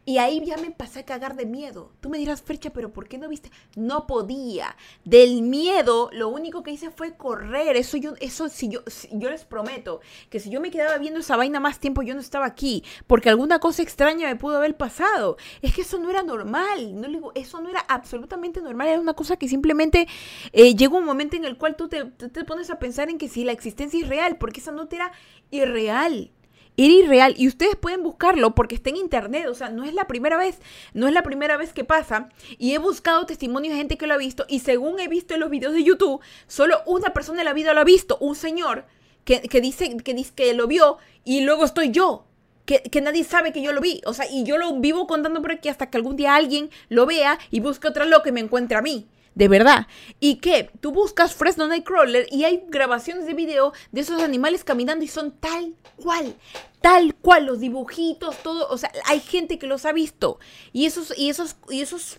y 0.05 0.19
ahí 0.19 0.45
ya 0.45 0.57
me 0.57 0.67
empecé 0.67 1.01
a 1.01 1.05
cagar 1.05 1.37
de 1.37 1.47
miedo. 1.47 1.93
Tú 2.01 2.09
me 2.09 2.19
dirás, 2.19 2.43
Fercha, 2.43 2.71
pero 2.71 2.93
¿por 2.93 3.09
qué 3.09 3.19
no 3.19 3.29
viste? 3.29 3.51
No 3.77 4.07
podía. 4.07 4.77
Del 5.05 5.43
miedo, 5.43 6.11
lo 6.13 6.29
único 6.29 6.63
que 6.63 6.71
hice 6.71 6.91
fue 6.91 7.17
correr. 7.17 7.77
Eso 7.77 7.97
yo, 7.97 8.15
eso 8.21 8.49
si 8.49 8.69
yo, 8.69 8.81
yo 9.13 9.31
les 9.31 9.45
prometo 9.45 10.01
que 10.31 10.41
si 10.41 10.51
yo 10.51 10.61
me 10.61 10.71
quedaba 10.71 10.99
viendo 10.99 11.21
esa 11.21 11.37
vaina 11.37 11.61
más 11.61 11.79
tiempo, 11.79 12.03
yo 12.03 12.15
no 12.15 12.21
estaba 12.21 12.47
aquí. 12.47 12.85
Porque 13.07 13.29
alguna 13.29 13.59
cosa 13.59 13.83
extraña 13.83 14.29
me 14.29 14.37
pudo 14.37 14.57
haber 14.57 14.77
pasado. 14.77 15.37
Es 15.63 15.75
que 15.75 15.83
eso 15.83 15.99
no 15.99 16.11
era 16.11 16.23
normal. 16.23 17.01
No 17.01 17.09
digo, 17.09 17.33
eso 17.35 17.61
no 17.61 17.69
era 17.69 17.81
absolutamente 17.89 18.61
normal. 18.61 18.89
Era 18.89 19.01
una 19.01 19.15
cosa 19.15 19.37
que 19.37 19.49
simplemente 19.49 20.07
eh, 20.53 20.75
llegó 20.75 20.99
un 20.99 21.05
momento 21.05 21.37
en 21.37 21.45
el 21.45 21.57
cual 21.57 21.77
tú 21.77 21.89
te, 21.89 22.05
te 22.05 22.45
pones 22.45 22.71
a 22.71 22.79
pensar 22.79 23.09
en 23.09 23.19
que 23.19 23.29
si 23.29 23.45
la 23.45 23.53
existencia 23.53 24.01
es 24.01 24.09
real, 24.09 24.37
porque 24.39 24.61
esa 24.61 24.73
nota 24.73 24.97
era 24.97 25.13
irreal. 25.51 26.31
Era 26.77 26.93
irreal 26.93 27.35
y 27.37 27.47
ustedes 27.47 27.77
pueden 27.77 28.03
buscarlo 28.03 28.55
porque 28.55 28.75
está 28.75 28.91
en 28.91 28.97
internet, 28.97 29.47
o 29.49 29.55
sea, 29.55 29.69
no 29.69 29.85
es 29.85 29.95
la 29.95 30.07
primera 30.07 30.37
vez, 30.37 30.59
no 30.93 31.07
es 31.07 31.15
la 31.15 31.23
primera 31.23 31.57
vez 31.57 31.73
que 31.73 31.85
pasa 31.85 32.31
y 32.59 32.75
he 32.75 32.79
buscado 32.79 33.27
testimonios 33.27 33.75
de 33.75 33.79
gente 33.79 33.97
que 33.97 34.09
lo 34.09 34.15
ha 34.15 34.19
visto 34.19 34.45
y 34.49 34.59
según 34.59 34.99
he 34.99 35.07
visto 35.07 35.35
en 35.35 35.41
los 35.41 35.51
videos 35.51 35.73
de 35.73 35.85
YouTube, 35.85 36.21
solo 36.49 36.81
una 36.87 37.11
persona 37.11 37.43
en 37.43 37.45
la 37.45 37.53
vida 37.53 37.75
lo 37.75 37.81
ha 37.81 37.85
visto, 37.85 38.19
un 38.21 38.35
señor 38.35 38.87
que, 39.25 39.41
dice, 39.61 39.97
que 39.99 40.15
dice 40.15 40.33
que 40.35 40.53
lo 40.55 40.67
vio 40.67 40.99
y 41.25 41.43
luego 41.43 41.65
estoy 41.65 41.91
yo. 41.91 42.27
Que, 42.67 42.81
que, 42.81 43.03
nadie 43.03 43.25
sabe 43.25 43.53
que 43.53 43.61
yo 43.61 43.75
lo 43.75 43.83
vi. 43.83 44.01
O 44.07 44.15
sea, 44.15 44.25
y 44.31 44.43
yo 44.45 44.57
lo 44.57 44.73
vivo 44.81 45.07
contando 45.07 45.43
por 45.43 45.53
aquí 45.53 45.69
hasta 45.69 45.91
que 45.91 45.99
algún 45.99 46.17
día 46.17 46.35
alguien 46.35 46.71
lo 46.89 47.05
vea 47.05 47.39
y 47.51 47.61
busque 47.61 47.89
otro 47.89 48.07
loco 48.07 48.31
y 48.31 48.33
me 48.33 48.41
encuentre 48.41 48.79
a 48.79 48.83
mí 48.83 49.07
de 49.35 49.49
verdad. 49.49 49.87
Y 50.21 50.37
que 50.37 50.71
tú 50.81 50.93
buscas 50.93 51.35
Fresno 51.35 51.67
Nightcrawler 51.67 52.27
y 52.31 52.45
hay 52.45 52.65
grabaciones 52.69 53.27
de 53.27 53.35
video 53.35 53.73
de 53.93 54.01
esos 54.01 54.23
animales 54.23 54.65
caminando 54.65 55.05
y 55.05 55.09
son 55.09 55.33
tal 55.33 55.75
cual, 55.97 56.35
tal 56.81 57.15
cual, 57.15 57.47
los 57.47 57.61
dibujitos, 57.61 58.37
todo, 58.43 58.69
o 58.69 58.79
sea, 58.79 58.91
hay 59.07 59.21
gente 59.21 59.59
que 59.59 59.67
los 59.67 59.85
ha 59.85 59.93
visto. 59.93 60.39
Y 60.73 60.87
esos, 60.87 61.17
y 61.17 61.31
esos, 61.31 61.57
y 61.69 61.81
esos, 61.81 62.19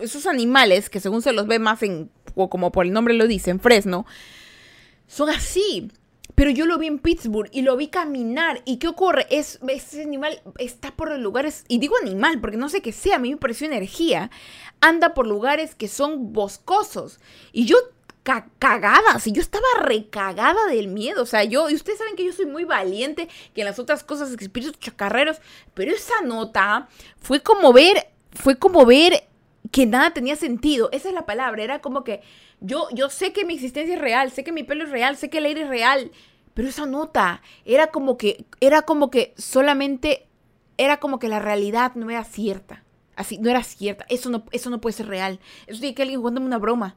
esos 0.00 0.26
animales, 0.26 0.90
que 0.90 1.00
según 1.00 1.22
se 1.22 1.32
los 1.32 1.46
ve 1.46 1.58
más 1.58 1.82
en, 1.82 2.10
o 2.34 2.48
como 2.48 2.72
por 2.72 2.86
el 2.86 2.92
nombre 2.92 3.14
lo 3.14 3.26
dicen, 3.26 3.60
Fresno, 3.60 4.06
son 5.06 5.30
así. 5.30 5.90
Pero 6.34 6.50
yo 6.50 6.66
lo 6.66 6.78
vi 6.78 6.86
en 6.88 6.98
Pittsburgh 6.98 7.48
y 7.52 7.62
lo 7.62 7.76
vi 7.76 7.88
caminar. 7.88 8.62
¿Y 8.64 8.78
qué 8.78 8.88
ocurre? 8.88 9.26
Es, 9.30 9.60
ese 9.68 10.02
animal 10.02 10.40
está 10.58 10.90
por 10.90 11.10
los 11.10 11.20
lugares, 11.20 11.64
y 11.68 11.78
digo 11.78 11.94
animal 12.02 12.40
porque 12.40 12.56
no 12.56 12.68
sé 12.68 12.82
qué 12.82 12.92
sea, 12.92 13.16
a 13.16 13.18
mí 13.20 13.30
me 13.30 13.36
pareció 13.36 13.66
energía. 13.66 14.30
Anda 14.80 15.14
por 15.14 15.26
lugares 15.26 15.74
que 15.74 15.88
son 15.88 16.32
boscosos. 16.32 17.20
Y 17.52 17.66
yo 17.66 17.76
cagada, 18.24 19.18
si 19.20 19.32
yo 19.32 19.42
estaba 19.42 19.66
recagada 19.82 20.66
del 20.66 20.88
miedo, 20.88 21.22
o 21.22 21.26
sea, 21.26 21.44
yo, 21.44 21.68
y 21.68 21.74
ustedes 21.74 21.98
saben 21.98 22.16
que 22.16 22.24
yo 22.24 22.32
soy 22.32 22.46
muy 22.46 22.64
valiente, 22.64 23.28
que 23.54 23.60
en 23.60 23.66
las 23.66 23.78
otras 23.78 24.02
cosas 24.02 24.30
espíritus 24.30 24.78
chacarreros, 24.78 25.36
pero 25.74 25.92
esa 25.92 26.22
nota 26.24 26.88
fue 27.18 27.40
como 27.40 27.72
ver, 27.74 28.08
fue 28.32 28.56
como 28.56 28.86
ver 28.86 29.28
que 29.74 29.86
nada 29.86 30.12
tenía 30.12 30.36
sentido, 30.36 30.88
esa 30.92 31.08
es 31.08 31.14
la 31.16 31.26
palabra, 31.26 31.64
era 31.64 31.80
como 31.80 32.04
que 32.04 32.20
yo, 32.60 32.86
yo 32.92 33.10
sé 33.10 33.32
que 33.32 33.44
mi 33.44 33.54
existencia 33.54 33.96
es 33.96 34.00
real, 34.00 34.30
sé 34.30 34.44
que 34.44 34.52
mi 34.52 34.62
pelo 34.62 34.84
es 34.84 34.90
real, 34.90 35.16
sé 35.16 35.30
que 35.30 35.38
el 35.38 35.46
aire 35.46 35.62
es 35.62 35.68
real, 35.68 36.12
pero 36.54 36.68
esa 36.68 36.86
nota 36.86 37.42
era 37.64 37.88
como 37.88 38.16
que, 38.16 38.44
era 38.60 38.82
como 38.82 39.10
que 39.10 39.34
solamente, 39.36 40.28
era 40.78 40.98
como 40.98 41.18
que 41.18 41.26
la 41.26 41.40
realidad 41.40 41.96
no 41.96 42.08
era 42.08 42.22
cierta. 42.22 42.84
Así, 43.16 43.38
no 43.38 43.50
era 43.50 43.64
cierta. 43.64 44.06
Eso 44.08 44.30
no, 44.30 44.44
eso 44.52 44.70
no 44.70 44.80
puede 44.80 44.92
ser 44.92 45.08
real. 45.08 45.40
Eso 45.66 45.80
tiene 45.80 45.96
que 45.96 46.02
alguien 46.02 46.20
jugándome 46.20 46.46
una 46.46 46.58
broma. 46.58 46.96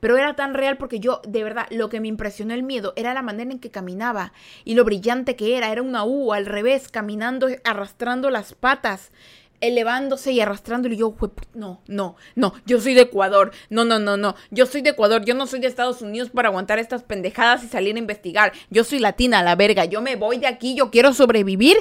Pero 0.00 0.18
era 0.18 0.34
tan 0.36 0.52
real 0.52 0.76
porque 0.76 1.00
yo, 1.00 1.22
de 1.26 1.42
verdad, 1.42 1.66
lo 1.70 1.88
que 1.88 2.00
me 2.00 2.08
impresionó 2.08 2.52
el 2.52 2.62
miedo 2.62 2.92
era 2.96 3.14
la 3.14 3.22
manera 3.22 3.50
en 3.50 3.58
que 3.58 3.70
caminaba 3.70 4.34
y 4.64 4.74
lo 4.74 4.84
brillante 4.84 5.34
que 5.34 5.56
era. 5.56 5.72
Era 5.72 5.80
una 5.82 6.04
U 6.04 6.34
al 6.34 6.44
revés, 6.44 6.88
caminando, 6.88 7.48
arrastrando 7.64 8.28
las 8.28 8.54
patas 8.54 9.12
elevándose 9.60 10.32
y 10.32 10.40
arrastrándolo. 10.40 10.94
Y 10.94 10.98
yo, 10.98 11.14
no, 11.54 11.80
no, 11.86 12.16
no, 12.34 12.54
yo 12.66 12.80
soy 12.80 12.94
de 12.94 13.02
Ecuador. 13.02 13.52
No, 13.70 13.84
no, 13.84 13.98
no, 13.98 14.16
no. 14.16 14.34
Yo 14.50 14.66
soy 14.66 14.82
de 14.82 14.90
Ecuador. 14.90 15.24
Yo 15.24 15.34
no 15.34 15.46
soy 15.46 15.60
de 15.60 15.66
Estados 15.66 16.02
Unidos 16.02 16.30
para 16.32 16.48
aguantar 16.48 16.78
estas 16.78 17.02
pendejadas 17.02 17.64
y 17.64 17.68
salir 17.68 17.96
a 17.96 17.98
investigar. 17.98 18.52
Yo 18.70 18.84
soy 18.84 18.98
latina, 18.98 19.42
la 19.42 19.56
verga. 19.56 19.84
Yo 19.84 20.00
me 20.00 20.16
voy 20.16 20.38
de 20.38 20.46
aquí. 20.46 20.74
Yo 20.74 20.90
quiero 20.90 21.12
sobrevivir. 21.12 21.76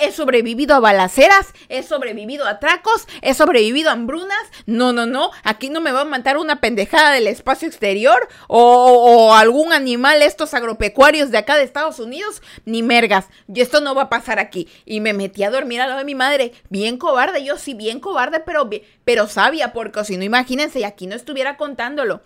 He 0.00 0.12
sobrevivido 0.12 0.74
a 0.74 0.80
balaceras. 0.80 1.52
He 1.68 1.82
sobrevivido 1.82 2.46
a 2.46 2.50
atracos. 2.50 3.06
He 3.22 3.34
sobrevivido 3.34 3.90
a 3.90 3.92
hambrunas. 3.92 4.50
No, 4.66 4.92
no, 4.92 5.06
no. 5.06 5.30
Aquí 5.44 5.70
no 5.70 5.80
me 5.80 5.92
va 5.92 6.02
a 6.02 6.06
matar 6.06 6.36
una 6.36 6.60
pendejada 6.60 7.12
del 7.12 7.26
espacio 7.26 7.68
exterior 7.68 8.28
o, 8.48 9.34
algún 9.34 9.72
animal, 9.72 10.22
estos 10.22 10.54
agropecuarios 10.54 11.30
de 11.30 11.38
acá 11.38 11.56
de 11.56 11.64
Estados 11.64 11.98
Unidos. 11.98 12.42
Ni 12.64 12.82
mergas. 12.82 13.28
Y 13.52 13.60
esto 13.60 13.80
no 13.80 13.94
va 13.94 14.02
a 14.02 14.10
pasar 14.10 14.38
aquí. 14.38 14.68
Y 14.84 15.00
me 15.00 15.12
metí 15.12 15.42
a 15.42 15.50
dormir 15.50 15.80
al 15.80 15.88
lado 15.88 16.00
de 16.00 16.04
mi 16.04 16.14
madre. 16.14 16.52
Bien 16.68 16.98
cobarde 16.98 17.21
yo 17.44 17.56
sí 17.56 17.74
bien 17.74 18.00
cobarde, 18.00 18.40
pero, 18.40 18.68
pero 19.04 19.26
sabia, 19.28 19.72
porque 19.72 20.04
si 20.04 20.16
no, 20.16 20.24
imagínense, 20.24 20.80
y 20.80 20.84
aquí 20.84 21.06
no 21.06 21.14
estuviera 21.14 21.56
contándolo 21.56 22.22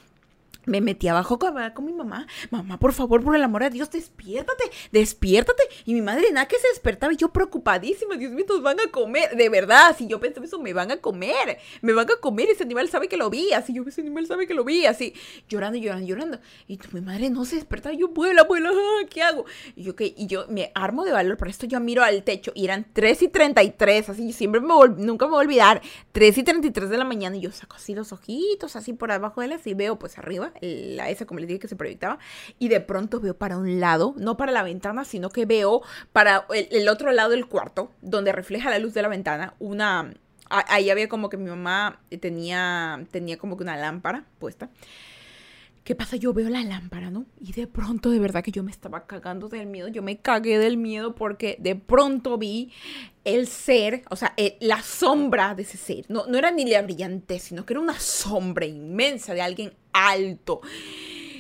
me 0.67 0.81
metí 0.81 1.09
abajo 1.09 1.39
con, 1.39 1.55
mi 1.85 1.93
mamá. 1.93 2.27
Mamá, 2.51 2.79
por 2.79 2.93
favor, 2.93 3.23
por 3.23 3.35
el 3.35 3.43
amor 3.43 3.63
de 3.63 3.71
Dios, 3.71 3.91
despiértate, 3.91 4.65
despiértate. 4.93 5.63
Y 5.85 5.95
mi 5.95 6.03
madre 6.03 6.31
nada 6.33 6.47
que 6.47 6.59
se 6.59 6.69
despertaba 6.69 7.13
y 7.13 7.17
yo 7.17 7.29
preocupadísima. 7.29 8.17
Dios 8.17 8.33
mío, 8.33 8.45
nos 8.49 8.63
van 8.63 8.81
a 8.81 8.91
comer. 8.91 9.37
De 9.37 9.49
verdad, 9.49 9.95
si 9.97 10.07
yo 10.07 10.21
pensaba 10.21 10.45
eso, 10.45 10.59
me 10.59 10.73
van 10.73 10.91
a 10.91 10.97
comer. 10.99 11.59
Me 11.81 11.93
van 11.93 12.11
a 12.11 12.17
comer. 12.17 12.51
Ese 12.51 12.65
animal 12.65 12.89
sabe 12.89 13.09
que 13.09 13.17
lo 13.17 13.31
vi. 13.31 13.53
Así 13.53 13.73
yo, 13.73 13.85
ese 13.87 14.01
animal 14.01 14.27
sabe 14.27 14.47
que 14.47 14.55
lo 14.55 14.65
vi. 14.65 14.87
Así, 14.87 15.15
llorando, 15.49 15.79
llorando, 15.79 16.07
llorando. 16.07 16.39
Y 16.67 16.79
mi 16.93 17.01
madre 17.01 17.31
no 17.31 17.45
se 17.45 17.57
despertaba. 17.57 17.95
Yo, 17.95 18.09
vuela, 18.09 18.43
vuela, 18.45 18.71
¿qué 19.09 19.23
hago? 19.23 19.45
Y 19.77 19.85
yo, 19.85 19.95
¿qué? 19.95 20.15
Y 20.17 20.27
yo 20.27 20.47
me 20.49 20.73
armo 20.75 21.05
de 21.05 21.13
valor. 21.13 21.37
Por 21.37 21.49
esto 21.49 21.67
yo 21.67 21.79
miro 21.81 22.03
al 22.03 22.25
techo 22.25 22.53
y 22.55 22.65
eran 22.65 22.87
3 22.93 23.23
y 23.23 23.29
33. 23.29 24.11
Así, 24.11 24.33
siempre 24.33 24.61
me 24.61 24.75
nunca 24.97 25.27
me 25.27 25.31
voy 25.31 25.39
a 25.39 25.47
olvidar. 25.47 25.83
3 26.13 26.39
y 26.39 26.43
33 26.43 26.91
de 26.91 26.99
la 26.99 27.05
mañana 27.05 27.37
y 27.37 27.41
yo 27.41 27.53
saco 27.53 27.77
así 27.77 27.95
los 27.95 28.13
ojitos, 28.13 28.75
así 28.77 28.93
por 28.93 29.13
abajo 29.13 29.41
de 29.41 29.47
él, 29.47 29.53
así 29.53 29.75
veo 29.75 29.99
pues 29.99 30.19
arriba 30.19 30.53
la 30.61 31.11
esa, 31.11 31.27
como 31.27 31.41
les 31.41 31.49
dije, 31.49 31.61
que 31.61 31.69
se 31.69 31.77
proyectaba, 31.77 32.19
y 32.59 32.69
de 32.69 32.81
pronto 32.81 33.21
veo 33.21 33.37
para 33.37 33.57
un 33.57 33.81
lado, 33.81 34.15
no 34.17 34.37
para 34.37 34.53
la 34.53 34.63
ventana, 34.63 35.05
sino 35.05 35.31
que 35.31 35.47
veo 35.47 35.83
para 36.13 36.47
el, 36.53 36.89
otro 36.89 37.13
lado 37.13 37.31
del 37.31 37.47
cuarto, 37.47 37.91
donde 38.03 38.33
refleja 38.33 38.71
la 38.71 38.79
luz 38.79 38.95
de 38.95 39.03
la 39.03 39.09
ventana, 39.09 39.55
una... 39.59 40.15
Ahí 40.49 40.91
había 40.91 41.09
como 41.09 41.29
que 41.29 41.37
mi 41.37 41.51
mamá 41.51 41.99
tenía, 42.21 43.05
tenía 43.11 43.37
como 43.37 43.57
que 43.57 43.65
una 43.65 43.77
lámpara 43.77 44.27
puesta. 44.39 44.71
¿Qué 45.87 45.95
pasa? 45.95 46.17
Yo 46.17 46.33
veo 46.33 46.51
la 46.51 46.65
lámpara, 46.65 47.13
¿no? 47.13 47.27
Y 47.41 47.53
de 47.53 47.69
pronto, 47.69 48.11
de 48.11 48.19
verdad 48.19 48.43
que 48.43 48.51
yo 48.51 48.65
me 48.65 48.73
estaba 48.73 49.07
cagando 49.07 49.49
del 49.49 49.69
miedo. 49.69 49.87
Yo 49.87 50.03
me 50.03 50.19
cagué 50.19 50.59
del 50.59 50.77
miedo 50.77 51.15
porque 51.15 51.57
de 51.61 51.77
pronto 51.77 52.37
vi 52.39 52.73
el 53.23 53.47
ser, 53.47 54.03
o 54.11 54.17
sea, 54.17 54.35
eh, 54.37 54.57
la 54.61 54.83
sombra 54.83 55.55
de 55.55 55.63
ese 55.63 55.77
ser. 55.77 56.05
No, 56.09 56.27
no 56.27 56.39
era 56.39 56.51
ni 56.51 56.65
la 56.65 56.83
brillantez, 56.83 57.45
sino 57.45 57.65
que 57.65 57.75
era 57.75 57.81
una 57.81 58.01
sombra 58.01 58.67
inmensa 58.67 59.33
de 59.33 59.43
alguien 59.43 59.75
alto. 59.93 60.61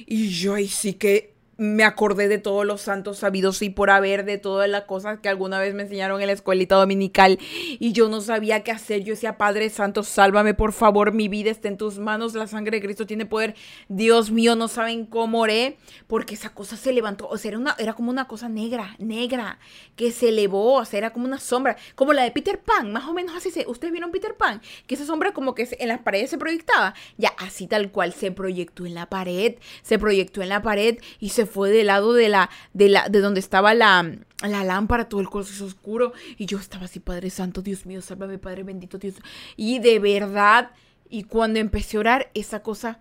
Y 0.06 0.28
yo 0.28 0.54
ahí 0.54 0.68
sí 0.68 0.94
que 0.94 1.34
me 1.58 1.84
acordé 1.84 2.28
de 2.28 2.38
todos 2.38 2.66
los 2.66 2.82
santos 2.82 3.18
sabidos 3.18 3.62
y 3.62 3.70
por 3.70 3.90
haber, 3.90 4.24
de 4.24 4.38
todas 4.38 4.68
las 4.68 4.84
cosas 4.84 5.20
que 5.20 5.28
alguna 5.28 5.58
vez 5.58 5.74
me 5.74 5.84
enseñaron 5.84 6.20
en 6.20 6.26
la 6.26 6.32
escuelita 6.32 6.76
dominical 6.76 7.38
y 7.78 7.92
yo 7.92 8.08
no 8.08 8.20
sabía 8.20 8.62
qué 8.62 8.72
hacer. 8.72 9.02
Yo 9.02 9.14
decía, 9.14 9.38
Padre 9.38 9.70
Santo, 9.70 10.02
sálvame 10.02 10.54
por 10.54 10.72
favor, 10.72 11.12
mi 11.12 11.28
vida 11.28 11.50
está 11.50 11.68
en 11.68 11.78
tus 11.78 11.98
manos, 11.98 12.34
la 12.34 12.46
sangre 12.46 12.76
de 12.76 12.82
Cristo 12.82 13.06
tiene 13.06 13.26
poder. 13.26 13.54
Dios 13.88 14.30
mío, 14.30 14.54
no 14.54 14.68
saben 14.68 15.06
cómo 15.06 15.40
oré, 15.40 15.78
porque 16.06 16.34
esa 16.34 16.50
cosa 16.50 16.76
se 16.76 16.92
levantó, 16.92 17.28
o 17.28 17.38
sea, 17.38 17.50
era, 17.50 17.58
una, 17.58 17.74
era 17.78 17.94
como 17.94 18.10
una 18.10 18.26
cosa 18.26 18.48
negra, 18.48 18.94
negra, 18.98 19.58
que 19.96 20.12
se 20.12 20.28
elevó, 20.28 20.74
o 20.74 20.84
sea, 20.84 20.98
era 20.98 21.12
como 21.12 21.24
una 21.24 21.38
sombra, 21.38 21.76
como 21.94 22.12
la 22.12 22.22
de 22.22 22.30
Peter 22.30 22.60
Pan, 22.60 22.92
más 22.92 23.04
o 23.04 23.14
menos 23.14 23.34
así. 23.34 23.50
Se, 23.50 23.66
¿Ustedes 23.66 23.92
vieron 23.92 24.10
Peter 24.12 24.34
Pan? 24.36 24.60
Que 24.86 24.94
esa 24.94 25.06
sombra 25.06 25.32
como 25.32 25.54
que 25.54 25.68
en 25.78 25.88
las 25.88 26.00
paredes 26.00 26.30
se 26.30 26.38
proyectaba. 26.38 26.94
Ya, 27.16 27.30
así 27.38 27.66
tal 27.66 27.90
cual 27.90 28.12
se 28.12 28.30
proyectó 28.30 28.84
en 28.84 28.94
la 28.94 29.06
pared, 29.08 29.54
se 29.82 29.98
proyectó 29.98 30.42
en 30.42 30.50
la 30.50 30.62
pared 30.62 30.98
y 31.18 31.30
se 31.30 31.45
fue 31.46 31.70
del 31.70 31.86
lado 31.86 32.12
de 32.12 32.28
la, 32.28 32.50
de 32.72 32.88
la, 32.88 33.08
de 33.08 33.20
donde 33.20 33.40
estaba 33.40 33.74
la, 33.74 34.18
la 34.42 34.64
lámpara, 34.64 35.08
todo 35.08 35.20
el 35.20 35.28
es 35.40 35.60
oscuro. 35.60 36.12
Y 36.36 36.46
yo 36.46 36.58
estaba 36.58 36.84
así, 36.84 37.00
Padre 37.00 37.30
Santo, 37.30 37.62
Dios 37.62 37.86
mío, 37.86 38.02
sálvame, 38.02 38.38
Padre 38.38 38.62
bendito, 38.62 38.98
Dios. 38.98 39.14
Y 39.56 39.78
de 39.78 39.98
verdad, 39.98 40.70
y 41.08 41.24
cuando 41.24 41.58
empecé 41.58 41.96
a 41.96 42.00
orar, 42.00 42.30
esa 42.34 42.62
cosa 42.62 42.98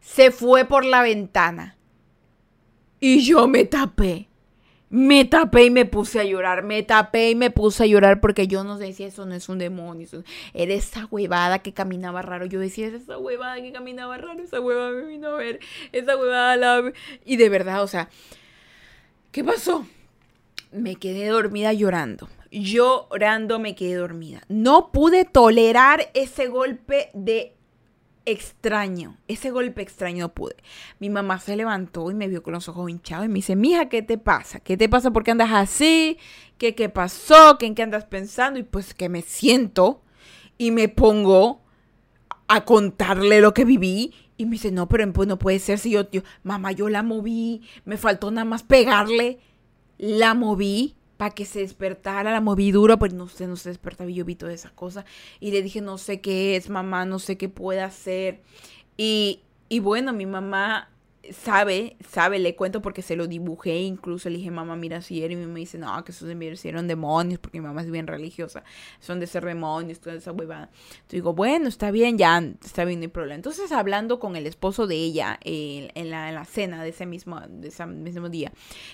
se 0.00 0.30
fue 0.30 0.64
por 0.64 0.84
la 0.84 1.02
ventana. 1.02 1.76
Y 3.00 3.24
yo 3.24 3.46
me 3.48 3.64
tapé. 3.64 4.25
Me 4.96 5.26
tapé 5.26 5.66
y 5.66 5.70
me 5.70 5.84
puse 5.84 6.20
a 6.20 6.24
llorar, 6.24 6.62
me 6.62 6.82
tapé 6.82 7.28
y 7.28 7.34
me 7.34 7.50
puse 7.50 7.82
a 7.82 7.86
llorar 7.86 8.18
porque 8.18 8.46
yo 8.46 8.64
no 8.64 8.78
decía, 8.78 9.06
eso 9.06 9.26
no 9.26 9.34
es 9.34 9.50
un 9.50 9.58
demonio, 9.58 10.08
era 10.54 10.72
esa 10.72 11.04
huevada 11.10 11.58
que 11.58 11.74
caminaba 11.74 12.22
raro. 12.22 12.46
Yo 12.46 12.60
decía, 12.60 12.86
esa 12.86 13.18
huevada 13.18 13.60
que 13.60 13.72
caminaba 13.72 14.16
raro, 14.16 14.42
esa 14.42 14.58
huevada 14.58 14.92
me 14.92 15.04
vino 15.04 15.28
a 15.28 15.36
ver, 15.36 15.60
esa 15.92 16.16
huevada 16.16 16.56
la... 16.56 16.92
Y 17.26 17.36
de 17.36 17.48
verdad, 17.50 17.82
o 17.82 17.88
sea, 17.88 18.08
¿qué 19.32 19.44
pasó? 19.44 19.86
Me 20.72 20.96
quedé 20.96 21.26
dormida 21.26 21.74
llorando. 21.74 22.30
Llorando 22.50 23.58
me 23.58 23.74
quedé 23.74 23.96
dormida. 23.96 24.44
No 24.48 24.92
pude 24.92 25.26
tolerar 25.26 26.08
ese 26.14 26.46
golpe 26.46 27.10
de 27.12 27.55
extraño, 28.26 29.16
ese 29.28 29.50
golpe 29.50 29.80
extraño 29.80 30.34
pude. 30.34 30.56
Mi 30.98 31.08
mamá 31.08 31.38
se 31.38 31.56
levantó 31.56 32.10
y 32.10 32.14
me 32.14 32.28
vio 32.28 32.42
con 32.42 32.52
los 32.52 32.68
ojos 32.68 32.90
hinchados 32.90 33.24
y 33.24 33.28
me 33.28 33.36
dice, 33.36 33.56
mija, 33.56 33.88
¿qué 33.88 34.02
te 34.02 34.18
pasa? 34.18 34.60
¿Qué 34.60 34.76
te 34.76 34.88
pasa? 34.88 35.12
¿Por 35.12 35.24
qué 35.24 35.30
andas 35.30 35.50
así? 35.52 36.18
¿Qué, 36.58 36.74
qué 36.74 36.88
pasó? 36.88 37.56
¿Qué, 37.58 37.66
¿En 37.66 37.74
qué 37.74 37.82
andas 37.82 38.04
pensando? 38.04 38.58
Y 38.58 38.64
pues 38.64 38.92
que 38.94 39.08
me 39.08 39.22
siento 39.22 40.02
y 40.58 40.72
me 40.72 40.88
pongo 40.88 41.62
a 42.48 42.64
contarle 42.64 43.40
lo 43.40 43.54
que 43.54 43.64
viví. 43.64 44.12
Y 44.36 44.44
me 44.44 44.52
dice, 44.52 44.72
no, 44.72 44.88
pero 44.88 45.10
pues 45.12 45.28
no 45.28 45.38
puede 45.38 45.58
ser 45.60 45.78
si 45.78 45.90
yo, 45.90 46.10
yo, 46.10 46.22
mamá, 46.42 46.72
yo 46.72 46.90
la 46.90 47.02
moví, 47.02 47.62
me 47.86 47.96
faltó 47.96 48.30
nada 48.30 48.44
más 48.44 48.62
pegarle, 48.62 49.38
la 49.96 50.34
moví 50.34 50.96
para 51.16 51.34
que 51.34 51.44
se 51.44 51.60
despertara 51.60 52.32
la 52.32 52.40
movidura, 52.40 52.98
pues 52.98 53.12
no 53.14 53.28
sé, 53.28 53.46
no 53.46 53.56
se 53.56 53.70
despertaba 53.70 54.10
y 54.10 54.14
yo 54.14 54.24
vi 54.24 54.34
toda 54.34 54.52
esa 54.52 54.70
cosa. 54.70 55.04
Y 55.40 55.50
le 55.50 55.62
dije, 55.62 55.80
no 55.80 55.98
sé 55.98 56.20
qué 56.20 56.56
es, 56.56 56.68
mamá, 56.68 57.04
no 57.04 57.18
sé 57.18 57.36
qué 57.36 57.48
puede 57.48 57.80
hacer. 57.80 58.42
Y, 58.96 59.40
y 59.68 59.80
bueno, 59.80 60.12
mi 60.12 60.26
mamá 60.26 60.90
sabe, 61.32 61.96
sabe, 62.08 62.38
le 62.38 62.54
cuento 62.54 62.82
porque 62.82 63.02
se 63.02 63.16
lo 63.16 63.26
dibujé, 63.26 63.80
incluso 63.80 64.28
le 64.28 64.38
dije, 64.38 64.50
mamá, 64.50 64.76
mira 64.76 65.02
si 65.02 65.22
era, 65.22 65.32
y 65.32 65.36
me 65.36 65.60
dice, 65.60 65.78
no, 65.78 66.04
que 66.04 66.12
esos 66.12 66.28
eran 66.64 66.88
demonios, 66.88 67.38
porque 67.38 67.60
mi 67.60 67.66
mamá 67.66 67.82
es 67.82 67.90
bien 67.90 68.06
religiosa, 68.06 68.64
son 69.00 69.20
de 69.20 69.26
ser 69.26 69.44
demonios, 69.44 70.00
toda 70.00 70.16
esa 70.16 70.32
huevada. 70.32 70.70
Entonces 70.72 71.10
digo, 71.10 71.34
bueno, 71.34 71.68
está 71.68 71.90
bien, 71.90 72.18
ya, 72.18 72.38
está 72.64 72.84
bien, 72.84 73.00
no 73.00 73.04
hay 73.04 73.08
problema. 73.08 73.36
Entonces, 73.36 73.72
hablando 73.72 74.18
con 74.18 74.36
el 74.36 74.46
esposo 74.46 74.86
de 74.86 74.96
ella 74.96 75.38
en, 75.42 76.10
la, 76.10 76.28
en, 76.28 76.34
la, 76.34 76.44
cena 76.44 76.82
de 76.82 76.90
ese 76.90 77.06
mismo, 77.06 77.40
de 77.48 77.68
ese 77.68 77.86
mismo 77.86 78.28
día, 78.28 78.52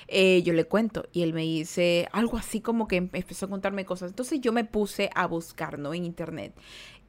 eh, 0.08 0.42
yo 0.42 0.52
le 0.52 0.64
cuento, 0.64 1.06
y 1.12 1.22
él 1.22 1.32
me 1.32 1.42
dice 1.42 2.08
algo 2.12 2.36
así 2.36 2.60
como 2.60 2.88
que 2.88 2.96
empezó 2.96 3.46
a 3.46 3.50
contarme 3.50 3.84
cosas. 3.84 4.10
Entonces 4.10 4.40
yo 4.40 4.52
me 4.52 4.64
puse 4.64 5.10
a 5.14 5.26
buscar, 5.26 5.78
¿no? 5.78 5.94
En 5.94 6.04
internet. 6.04 6.54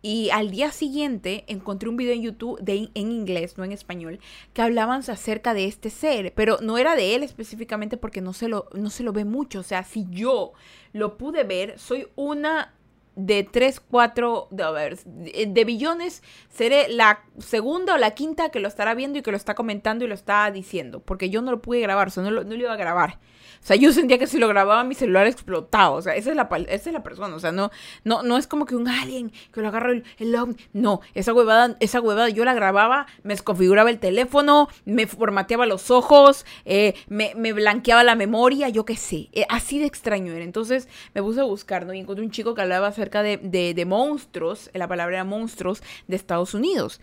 Y 0.06 0.30
al 0.32 0.52
día 0.52 0.74
siguiente 0.74 1.46
encontré 1.48 1.88
un 1.88 1.96
video 1.96 2.14
en 2.14 2.22
YouTube 2.22 2.60
de, 2.60 2.90
en 2.94 3.12
inglés, 3.12 3.58
no 3.58 3.64
en 3.64 3.72
español, 3.72 4.20
que 4.54 4.62
hablaban 4.62 5.00
acerca 5.00 5.54
de 5.54 5.64
este 5.64 5.90
ser, 5.90 6.34
pero 6.36 6.58
no 6.62 6.78
era 6.78 6.98
de 6.98 7.16
él 7.16 7.24
específicamente 7.24 7.96
porque 7.96 8.20
no 8.20 8.34
se 8.34 8.50
lo, 8.50 8.68
no 8.74 8.90
se 8.90 9.04
lo 9.04 9.14
ve 9.14 9.24
mucho. 9.24 9.62
O 9.62 9.64
sea, 9.64 9.86
si 9.86 10.06
yo 10.10 10.52
lo 10.92 11.18
pude 11.18 11.46
ver, 11.46 11.80
soy 11.80 12.10
una 12.16 12.74
de 13.16 13.48
3, 13.50 13.80
4, 13.80 14.50
de, 14.52 15.48
de 15.48 15.66
billones, 15.66 16.22
seré 16.50 16.90
la 16.90 17.24
segunda 17.38 17.94
o 17.94 17.98
la 17.98 18.12
quinta 18.12 18.50
que 18.50 18.60
lo 18.60 18.68
estará 18.68 18.96
viendo 18.96 19.20
y 19.20 19.22
que 19.22 19.32
lo 19.32 19.38
está 19.38 19.56
comentando 19.56 20.04
y 20.04 20.10
lo 20.10 20.16
está 20.16 20.52
diciendo, 20.52 21.00
porque 21.00 21.30
yo 21.30 21.42
no 21.42 21.52
lo 21.52 21.62
pude 21.62 21.80
grabar, 21.80 22.10
o 22.10 22.12
sea, 22.12 22.24
no 22.24 22.32
no 22.32 22.44
lo 22.44 22.56
iba 22.56 22.74
a 22.74 22.76
grabar. 22.76 23.20
O 23.64 23.66
sea, 23.66 23.78
yo 23.78 23.94
sentía 23.94 24.18
que 24.18 24.28
si 24.28 24.40
lo 24.40 24.50
grababa 24.50 24.84
mi 24.84 24.94
celular 24.94 25.26
explotaba. 25.26 25.92
O 25.92 26.02
sea, 26.02 26.16
esa 26.16 26.32
es 26.32 26.36
la, 26.36 26.50
esa 26.68 26.90
es 26.90 26.94
la 26.94 27.02
persona. 27.02 27.34
O 27.34 27.40
sea, 27.40 27.54
no, 27.54 27.72
no, 28.04 28.22
no 28.22 28.38
es 28.38 28.46
como 28.46 28.66
que 28.66 28.76
un 28.76 28.90
alien 28.90 29.32
que 29.54 29.62
lo 29.62 29.70
agarra 29.70 29.92
el, 29.92 30.04
el 30.20 30.36
No, 30.74 31.00
esa 31.14 31.34
huevada, 31.34 31.78
esa 31.80 32.02
huevada 32.02 32.28
yo 32.28 32.44
la 32.44 32.54
grababa, 32.54 33.08
me 33.24 33.34
desconfiguraba 33.34 33.90
el 33.90 34.00
teléfono, 34.00 34.68
me 34.84 35.08
formateaba 35.08 35.66
los 35.66 35.92
ojos, 35.92 36.46
eh, 36.66 36.94
me, 37.08 37.34
me, 37.36 37.54
blanqueaba 37.54 38.04
la 38.04 38.16
memoria, 38.16 38.68
yo 38.68 38.84
qué 38.84 38.98
sé. 38.98 39.30
Eh, 39.32 39.46
así 39.48 39.80
de 39.80 39.86
extraño 39.86 40.34
era. 40.34 40.44
Entonces 40.44 40.90
me 41.14 41.24
puse 41.24 41.40
a 41.40 41.46
buscar, 41.46 41.86
¿no? 41.86 41.94
Y 41.94 42.00
encontré 42.00 42.26
un 42.26 42.32
chico 42.32 42.56
que 42.56 42.62
hablaba 42.62 42.88
acerca 42.88 43.24
de, 43.24 43.38
de, 43.38 43.74
de 43.74 43.86
monstruos, 43.86 44.72
la 44.74 44.90
palabra 44.90 45.16
era 45.16 45.24
monstruos, 45.24 45.82
de 46.08 46.18
Estados 46.18 46.54
Unidos. 46.54 47.00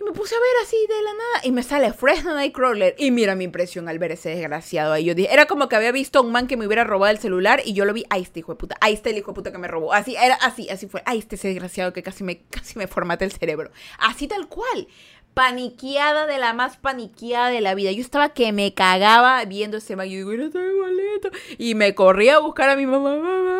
Y 0.00 0.04
me 0.04 0.12
puse 0.12 0.36
a 0.36 0.38
ver 0.38 0.48
así 0.62 0.76
de 0.88 1.02
la 1.02 1.12
nada 1.12 1.40
y 1.42 1.50
me 1.50 1.64
sale 1.64 1.92
Fresno 1.92 2.32
Nightcrawler. 2.34 2.94
Y 2.98 3.10
mira 3.10 3.34
mi 3.34 3.42
impresión 3.42 3.88
al 3.88 3.98
ver 3.98 4.12
ese 4.12 4.28
desgraciado 4.28 4.92
ahí. 4.92 5.04
Yo 5.04 5.14
dije, 5.14 5.32
era 5.32 5.46
como 5.46 5.68
que 5.68 5.74
había 5.74 5.90
visto 5.90 6.20
a 6.20 6.22
un 6.22 6.30
man 6.30 6.46
que 6.46 6.56
me 6.56 6.66
hubiera 6.66 6.84
robado 6.84 7.10
el 7.10 7.18
celular 7.18 7.62
y 7.64 7.72
yo 7.72 7.84
lo 7.84 7.92
vi, 7.92 8.04
ahí 8.08 8.22
está 8.22 8.38
hijo 8.38 8.52
de 8.52 8.58
puta, 8.58 8.76
ahí 8.80 8.94
está 8.94 9.10
el 9.10 9.18
hijo 9.18 9.32
de 9.32 9.34
puta 9.34 9.50
que 9.50 9.58
me 9.58 9.66
robó. 9.66 9.92
Así, 9.92 10.14
era 10.14 10.36
así, 10.36 10.68
así 10.70 10.86
fue. 10.86 11.02
Ahí 11.04 11.18
está 11.18 11.34
ese 11.34 11.48
desgraciado 11.48 11.92
que 11.92 12.04
casi 12.04 12.22
me, 12.22 12.42
casi 12.50 12.78
me 12.78 12.86
formate 12.86 13.24
el 13.24 13.32
cerebro. 13.32 13.72
Así 13.98 14.28
tal 14.28 14.48
cual. 14.48 14.86
Paniqueada 15.34 16.26
de 16.26 16.38
la 16.38 16.52
más 16.52 16.76
paniqueada 16.76 17.50
de 17.50 17.60
la 17.60 17.74
vida. 17.74 17.90
Yo 17.90 18.00
estaba 18.00 18.28
que 18.30 18.52
me 18.52 18.74
cagaba 18.74 19.44
viendo 19.46 19.78
ese 19.78 19.96
man. 19.96 20.08
Yo 20.08 20.16
digo, 20.16 20.32
está 20.32 20.64
igualito. 20.64 21.30
Y 21.58 21.74
me 21.74 21.96
corría 21.96 22.36
a 22.36 22.38
buscar 22.38 22.70
a 22.70 22.76
mi 22.76 22.86
mamá. 22.86 23.16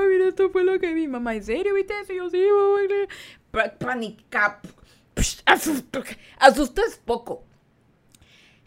Mira, 0.08 0.28
esto 0.28 0.50
fue 0.50 0.62
lo 0.62 0.78
que 0.78 0.94
vi. 0.94 1.08
Mamá, 1.08 1.34
¿en 1.34 1.44
serio 1.44 1.74
viste 1.74 1.94
eso? 2.00 2.12
Yo 2.12 2.30
sí, 2.30 2.44
mamá. 3.52 3.68
Panica 3.78 4.60
Asusto, 5.44 6.82
es 6.86 6.96
poco. 7.04 7.44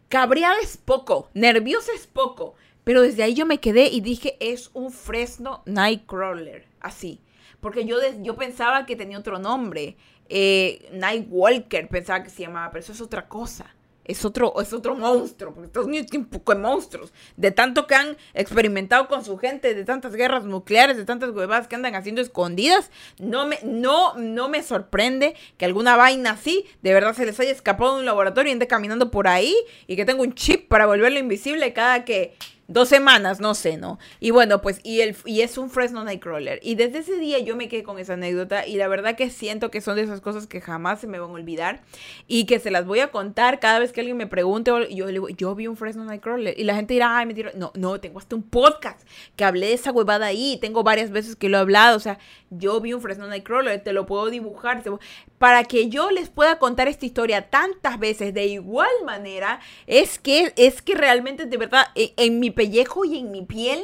Cabreada 0.09 0.59
es 0.61 0.77
poco. 0.77 1.29
Nerviosa 1.33 1.91
es 1.95 2.07
poco. 2.07 2.55
Pero 2.83 3.01
desde 3.01 3.23
ahí 3.23 3.33
yo 3.33 3.45
me 3.45 3.59
quedé 3.59 3.87
y 3.87 4.01
dije, 4.01 4.37
es 4.39 4.71
un 4.73 4.91
Fresno 4.91 5.63
Nightcrawler. 5.65 6.67
Así. 6.79 7.21
Porque 7.59 7.85
yo, 7.85 7.97
yo 8.21 8.35
pensaba 8.35 8.85
que 8.85 8.95
tenía 8.95 9.19
otro 9.19 9.39
nombre. 9.39 9.97
Eh, 10.29 10.89
Nightwalker 10.93 11.87
pensaba 11.89 12.23
que 12.23 12.29
se 12.29 12.43
llamaba, 12.43 12.71
pero 12.71 12.83
eso 12.83 12.93
es 12.93 13.01
otra 13.01 13.27
cosa 13.27 13.75
es 14.05 14.25
otro, 14.25 14.53
es 14.61 14.73
otro 14.73 14.95
monstruo, 14.95 15.53
porque 15.53 15.67
Estados 15.67 15.87
Unidos 15.87 16.07
tiene 16.07 16.25
un 16.25 16.31
poco 16.31 16.53
de 16.53 16.61
monstruos, 16.61 17.13
de 17.37 17.51
tanto 17.51 17.87
que 17.87 17.95
han 17.95 18.17
experimentado 18.33 19.07
con 19.07 19.23
su 19.23 19.37
gente, 19.37 19.73
de 19.73 19.83
tantas 19.85 20.13
guerras 20.13 20.43
nucleares, 20.43 20.97
de 20.97 21.05
tantas 21.05 21.29
huevadas 21.31 21.67
que 21.67 21.75
andan 21.75 21.95
haciendo 21.95 22.21
escondidas, 22.21 22.91
no 23.19 23.45
me, 23.47 23.59
no, 23.63 24.15
no 24.15 24.49
me 24.49 24.63
sorprende 24.63 25.35
que 25.57 25.65
alguna 25.65 25.95
vaina 25.95 26.31
así 26.31 26.65
de 26.81 26.93
verdad 26.93 27.13
se 27.13 27.25
les 27.25 27.39
haya 27.39 27.51
escapado 27.51 27.93
de 27.93 27.99
un 27.99 28.05
laboratorio 28.05 28.49
y 28.49 28.53
ande 28.53 28.67
caminando 28.67 29.11
por 29.11 29.27
ahí 29.27 29.55
y 29.87 29.95
que 29.95 30.05
tenga 30.05 30.21
un 30.21 30.33
chip 30.33 30.67
para 30.67 30.85
volverlo 30.85 31.19
invisible 31.19 31.73
cada 31.73 32.05
que 32.05 32.35
dos 32.71 32.89
semanas, 32.89 33.39
no 33.39 33.53
sé, 33.53 33.77
¿no? 33.77 33.99
Y 34.19 34.31
bueno, 34.31 34.61
pues, 34.61 34.79
y, 34.83 35.01
el, 35.01 35.15
y 35.25 35.41
es 35.41 35.57
un 35.57 35.69
Fresno 35.69 36.03
Nightcrawler. 36.03 36.59
Y 36.63 36.75
desde 36.75 36.99
ese 36.99 37.17
día 37.17 37.39
yo 37.39 37.55
me 37.55 37.67
quedé 37.67 37.83
con 37.83 37.99
esa 37.99 38.13
anécdota 38.13 38.65
y 38.65 38.77
la 38.77 38.87
verdad 38.87 39.15
que 39.15 39.29
siento 39.29 39.71
que 39.71 39.81
son 39.81 39.95
de 39.95 40.03
esas 40.03 40.21
cosas 40.21 40.47
que 40.47 40.61
jamás 40.61 41.01
se 41.01 41.07
me 41.07 41.19
van 41.19 41.29
a 41.29 41.33
olvidar 41.33 41.81
y 42.27 42.45
que 42.45 42.59
se 42.59 42.71
las 42.71 42.85
voy 42.85 42.99
a 42.99 43.09
contar 43.09 43.59
cada 43.59 43.79
vez 43.79 43.91
que 43.91 44.01
alguien 44.01 44.17
me 44.17 44.27
pregunte. 44.27 44.71
Yo 44.93 45.05
le 45.05 45.11
digo, 45.11 45.29
yo 45.29 45.55
vi 45.55 45.67
un 45.67 45.77
Fresno 45.77 46.03
Nightcrawler 46.05 46.57
y 46.57 46.63
la 46.63 46.75
gente 46.75 46.93
dirá, 46.93 47.17
ay, 47.17 47.25
me 47.25 47.33
tiró. 47.33 47.51
No, 47.55 47.71
no, 47.75 47.99
tengo 47.99 48.19
hasta 48.19 48.35
un 48.35 48.43
podcast 48.43 49.01
que 49.35 49.43
hablé 49.43 49.67
de 49.67 49.73
esa 49.73 49.91
huevada 49.91 50.27
ahí. 50.27 50.57
Tengo 50.61 50.83
varias 50.83 51.11
veces 51.11 51.35
que 51.35 51.49
lo 51.49 51.57
he 51.57 51.61
hablado. 51.61 51.97
O 51.97 51.99
sea, 51.99 52.19
yo 52.49 52.79
vi 52.79 52.93
un 52.93 53.01
Fresno 53.01 53.27
Nightcrawler, 53.27 53.83
te 53.83 53.93
lo 53.93 54.05
puedo 54.05 54.29
dibujar. 54.29 54.83
Para 55.37 55.63
que 55.63 55.89
yo 55.89 56.11
les 56.11 56.29
pueda 56.29 56.59
contar 56.59 56.87
esta 56.87 57.05
historia 57.05 57.49
tantas 57.49 57.99
veces 57.99 58.33
de 58.33 58.45
igual 58.45 58.91
manera, 59.05 59.59
es 59.87 60.19
que, 60.19 60.53
es 60.55 60.81
que 60.81 60.95
realmente 60.95 61.45
de 61.45 61.57
verdad 61.57 61.87
en, 61.95 62.11
en 62.17 62.39
mi 62.39 62.51
pellejo 62.61 63.05
y 63.05 63.17
en 63.17 63.31
mi 63.31 63.41
piel, 63.41 63.81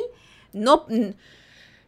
no... 0.53 0.85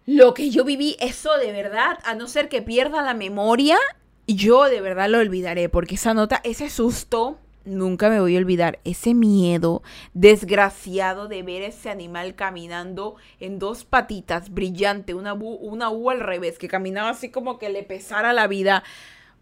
Lo 0.06 0.34
que 0.34 0.50
yo 0.50 0.66
viví, 0.66 0.98
eso 1.00 1.38
de 1.38 1.52
verdad, 1.52 2.00
a 2.04 2.16
no 2.16 2.28
ser 2.28 2.50
que 2.50 2.64
pierda 2.64 3.04
la 3.04 3.14
memoria, 3.14 3.78
yo 4.26 4.64
de 4.64 4.82
verdad 4.82 5.08
lo 5.08 5.20
olvidaré, 5.20 5.70
porque 5.70 5.96
esa 5.96 6.16
nota, 6.16 6.42
ese 6.44 6.72
susto, 6.72 7.38
nunca 7.64 8.10
me 8.10 8.20
voy 8.20 8.36
a 8.36 8.40
olvidar. 8.40 8.80
Ese 8.86 9.14
miedo 9.14 9.84
desgraciado 10.16 11.28
de 11.28 11.44
ver 11.44 11.62
ese 11.62 11.92
animal 11.92 12.34
caminando 12.34 13.18
en 13.40 13.60
dos 13.60 13.84
patitas, 13.84 14.52
brillante, 14.52 15.14
una, 15.14 15.34
una 15.34 15.92
U 15.92 16.10
al 16.10 16.22
revés, 16.22 16.58
que 16.58 16.68
caminaba 16.68 17.10
así 17.10 17.30
como 17.30 17.60
que 17.60 17.70
le 17.70 17.84
pesara 17.84 18.34
la 18.34 18.48
vida. 18.48 18.84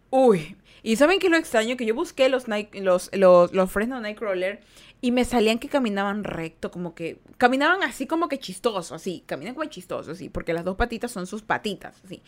Uy, 0.10 0.58
y 0.84 0.98
saben 0.98 1.20
que 1.20 1.30
lo 1.30 1.38
extraño 1.38 1.78
que 1.78 1.86
yo 1.86 1.96
busqué 1.96 2.28
los, 2.28 2.46
los, 2.74 3.10
los, 3.14 3.54
los 3.54 3.76
Nightcrawler 3.76 4.60
y 5.00 5.12
me 5.12 5.26
salían 5.26 5.60
que 5.60 5.70
caminaban 5.70 6.24
recto, 6.24 6.72
como 6.72 6.96
que 6.96 7.20
caminaban 7.38 7.84
así 7.84 8.08
como 8.08 8.28
que 8.28 8.40
chistoso, 8.40 8.96
así, 8.96 9.24
caminan 9.28 9.54
como 9.54 9.70
chistoso, 9.70 10.12
así, 10.12 10.30
porque 10.30 10.54
las 10.54 10.66
dos 10.66 10.76
patitas 10.76 11.12
son 11.12 11.28
sus 11.28 11.44
patitas, 11.44 12.02
así. 12.04 12.24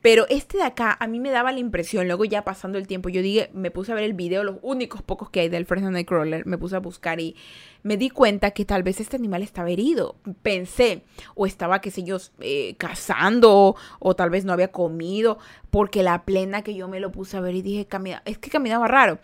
Pero 0.00 0.26
este 0.30 0.56
de 0.56 0.64
acá 0.64 0.96
a 0.98 1.06
mí 1.06 1.20
me 1.20 1.30
daba 1.30 1.52
la 1.52 1.58
impresión, 1.58 2.06
luego 2.06 2.24
ya 2.24 2.42
pasando 2.42 2.78
el 2.78 2.86
tiempo, 2.86 3.10
yo 3.10 3.20
dije, 3.20 3.50
me 3.52 3.70
puse 3.70 3.92
a 3.92 3.94
ver 3.94 4.04
el 4.04 4.14
video, 4.14 4.42
los 4.42 4.56
únicos 4.62 5.02
pocos 5.02 5.28
que 5.28 5.40
hay 5.40 5.48
del 5.50 5.66
Fresno 5.66 5.90
Nightcrawler, 5.90 6.46
me 6.46 6.56
puse 6.56 6.76
a 6.76 6.80
buscar 6.80 7.20
y 7.20 7.36
me 7.84 7.98
di 7.98 8.10
cuenta 8.10 8.50
que 8.50 8.64
tal 8.64 8.82
vez 8.82 8.98
este 8.98 9.16
animal 9.16 9.42
estaba 9.42 9.70
herido. 9.70 10.16
Pensé, 10.42 11.02
o 11.34 11.46
estaba, 11.46 11.80
qué 11.80 11.90
sé 11.90 12.02
yo, 12.02 12.16
eh, 12.40 12.74
cazando, 12.78 13.76
o 14.00 14.16
tal 14.16 14.30
vez 14.30 14.44
no 14.46 14.54
había 14.54 14.72
comido, 14.72 15.38
porque 15.70 16.02
la 16.02 16.24
plena 16.24 16.62
que 16.62 16.74
yo 16.74 16.88
me 16.88 16.98
lo 16.98 17.12
puse 17.12 17.36
a 17.36 17.40
ver 17.40 17.54
y 17.54 17.62
dije, 17.62 17.86
camina, 17.86 18.22
es 18.24 18.38
que 18.38 18.50
caminaba 18.50 18.88
raro. 18.88 19.18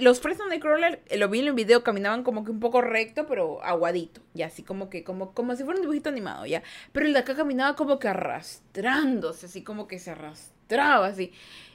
los 0.00 0.20
Fresno 0.20 0.46
Nightcrawler, 0.46 1.02
eh, 1.08 1.18
lo 1.18 1.28
vi 1.28 1.40
en 1.40 1.48
el 1.48 1.54
video, 1.54 1.82
caminaban 1.82 2.22
como 2.22 2.44
que 2.44 2.52
un 2.52 2.60
poco 2.60 2.80
recto, 2.80 3.26
pero 3.26 3.62
aguadito, 3.64 4.20
y 4.32 4.42
así 4.42 4.62
como 4.62 4.88
que, 4.88 5.02
como, 5.02 5.32
como 5.34 5.56
si 5.56 5.64
fuera 5.64 5.78
un 5.78 5.82
dibujito 5.82 6.08
animado, 6.08 6.46
ya. 6.46 6.62
Pero 6.92 7.06
el 7.06 7.12
de 7.12 7.18
acá 7.18 7.34
caminaba 7.34 7.74
como 7.74 7.98
que 7.98 8.06
arrastrándose, 8.06 9.46
así 9.46 9.62
como 9.62 9.88
que 9.88 9.98
se 9.98 10.12
arrastraba, 10.12 11.08
así. 11.08 11.32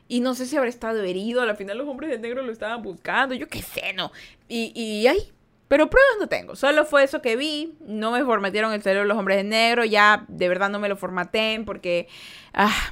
Y 0.07 0.21
no 0.21 0.35
sé 0.35 0.45
si 0.45 0.55
habrá 0.55 0.69
estado 0.69 1.01
herido. 1.03 1.41
Al 1.41 1.55
final 1.55 1.77
los 1.77 1.87
hombres 1.87 2.09
de 2.09 2.19
negro 2.19 2.43
lo 2.43 2.51
estaban 2.51 2.81
buscando. 2.81 3.33
Yo 3.35 3.47
qué 3.47 3.61
sé, 3.61 3.93
¿no? 3.93 4.11
Y, 4.49 4.71
y 4.75 5.07
ahí, 5.07 5.31
pero 5.73 5.89
pruebas 5.89 6.17
no 6.19 6.27
tengo, 6.27 6.55
solo 6.55 6.85
fue 6.85 7.03
eso 7.03 7.23
que 7.23 7.35
vi, 7.35 7.79
no 7.79 8.11
me 8.11 8.23
formatearon 8.23 8.73
el 8.73 8.83
cerebro 8.83 9.07
los 9.07 9.17
hombres 9.17 9.37
de 9.37 9.43
negro, 9.43 9.83
ya 9.83 10.23
de 10.27 10.47
verdad 10.47 10.69
no 10.69 10.77
me 10.77 10.87
lo 10.87 10.95
formateen 10.95 11.65
porque 11.65 12.07
ah, 12.53 12.91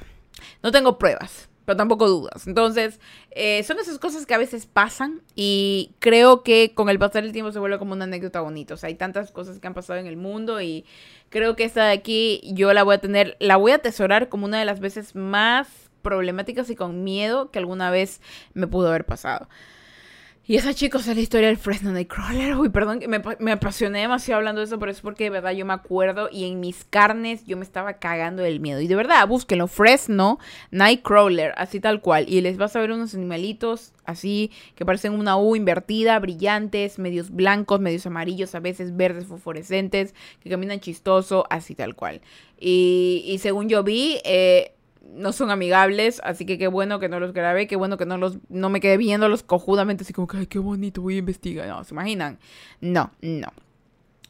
no 0.64 0.72
tengo 0.72 0.98
pruebas, 0.98 1.48
pero 1.64 1.76
tampoco 1.76 2.08
dudas. 2.08 2.48
Entonces, 2.48 2.98
eh, 3.30 3.62
son 3.62 3.78
esas 3.78 4.00
cosas 4.00 4.26
que 4.26 4.34
a 4.34 4.38
veces 4.38 4.66
pasan 4.66 5.22
y 5.36 5.94
creo 6.00 6.42
que 6.42 6.74
con 6.74 6.88
el 6.88 6.98
pasar 6.98 7.22
del 7.22 7.30
tiempo 7.30 7.52
se 7.52 7.60
vuelve 7.60 7.78
como 7.78 7.92
una 7.92 8.02
anécdota 8.02 8.40
bonita. 8.40 8.74
O 8.74 8.76
sea, 8.76 8.88
hay 8.88 8.96
tantas 8.96 9.30
cosas 9.30 9.60
que 9.60 9.66
han 9.68 9.74
pasado 9.74 10.00
en 10.00 10.08
el 10.08 10.16
mundo 10.16 10.60
y 10.60 10.84
creo 11.28 11.54
que 11.54 11.62
esta 11.62 11.84
de 11.84 11.92
aquí 11.92 12.40
yo 12.52 12.72
la 12.72 12.82
voy 12.82 12.96
a 12.96 12.98
tener, 12.98 13.36
la 13.38 13.58
voy 13.58 13.70
a 13.70 13.76
atesorar 13.76 14.28
como 14.28 14.46
una 14.46 14.58
de 14.58 14.64
las 14.64 14.80
veces 14.80 15.14
más 15.14 15.68
problemáticas 16.02 16.68
y 16.68 16.74
con 16.74 17.04
miedo 17.04 17.52
que 17.52 17.60
alguna 17.60 17.92
vez 17.92 18.20
me 18.54 18.66
pudo 18.66 18.88
haber 18.88 19.06
pasado. 19.06 19.46
Y 20.44 20.56
esa, 20.56 20.74
chicos, 20.74 21.06
es 21.06 21.14
la 21.14 21.22
historia 21.22 21.46
del 21.46 21.56
Fresno 21.56 21.92
Nightcrawler. 21.92 22.56
Uy, 22.56 22.68
perdón, 22.68 22.98
me, 23.06 23.22
me 23.38 23.52
apasioné 23.52 24.00
demasiado 24.00 24.38
hablando 24.38 24.60
de 24.60 24.64
eso, 24.64 24.76
pero 24.80 24.90
es 24.90 25.00
porque 25.00 25.24
de 25.24 25.30
verdad 25.30 25.52
yo 25.52 25.64
me 25.64 25.72
acuerdo 25.72 26.28
y 26.32 26.50
en 26.50 26.58
mis 26.58 26.84
carnes 26.84 27.46
yo 27.46 27.56
me 27.56 27.62
estaba 27.62 27.94
cagando 27.94 28.42
del 28.42 28.58
miedo. 28.58 28.80
Y 28.80 28.88
de 28.88 28.96
verdad, 28.96 29.26
búsquenlo, 29.28 29.68
Fresno 29.68 30.40
Nightcrawler, 30.72 31.54
así 31.56 31.78
tal 31.78 32.00
cual. 32.00 32.24
Y 32.28 32.40
les 32.40 32.56
vas 32.56 32.74
a 32.74 32.80
ver 32.80 32.90
unos 32.90 33.14
animalitos 33.14 33.92
así 34.04 34.50
que 34.74 34.84
parecen 34.84 35.12
una 35.12 35.36
U 35.36 35.54
invertida, 35.54 36.18
brillantes, 36.18 36.98
medios 36.98 37.30
blancos, 37.30 37.78
medios 37.78 38.04
amarillos, 38.06 38.56
a 38.56 38.60
veces 38.60 38.96
verdes 38.96 39.26
fosforescentes, 39.26 40.12
que 40.40 40.50
caminan 40.50 40.80
chistoso, 40.80 41.46
así 41.50 41.76
tal 41.76 41.94
cual. 41.94 42.20
Y, 42.58 43.22
y 43.26 43.38
según 43.38 43.68
yo 43.68 43.84
vi, 43.84 44.18
eh, 44.24 44.74
no 45.04 45.32
son 45.32 45.50
amigables, 45.50 46.20
así 46.24 46.46
que 46.46 46.58
qué 46.58 46.68
bueno 46.68 47.00
que 47.00 47.08
no 47.08 47.20
los 47.20 47.32
grabé, 47.32 47.66
qué 47.66 47.76
bueno 47.76 47.98
que 47.98 48.06
no 48.06 48.18
los 48.18 48.38
no 48.48 48.70
me 48.70 48.80
quedé 48.80 48.96
viéndolos 48.96 49.42
cojudamente 49.42 50.04
así 50.04 50.12
como 50.12 50.26
que 50.26 50.38
ay, 50.38 50.46
qué 50.46 50.58
bonito, 50.58 51.02
voy 51.02 51.16
a 51.16 51.18
investigar. 51.18 51.68
No, 51.68 51.84
¿se 51.84 51.94
imaginan? 51.94 52.38
No, 52.80 53.12
no. 53.20 53.48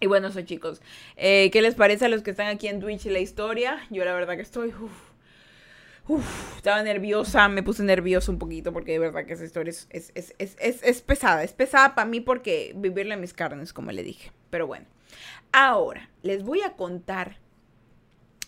Y 0.00 0.06
bueno, 0.06 0.28
eso 0.28 0.40
chicos, 0.42 0.82
eh, 1.16 1.50
¿qué 1.52 1.62
les 1.62 1.74
parece 1.74 2.06
a 2.06 2.08
los 2.08 2.22
que 2.22 2.30
están 2.30 2.48
aquí 2.48 2.66
en 2.66 2.80
Twitch 2.80 3.06
la 3.06 3.20
historia? 3.20 3.78
Yo 3.90 4.04
la 4.04 4.12
verdad 4.14 4.34
que 4.34 4.42
estoy 4.42 4.72
uf, 6.08 6.56
estaba 6.56 6.82
nerviosa, 6.82 7.48
me 7.48 7.62
puse 7.62 7.82
nerviosa 7.82 8.32
un 8.32 8.38
poquito 8.38 8.72
porque 8.72 8.92
de 8.92 8.98
verdad 8.98 9.24
que 9.24 9.34
esa 9.34 9.44
historia 9.44 9.70
es, 9.70 9.88
es, 9.90 10.34
es, 10.38 10.56
es 10.58 11.02
pesada, 11.02 11.44
es 11.44 11.52
pesada 11.52 11.94
para 11.94 12.08
mí 12.08 12.20
porque 12.20 12.72
vivirla 12.76 13.14
en 13.14 13.20
mis 13.20 13.32
carnes, 13.32 13.72
como 13.72 13.92
le 13.92 14.02
dije. 14.02 14.32
Pero 14.50 14.66
bueno, 14.66 14.86
ahora 15.52 16.10
les 16.22 16.42
voy 16.42 16.62
a 16.62 16.72
contar 16.72 17.38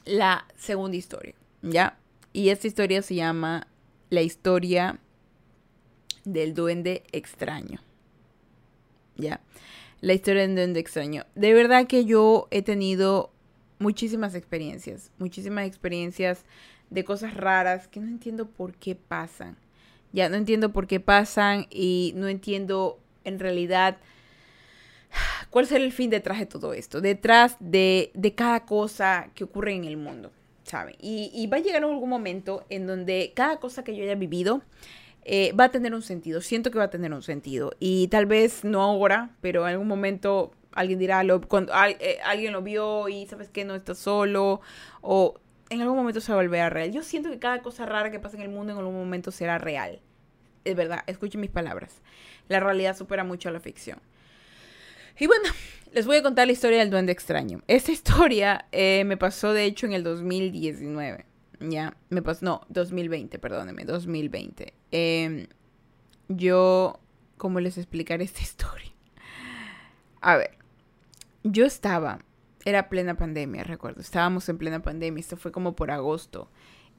la 0.05 0.47
segunda 0.57 0.97
historia, 0.97 1.35
¿ya? 1.63 1.99
Y 2.35 2.49
esta 2.49 2.67
historia 2.67 3.01
se 3.01 3.15
llama 3.15 3.69
La 4.11 4.21
historia 4.21 4.99
del 6.25 6.53
duende 6.53 7.05
extraño. 7.13 7.81
¿Ya? 9.17 9.41
La 10.01 10.15
historia 10.15 10.43
del 10.43 10.57
duende 10.57 10.81
extraño. 10.81 11.27
De 11.37 11.55
verdad 11.55 11.87
que 11.87 12.05
yo 12.05 12.49
he 12.51 12.63
tenido 12.63 13.31
muchísimas 13.79 14.35
experiencias, 14.35 15.13
muchísimas 15.19 15.65
experiencias 15.65 16.45
de 16.91 17.05
cosas 17.05 17.35
raras 17.35 17.87
que 17.87 18.01
no 18.01 18.09
entiendo 18.09 18.49
por 18.49 18.75
qué 18.75 18.97
pasan. 18.97 19.57
Ya, 20.13 20.29
no 20.29 20.35
entiendo 20.35 20.73
por 20.73 20.89
qué 20.89 20.99
pasan 20.99 21.69
y 21.71 22.15
no 22.17 22.27
entiendo 22.27 22.99
en 23.23 23.39
realidad 23.39 23.99
cuál 25.51 25.69
será 25.69 25.85
el 25.85 25.93
fin 25.93 26.11
detrás 26.11 26.41
de 26.41 26.47
todo 26.47 26.75
esto, 26.75 27.01
detrás 27.01 27.57
de, 27.61 28.11
de 28.15 28.35
cada 28.35 28.67
cosa 28.67 29.31
que 29.37 29.45
ocurre 29.45 29.75
en 29.75 29.85
el 29.85 29.97
mundo. 29.97 30.33
¿Saben? 30.65 30.97
Y, 31.01 31.47
va 31.47 31.59
a 31.59 31.61
llegar 31.61 31.85
algún 31.85 32.09
momento 32.09 32.65
en 32.71 32.87
donde 32.87 33.33
cada 33.35 33.59
cosa 33.59 33.85
que 33.85 33.95
yo 33.97 34.03
haya 34.03 34.15
vivido 34.15 34.63
eh, 35.25 35.53
va 35.53 35.65
a 35.65 35.69
tener 35.71 35.95
un 35.95 36.03
sentido. 36.03 36.41
Siento 36.41 36.71
que 36.71 36.79
va 36.79 36.85
a 36.85 36.91
tener 36.91 37.13
un 37.13 37.23
sentido. 37.23 37.73
Y 37.79 38.09
tal 38.09 38.27
vez 38.27 38.65
no 38.65 38.83
ahora, 38.83 39.31
pero 39.41 39.63
en 39.63 39.75
algún 39.75 39.89
momento 39.89 40.53
alguien 40.73 40.99
dirá, 40.99 41.23
lo, 41.23 41.41
cuando, 41.41 41.73
eh, 41.87 42.19
alguien 42.25 42.53
lo 42.53 42.63
vio 42.63 43.09
y 43.09 43.27
sabes 43.27 43.49
que 43.49 43.65
no 43.65 43.75
está 43.75 43.95
solo. 43.95 44.61
O 45.01 45.35
en 45.71 45.81
algún 45.81 45.97
momento 45.97 46.21
se 46.21 46.33
va 46.33 46.39
a 46.39 46.43
volver 46.43 46.61
a 46.61 46.71
real. 46.71 46.93
Yo 46.93 47.03
siento 47.03 47.31
que 47.31 47.39
cada 47.39 47.63
cosa 47.63 47.87
rara 47.87 48.11
que 48.11 48.21
pasa 48.21 48.37
en 48.37 48.43
el 48.43 48.49
mundo 48.51 48.73
en 48.73 48.79
algún 48.79 48.95
momento 48.95 49.31
será 49.31 49.59
real. 49.59 50.01
Es 50.65 50.77
verdad, 50.77 51.05
escuchen 51.07 51.41
mis 51.41 51.51
palabras. 51.51 52.01
La 52.49 52.61
realidad 52.61 52.97
supera 52.97 53.25
mucho 53.25 53.49
a 53.49 53.53
la 53.53 53.61
ficción. 53.61 53.99
Y 55.19 55.27
bueno, 55.27 55.49
les 55.93 56.07
voy 56.07 56.17
a 56.17 56.23
contar 56.23 56.47
la 56.47 56.53
historia 56.53 56.79
del 56.79 56.91
duende 56.91 57.13
extraño. 57.13 57.63
Esta 57.67 57.93
historia 57.93 58.67
eh, 58.73 59.05
me 59.05 59.17
pasó 59.17 59.53
de 59.53 59.65
hecho 59.65 59.87
en 59.87 59.93
el 59.93 60.03
2019. 60.05 61.27
Ya, 61.61 61.97
me 62.11 62.21
pasó, 62.21 62.45
no, 62.45 62.61
2020, 62.69 63.39
perdónenme, 63.39 63.85
2020. 63.85 64.75
Em, 64.91 65.47
yo, 66.29 67.01
¿cómo 67.37 67.61
les 67.61 67.79
explicaré 67.79 68.25
esta 68.25 68.41
historia? 68.43 68.93
A 70.21 70.37
ver, 70.37 70.57
yo 71.43 71.65
estaba, 71.67 72.21
era 72.65 72.89
plena 72.89 73.17
pandemia, 73.17 73.63
recuerdo, 73.63 74.01
estábamos 74.01 74.49
en 74.49 74.59
plena 74.59 74.81
pandemia, 74.81 75.21
esto 75.21 75.37
fue 75.37 75.53
como 75.53 75.77
por 75.77 75.91
agosto. 75.91 76.51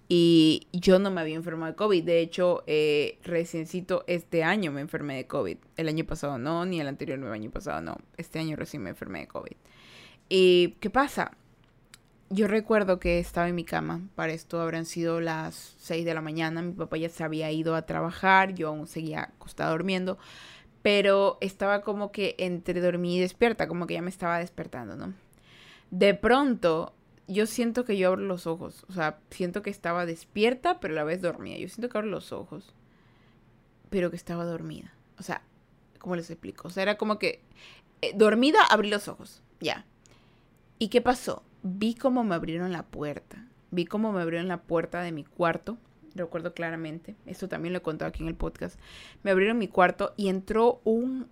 Y 0.07 0.67
yo 0.71 0.99
no 0.99 1.09
me 1.09 1.21
había 1.21 1.35
enfermado 1.35 1.71
de 1.71 1.75
COVID. 1.75 2.03
De 2.03 2.19
hecho, 2.19 2.63
eh, 2.67 3.17
reciencito 3.23 4.03
este 4.07 4.43
año 4.43 4.71
me 4.71 4.81
enfermé 4.81 5.15
de 5.15 5.27
COVID. 5.27 5.57
El 5.77 5.87
año 5.87 6.05
pasado 6.05 6.37
no, 6.37 6.65
ni 6.65 6.79
el 6.79 6.87
anterior 6.87 7.17
el 7.17 7.31
año 7.31 7.49
pasado 7.49 7.81
no. 7.81 7.97
Este 8.17 8.39
año 8.39 8.55
recién 8.55 8.83
me 8.83 8.91
enfermé 8.91 9.21
de 9.21 9.27
COVID. 9.27 9.55
¿Y 10.29 10.75
qué 10.79 10.89
pasa? 10.91 11.31
Yo 12.29 12.47
recuerdo 12.47 12.99
que 12.99 13.19
estaba 13.19 13.47
en 13.47 13.55
mi 13.55 13.63
cama. 13.63 14.01
Para 14.13 14.33
esto 14.33 14.61
habrán 14.61 14.85
sido 14.85 15.21
las 15.21 15.75
6 15.79 16.05
de 16.05 16.13
la 16.13 16.21
mañana. 16.21 16.61
Mi 16.61 16.73
papá 16.73 16.97
ya 16.97 17.09
se 17.09 17.23
había 17.23 17.51
ido 17.51 17.75
a 17.75 17.87
trabajar. 17.87 18.53
Yo 18.53 18.69
aún 18.69 18.87
seguía 18.87 19.23
acostada 19.23 19.71
durmiendo. 19.71 20.19
Pero 20.83 21.39
estaba 21.41 21.81
como 21.81 22.11
que 22.11 22.35
entre 22.37 22.79
dormir 22.79 23.17
y 23.17 23.21
despierta. 23.21 23.67
Como 23.67 23.87
que 23.87 23.95
ya 23.95 24.03
me 24.03 24.09
estaba 24.09 24.37
despertando, 24.37 24.95
¿no? 24.95 25.13
De 25.89 26.13
pronto 26.13 26.93
yo 27.27 27.45
siento 27.45 27.85
que 27.85 27.97
yo 27.97 28.09
abro 28.09 28.21
los 28.21 28.47
ojos. 28.47 28.85
O 28.89 28.93
sea, 28.93 29.19
siento 29.29 29.61
que 29.61 29.69
estaba 29.69 30.05
despierta, 30.05 30.79
pero 30.79 30.93
a 30.93 30.97
la 30.97 31.03
vez 31.03 31.21
dormía. 31.21 31.57
Yo 31.57 31.67
siento 31.67 31.89
que 31.89 31.97
abro 31.97 32.09
los 32.09 32.31
ojos, 32.31 32.73
pero 33.89 34.09
que 34.09 34.15
estaba 34.15 34.45
dormida. 34.45 34.93
O 35.17 35.23
sea, 35.23 35.41
¿cómo 35.99 36.15
les 36.15 36.29
explico? 36.29 36.67
O 36.67 36.71
sea, 36.71 36.83
era 36.83 36.97
como 36.97 37.17
que 37.19 37.41
eh, 38.01 38.13
dormida, 38.15 38.59
abrí 38.69 38.89
los 38.89 39.07
ojos. 39.07 39.41
Ya. 39.59 39.85
¿Y 40.77 40.89
qué 40.89 41.01
pasó? 41.01 41.43
Vi 41.63 41.95
cómo 41.95 42.23
me 42.23 42.35
abrieron 42.35 42.71
la 42.71 42.83
puerta. 42.83 43.47
Vi 43.71 43.85
cómo 43.85 44.11
me 44.11 44.21
abrieron 44.21 44.47
la 44.47 44.61
puerta 44.61 45.01
de 45.01 45.11
mi 45.11 45.23
cuarto. 45.23 45.77
Recuerdo 46.13 46.53
claramente. 46.53 47.15
Esto 47.25 47.49
también 47.49 47.73
lo 47.73 47.79
he 47.79 47.81
contado 47.81 48.09
aquí 48.09 48.23
en 48.23 48.29
el 48.29 48.35
podcast. 48.35 48.79
Me 49.23 49.31
abrieron 49.31 49.57
mi 49.57 49.67
cuarto 49.67 50.13
y 50.15 50.29
entró 50.29 50.81
un 50.83 51.27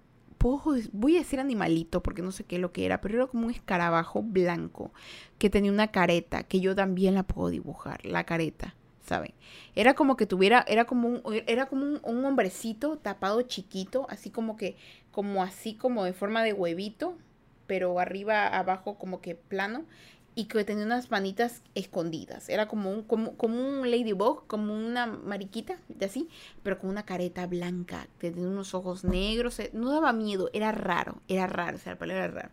voy 0.91 1.15
a 1.15 1.19
decir 1.19 1.39
animalito 1.39 2.03
porque 2.03 2.21
no 2.21 2.31
sé 2.31 2.43
qué 2.43 2.59
lo 2.59 2.71
que 2.71 2.85
era, 2.85 3.01
pero 3.01 3.15
era 3.15 3.27
como 3.27 3.45
un 3.45 3.51
escarabajo 3.51 4.21
blanco 4.21 4.91
que 5.37 5.49
tenía 5.49 5.71
una 5.71 5.87
careta, 5.87 6.43
que 6.43 6.59
yo 6.59 6.75
también 6.75 7.15
la 7.15 7.23
puedo 7.23 7.49
dibujar, 7.49 8.05
la 8.05 8.25
careta, 8.25 8.75
¿saben? 9.01 9.33
Era 9.75 9.93
como 9.93 10.17
que 10.17 10.25
tuviera, 10.25 10.65
era 10.67 10.85
como 10.85 11.07
un, 11.07 11.21
era 11.47 11.67
como 11.67 11.85
un, 11.85 12.25
hombrecito 12.25 12.97
tapado 12.97 13.41
chiquito, 13.43 14.05
así 14.09 14.29
como 14.29 14.57
que, 14.57 14.75
como 15.11 15.43
así 15.43 15.75
como 15.75 16.03
de 16.03 16.13
forma 16.13 16.43
de 16.43 16.53
huevito, 16.53 17.17
pero 17.65 17.99
arriba, 17.99 18.47
abajo 18.47 18.97
como 18.97 19.21
que 19.21 19.35
plano, 19.35 19.85
y 20.35 20.45
que 20.45 20.63
tenía 20.63 20.85
unas 20.85 21.11
manitas 21.11 21.61
escondidas. 21.75 22.49
Era 22.49 22.67
como 22.67 22.91
un, 22.91 23.03
como, 23.03 23.37
como 23.37 23.59
un 23.59 23.89
ladybug, 23.89 24.47
como 24.47 24.73
una 24.73 25.05
mariquita, 25.05 25.77
de 25.89 26.05
así, 26.05 26.29
pero 26.63 26.79
con 26.79 26.89
una 26.89 27.05
careta 27.05 27.45
blanca, 27.47 28.07
tenía 28.17 28.47
unos 28.47 28.73
ojos 28.73 29.03
negros. 29.03 29.59
Eh, 29.59 29.69
no 29.73 29.91
daba 29.91 30.13
miedo, 30.13 30.49
era 30.53 30.71
raro, 30.71 31.21
era 31.27 31.47
raro, 31.47 31.77
o 31.77 31.79
sea, 31.79 31.93
la 31.93 31.99
palabra 31.99 32.25
era 32.25 32.33
raro. 32.33 32.51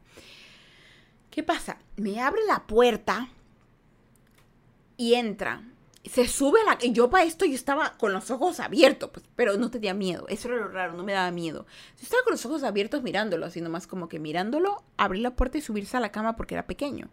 ¿Qué 1.31 1.43
pasa? 1.43 1.79
Me 1.97 2.21
abre 2.21 2.41
la 2.47 2.67
puerta 2.67 3.29
y 4.97 5.15
entra 5.15 5.63
se 6.05 6.27
sube 6.27 6.59
la... 6.65 6.79
Y 6.81 6.93
yo 6.93 7.11
para 7.11 7.25
esto 7.25 7.45
yo 7.45 7.55
estaba 7.55 7.97
con 7.99 8.13
los 8.13 8.31
ojos 8.31 8.61
abiertos, 8.61 9.11
pues, 9.13 9.25
pero 9.37 9.57
no 9.57 9.71
tenía 9.71 9.95
miedo. 9.95 10.27
Eso 10.29 10.49
era 10.49 10.59
lo 10.59 10.69
raro, 10.69 10.95
no 10.95 11.05
me 11.05 11.13
daba 11.13 11.31
miedo. 11.31 11.67
Yo 11.99 12.03
estaba 12.03 12.23
con 12.23 12.33
los 12.33 12.47
ojos 12.47 12.63
abiertos 12.63 13.03
mirándolo, 13.03 13.47
así 13.47 13.61
nomás 13.61 13.87
como 13.87 14.09
que 14.09 14.19
mirándolo, 14.19 14.83
abrir 14.97 15.23
la 15.23 15.37
puerta 15.37 15.59
y 15.59 15.61
subirse 15.61 15.97
a 15.97 16.01
la 16.01 16.11
cama 16.11 16.37
porque 16.37 16.55
era 16.55 16.67
pequeño. 16.67 17.09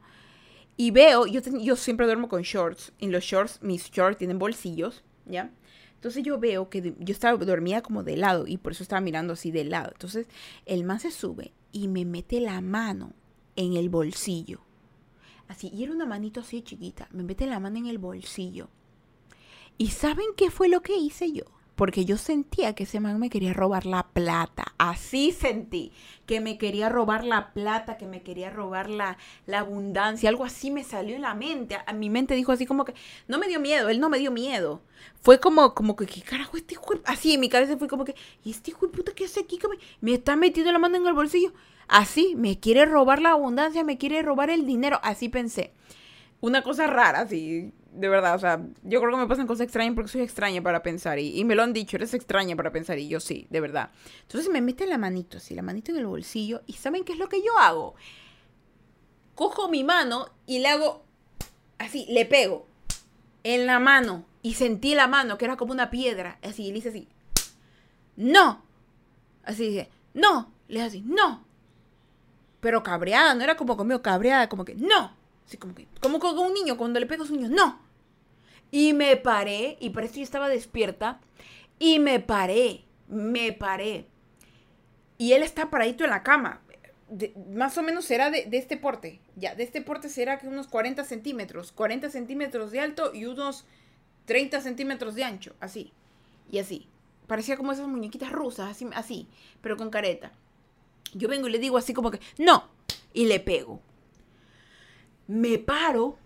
Y 0.78 0.92
veo, 0.92 1.26
yo, 1.26 1.42
yo 1.42 1.76
siempre 1.76 2.06
duermo 2.06 2.30
con 2.30 2.44
shorts. 2.44 2.94
En 3.00 3.12
los 3.12 3.24
shorts, 3.24 3.62
mis 3.62 3.90
shorts 3.90 4.20
tienen 4.20 4.38
bolsillos, 4.38 5.04
¿ya? 5.26 5.52
Entonces 5.96 6.24
yo 6.24 6.38
veo 6.38 6.70
que 6.70 6.94
yo 7.00 7.12
estaba 7.12 7.44
dormida 7.44 7.82
como 7.82 8.04
de 8.04 8.18
lado 8.18 8.46
y 8.46 8.58
por 8.58 8.72
eso 8.72 8.84
estaba 8.84 9.02
mirando 9.02 9.34
así 9.34 9.50
de 9.50 9.64
lado. 9.64 9.90
Entonces 9.92 10.28
el 10.68 10.84
man 10.84 11.00
se 11.00 11.10
sube 11.10 11.52
y 11.72 11.88
me 11.88 12.06
mete 12.06 12.40
la 12.40 12.62
mano 12.62 13.14
en 13.56 13.74
el 13.74 13.90
bolsillo. 13.90 14.62
Así, 15.48 15.72
y 15.74 15.84
era 15.84 15.94
una 15.94 16.06
manito 16.06 16.42
así 16.42 16.62
chiquita. 16.62 17.08
Me 17.12 17.24
mete 17.24 17.48
la 17.48 17.60
mano 17.60 17.78
en 17.80 17.88
el 17.88 17.98
bolsillo. 17.98 18.70
¿Y 19.80 19.90
saben 19.90 20.28
qué 20.36 20.52
fue 20.52 20.70
lo 20.70 20.82
que 20.82 20.96
hice 20.96 21.32
yo? 21.32 21.46
Porque 21.78 22.06
yo 22.06 22.18
sentía 22.18 22.74
que 22.74 22.86
ese 22.86 23.00
man 23.00 23.20
me 23.20 23.30
quería 23.30 23.54
robar 23.54 23.86
la 23.86 24.08
plata. 24.08 24.74
Así 24.80 25.32
sentí. 25.32 25.94
Que 26.26 26.42
me 26.42 26.58
quería 26.58 26.90
robar 26.90 27.24
la 27.24 27.54
plata, 27.54 27.98
que 27.98 28.08
me 28.08 28.24
quería 28.24 28.50
robar 28.50 28.90
la, 28.90 29.18
abundancia. 29.54 30.28
Algo 30.28 30.44
así 30.44 30.72
me 30.72 30.84
salió 30.84 31.16
en 31.16 31.22
la 31.22 31.36
mente. 31.36 31.78
A, 31.86 31.94
mi 31.94 32.10
mente 32.10 32.34
dijo 32.34 32.52
así 32.52 32.66
como 32.66 32.84
que, 32.84 32.96
no 33.28 33.38
me 33.38 33.48
dio 33.48 33.60
miedo, 33.60 33.90
él 33.90 34.00
no 34.00 34.10
me 34.10 34.18
dio 34.18 34.32
miedo. 34.32 34.82
Fue 35.22 35.40
como, 35.40 35.76
como 35.76 35.96
que, 35.96 36.08
¿qué 36.08 36.24
carajo 36.24 36.58
este 36.58 36.74
hijo? 36.74 36.96
Así 37.06 37.36
en 37.36 37.42
mi 37.42 37.48
cabeza 37.48 37.78
fue 37.78 37.88
como 37.88 38.06
que, 38.06 38.16
¿y 38.44 38.50
este 38.50 38.72
hijo 38.72 38.88
de 38.88 38.94
puta 38.94 39.14
qué 39.14 39.26
hace 39.26 39.42
aquí? 39.42 39.60
Me, 39.70 39.78
me 40.02 40.16
está 40.16 40.36
metiendo 40.36 40.72
la 40.72 40.80
mano 40.80 40.98
en 40.98 41.06
el 41.06 41.14
bolsillo. 41.14 41.54
Así, 41.88 42.34
me 42.36 42.60
quiere 42.60 42.86
robar 42.86 43.22
la 43.22 43.34
abundancia, 43.34 43.84
me 43.84 44.00
quiere 44.00 44.24
robar 44.24 44.50
el 44.50 44.66
dinero. 44.66 45.00
Así 45.04 45.30
pensé. 45.30 45.74
Una 46.42 46.64
cosa 46.64 46.88
rara, 46.88 47.20
así 47.20 47.72
de 47.98 48.10
verdad, 48.10 48.36
o 48.36 48.40
sea, 48.40 48.62
yo 48.84 49.00
creo 49.02 49.12
que 49.12 49.18
me 49.18 49.28
pasan 49.28 49.48
cosas 49.48 49.66
extrañas 49.66 49.96
porque 49.96 50.12
soy 50.12 50.22
extraña 50.22 50.62
para 50.62 50.84
pensar. 50.84 51.18
Y, 51.18 51.44
me 51.46 51.56
lo 51.56 51.64
han 51.64 51.74
dicho, 51.74 51.98
eres 51.98 52.14
extraña 52.14 52.56
para 52.56 52.72
pensar. 52.72 53.00
Y 53.00 53.08
yo 53.08 53.20
sí, 53.20 53.48
de 53.50 53.60
verdad. 53.60 53.90
Entonces 54.22 54.52
me 54.52 54.62
meten 54.62 54.90
la 54.90 54.98
manito, 54.98 55.38
así, 55.38 55.56
la 55.56 55.64
manito 55.64 55.92
en 55.92 55.98
el 55.98 56.06
bolsillo. 56.06 56.62
¿Y 56.68 56.74
saben 56.74 57.04
qué 57.04 57.14
es 57.14 57.20
lo 57.20 57.28
que 57.28 57.44
yo 57.44 57.58
hago? 57.58 57.96
Cojo 59.34 59.70
mi 59.70 59.84
mano 59.84 60.30
y 60.46 60.60
le 60.60 60.70
hago 60.70 61.04
así, 61.80 62.06
le 62.10 62.26
pego 62.26 62.68
en 63.44 63.66
la 63.66 63.80
mano. 63.80 64.26
Y 64.44 64.54
sentí 64.54 64.94
la 64.94 65.08
mano, 65.08 65.38
que 65.38 65.46
era 65.46 65.58
como 65.58 65.74
una 65.74 65.90
piedra. 65.90 66.38
Así, 66.44 66.68
y 66.68 66.72
le 66.72 66.78
hice 66.78 66.90
así. 66.90 67.08
¡No! 68.16 68.62
Así 69.44 69.68
dije, 69.70 69.90
¡no! 70.14 70.52
Le 70.68 70.76
dije 70.76 70.88
así, 70.88 71.02
¡no! 71.02 71.44
Pero 72.60 72.84
cabreada, 72.84 73.34
no 73.34 73.44
era 73.44 73.58
como 73.58 73.76
conmigo, 73.76 74.02
cabreada, 74.02 74.50
como 74.50 74.66
que, 74.66 74.76
¡no! 74.76 75.12
Así 75.46 75.58
como 75.58 75.74
que, 75.74 75.88
como 76.02 76.20
con 76.20 76.38
un 76.38 76.54
niño, 76.54 76.78
cuando 76.78 77.00
le 77.00 77.06
pego 77.06 77.24
a 77.24 77.28
su 77.28 77.36
niño, 77.36 77.50
¡no! 77.50 77.87
Y 78.72 78.94
me 78.94 79.16
paré, 79.18 79.78
y 79.80 79.92
parece 79.92 80.16
que 80.16 80.20
yo 80.20 80.24
estaba 80.24 80.50
despierta, 80.50 81.20
y 81.80 82.00
me 82.00 82.20
paré, 82.20 82.84
me 83.08 83.54
paré. 83.54 84.08
Y 85.18 85.34
él 85.34 85.44
está 85.44 85.70
paradito 85.70 86.04
en 86.04 86.12
la 86.12 86.24
cama. 86.24 86.62
más 87.54 87.78
o 87.78 87.84
menos 87.84 88.06
será 88.06 88.30
de, 88.30 88.48
este 88.52 88.78
porte. 88.78 89.20
Ya, 89.36 89.56
de 89.56 89.64
este 89.64 89.82
porte 89.82 90.10
será 90.10 90.40
que 90.40 90.48
unos 90.48 90.68
40 90.68 91.04
centímetros. 91.06 91.72
40 91.72 92.10
centímetros 92.10 92.72
de 92.72 92.82
alto 92.82 93.14
y 93.14 93.26
unos 93.26 93.66
30 94.26 94.62
centímetros 94.62 95.16
de 95.16 95.24
ancho. 95.24 95.56
Así. 95.60 95.94
Y 96.52 96.60
así. 96.60 96.88
Parecía 97.28 97.58
como 97.58 97.72
esas 97.72 97.88
muñequitas 97.88 98.32
rusas, 98.32 98.70
así, 98.70 98.88
así, 98.94 99.28
pero 99.62 99.76
con 99.76 99.90
careta. 99.90 100.32
Yo 101.14 101.28
vengo 101.28 101.48
y 101.48 101.52
le 101.52 101.60
digo 101.60 101.78
así 101.78 101.94
como 101.94 102.12
que, 102.12 102.20
no. 102.38 102.70
Y 103.14 103.26
le 103.26 103.40
pego. 103.40 103.82
Me 105.28 105.58
paro 105.58 106.18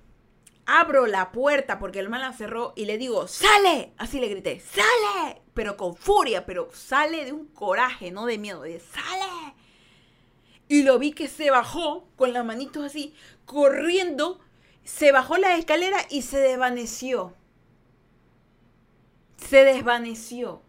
abro 0.65 1.07
la 1.07 1.31
puerta 1.31 1.79
porque 1.79 1.99
el 1.99 2.09
man 2.09 2.21
la 2.21 2.33
cerró 2.33 2.73
y 2.75 2.85
le 2.85 2.97
digo, 2.97 3.27
¡sale! 3.27 3.93
Así 3.97 4.19
le 4.19 4.27
grité, 4.27 4.59
¡sale! 4.59 5.41
Pero 5.53 5.77
con 5.77 5.95
furia, 5.95 6.45
pero 6.45 6.69
sale 6.73 7.25
de 7.25 7.33
un 7.33 7.47
coraje, 7.47 8.11
no 8.11 8.25
de 8.25 8.37
miedo, 8.37 8.61
de 8.61 8.79
¡sale! 8.79 9.55
Y 10.67 10.83
lo 10.83 10.99
vi 10.99 11.11
que 11.11 11.27
se 11.27 11.51
bajó 11.51 12.07
con 12.15 12.33
las 12.33 12.45
manitos 12.45 12.85
así, 12.85 13.13
corriendo, 13.45 14.39
se 14.83 15.11
bajó 15.11 15.37
la 15.37 15.57
escalera 15.57 15.99
y 16.09 16.21
se 16.21 16.39
desvaneció. 16.39 17.33
Se 19.35 19.65
desvaneció. 19.65 20.61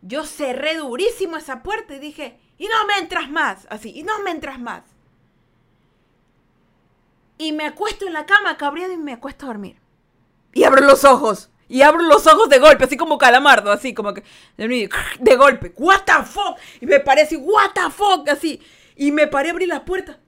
Yo 0.00 0.24
cerré 0.24 0.76
durísimo 0.76 1.36
esa 1.36 1.62
puerta 1.62 1.94
y 1.94 2.00
dije, 2.00 2.40
y 2.58 2.66
no 2.66 2.86
me 2.86 2.98
entras 2.98 3.30
más, 3.30 3.66
así, 3.70 3.92
y 3.96 4.02
no 4.02 4.20
me 4.24 4.32
entras 4.32 4.58
más 4.58 4.91
y 7.38 7.52
me 7.52 7.66
acuesto 7.66 8.06
en 8.06 8.12
la 8.12 8.26
cama 8.26 8.56
cabreado 8.56 8.92
y 8.92 8.96
me 8.96 9.12
acuesto 9.12 9.46
a 9.46 9.48
dormir. 9.48 9.76
Y 10.52 10.64
abro 10.64 10.84
los 10.84 11.04
ojos. 11.04 11.50
Y 11.68 11.82
abro 11.82 12.02
los 12.02 12.26
ojos 12.26 12.50
de 12.50 12.58
golpe, 12.58 12.84
así 12.84 12.96
como 12.96 13.16
calamardo, 13.16 13.72
así 13.72 13.94
como 13.94 14.12
que 14.12 14.22
de 14.56 15.36
golpe. 15.36 15.72
What 15.76 16.02
the 16.04 16.24
fuck? 16.24 16.58
Y 16.80 16.86
me 16.86 17.00
paré 17.00 17.22
así, 17.22 17.36
what 17.36 17.72
the 17.72 17.90
fuck, 17.90 18.28
así. 18.28 18.60
Y 18.94 19.10
me 19.10 19.26
paré 19.26 19.48
a 19.48 19.52
abrir 19.52 19.68
la 19.68 19.84
puerta. 19.84 20.20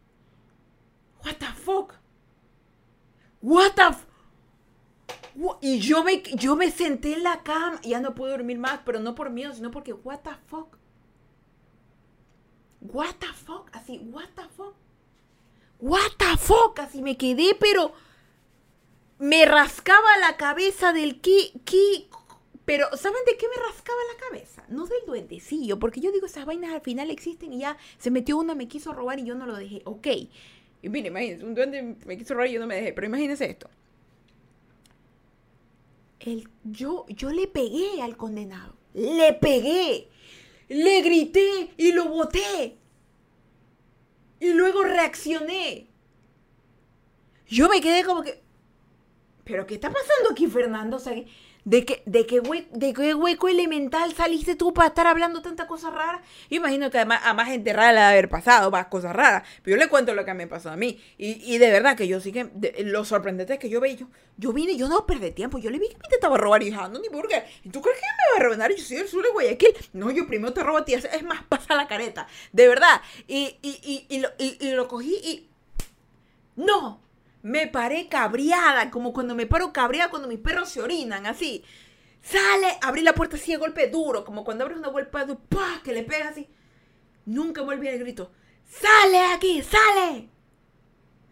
What 1.23 1.35
the 1.35 1.47
fuck? 1.47 1.95
What 3.43 3.73
the 3.75 3.93
fuck? 3.93 5.59
Y 5.61 5.81
yo 5.81 6.03
me, 6.03 6.23
yo 6.23 6.57
me 6.57 6.71
senté 6.71 7.15
en 7.15 7.25
la 7.25 7.43
cama 7.43 7.81
ya 7.83 8.01
no 8.01 8.15
puedo 8.15 8.31
dormir 8.33 8.59
más, 8.59 8.81
pero 8.85 9.01
no 9.01 9.15
por 9.15 9.31
miedo, 9.31 9.53
sino 9.53 9.71
porque 9.71 9.93
what 9.93 10.21
the 10.21 10.31
fuck. 10.47 10.79
What 12.81 13.17
the 13.19 13.27
fuck, 13.27 13.69
así, 13.73 13.99
what 14.11 14.29
the 14.35 14.45
fuck 14.57 14.75
what 15.81 16.13
the 16.19 16.37
fuck, 16.39 16.79
así 16.81 17.03
me 17.03 17.17
quedé, 17.17 17.55
pero 17.59 17.93
me 19.19 19.45
rascaba 19.45 20.19
la 20.19 20.37
cabeza 20.37 20.93
del 20.93 21.21
ki, 21.21 21.61
ki, 21.65 22.09
pero 22.65 22.87
¿saben 22.97 23.25
de 23.27 23.37
qué 23.37 23.47
me 23.49 23.63
rascaba 23.63 23.99
la 24.13 24.29
cabeza? 24.29 24.65
No 24.69 24.87
del 24.87 25.05
duendecillo, 25.07 25.79
porque 25.79 26.01
yo 26.01 26.13
digo, 26.13 26.27
esas 26.27 26.47
vainas 26.47 26.73
al 26.73 26.81
final 26.81 27.11
existen 27.11 27.53
y 27.53 27.61
ya 27.61 27.77
se 27.99 28.11
metió 28.11 28.39
una, 28.39 28.55
me 28.55 28.69
quiso 28.69 28.93
robar 28.93 29.19
y 29.19 29.25
yo 29.25 29.35
no 29.35 29.47
lo 29.47 29.57
dejé. 29.57 29.83
Ok. 29.85 30.07
Y 30.83 30.89
mire, 30.89 31.09
imagínense, 31.09 31.45
un 31.45 31.55
duende 31.55 31.97
me 32.07 32.17
quiso 32.17 32.35
robar 32.35 32.49
y 32.49 32.53
yo 32.53 32.61
no 32.61 32.67
me 32.67 32.77
dejé, 32.77 32.93
pero 32.93 33.07
imagínense 33.07 33.45
esto. 33.49 33.69
El, 36.21 36.49
yo, 36.65 37.05
yo 37.09 37.31
le 37.31 37.47
pegué 37.47 38.01
al 38.01 38.17
condenado. 38.17 38.75
Le 38.95 39.35
pegué. 39.35 40.09
Le 40.69 41.03
grité 41.03 41.71
y 41.77 41.93
lo 41.93 42.09
boté. 42.09 42.79
Y 44.45 44.53
luego 44.53 44.85
reaccioné. 44.85 45.89
Yo 47.47 47.67
me 47.71 47.81
quedé 47.81 48.05
como 48.05 48.23
que... 48.23 48.43
¿Pero 49.43 49.67
qué 49.67 49.77
está 49.77 49.89
pasando 49.91 50.33
aquí, 50.33 50.47
Fernando? 50.49 50.99
O 50.99 51.01
sea, 51.01 51.15
¿de 51.65 51.85
qué, 51.85 52.03
de, 52.07 52.27
qué 52.27 52.41
¿De 52.73 52.93
qué 52.93 53.15
hueco 53.15 53.49
elemental 53.49 54.15
saliste 54.15 54.55
tú 54.55 54.73
para 54.73 54.89
estar 54.89 55.07
hablando 55.07 55.43
tanta 55.43 55.67
cosa 55.67 55.91
rara? 55.91 56.23
Yo 56.51 56.57
imagino 56.57 56.91
que 56.91 56.99
además 56.99 57.21
a 57.25 57.35
más 57.35 57.49
gente 57.49 57.73
rara 57.73 57.93
le 57.93 58.01
ha 58.01 58.09
haber 58.11 58.29
pasado 58.29 58.71
más 58.71 58.87
cosas 58.87 59.15
raras. 59.15 59.47
Pero 59.63 59.77
yo 59.77 59.83
le 59.83 59.89
cuento 59.89 60.15
lo 60.15 60.25
que 60.25 60.35
me 60.35 60.47
pasó 60.47 60.71
a 60.71 60.77
mí. 60.77 61.01
Y, 61.19 61.59
de 61.59 61.71
verdad 61.71 61.97
que 61.97 62.07
yo 62.07 62.21
sí 62.21 62.33
que... 62.33 62.49
lo 62.85 63.05
sorprendente 63.05 63.55
es 63.55 63.59
que 63.59 63.69
yo 63.69 63.81
veía... 63.81 63.97
Yo, 63.97 64.09
yo 64.37 64.53
vine, 64.53 64.77
yo 64.77 64.89
no 64.89 65.07
perdí 65.07 65.31
tiempo. 65.31 65.59
Yo 65.59 65.71
le 65.71 65.79
vi 65.79 65.89
que 65.89 65.97
me 65.97 66.05
intentaba 66.05 66.37
robar 66.37 66.63
y 66.63 66.73
ah, 66.73 66.89
no, 66.89 66.99
ni 66.99 67.09
qué. 67.09 67.45
¿Y 67.65 67.71
tú 67.71 67.81
crees 67.81 67.99
que 67.99 68.05
me 68.05 68.45
va 68.45 68.47
a 68.47 68.55
robar? 68.55 68.71
Yo 68.75 68.83
soy 68.83 68.97
el 68.99 69.09
sur 69.09 69.23
de 69.23 69.31
Guayaquil. 69.31 69.75
No, 69.93 70.11
yo 70.11 70.27
primero 70.27 70.53
te 70.53 70.63
robo 70.63 70.79
a 70.79 70.85
ti. 70.85 70.95
Es 70.95 71.23
más, 71.23 71.43
pasa 71.45 71.75
la 71.75 71.87
careta. 71.87 72.27
De 72.53 72.69
verdad. 72.69 73.01
Y, 73.27 73.57
y, 73.63 74.07
y, 74.09 74.19
lo, 74.19 74.29
y 74.39 74.71
lo 74.73 74.89
cogí 74.89 75.15
y... 75.23 75.49
No, 76.57 77.04
me 77.45 77.67
paré 77.67 78.09
cabreada, 78.09 78.91
como 78.91 79.13
cuando 79.13 79.35
me 79.35 79.47
paro 79.47 79.71
cabreada 79.71 80.09
cuando 80.09 80.29
mis 80.29 80.39
perros 80.39 80.71
se 80.71 80.81
orinan, 80.81 81.27
así. 81.27 81.63
Sale, 82.23 82.79
abrí 82.81 83.03
la 83.03 83.15
puerta 83.15 83.37
así 83.37 83.53
de 83.53 83.59
golpe 83.59 83.89
duro, 83.89 84.25
como 84.25 84.45
cuando 84.45 84.65
abres 84.65 84.79
una 84.79 84.89
golpe 84.89 85.27
de 85.27 85.37
¡pah! 85.37 85.83
que 85.85 85.93
le 85.93 86.05
pegas 86.05 86.31
así. 86.31 86.49
Nunca 87.27 87.61
volví 87.61 87.87
al 87.87 87.99
grito. 87.99 88.33
¡Sale 88.67 89.21
aquí! 89.35 89.63
¡Sale! 89.63 90.31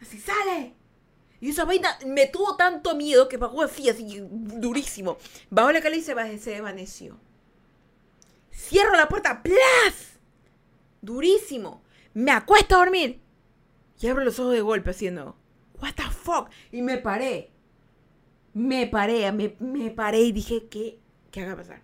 Así, 0.02 0.18
¡sale! 0.18 0.74
Y 1.40 1.48
esa 1.48 1.64
vaina 1.64 1.98
me 2.04 2.26
tuvo 2.26 2.56
tanto 2.56 2.94
miedo 2.94 3.26
que 3.26 3.38
bajó 3.38 3.62
así, 3.62 3.88
así, 3.88 4.18
durísimo. 4.20 5.16
Bajó 5.48 5.72
la 5.72 5.80
cala 5.80 5.96
y 5.96 6.02
se, 6.02 6.38
se 6.38 6.50
desvaneció. 6.50 7.18
Cierro 8.52 8.96
la 8.96 9.08
puerta, 9.08 9.42
¡plas! 9.42 10.18
Durísimo. 11.00 11.82
Me 12.12 12.32
acuesto 12.32 12.74
a 12.74 12.80
dormir. 12.80 13.22
Y 13.98 14.08
abro 14.08 14.22
los 14.22 14.38
ojos 14.38 14.52
de 14.52 14.60
golpe 14.60 14.90
haciendo 14.90 15.41
what 15.82 15.94
the 15.94 16.02
fuck? 16.04 16.48
Y 16.70 16.80
me 16.82 16.98
paré. 16.98 17.50
Me 18.54 18.86
paré, 18.86 19.30
me, 19.32 19.56
me 19.60 19.90
paré 19.90 20.20
y 20.20 20.32
dije, 20.32 20.66
¿qué, 20.70 20.98
¿qué 21.30 21.40
haga 21.40 21.56
pasar? 21.56 21.80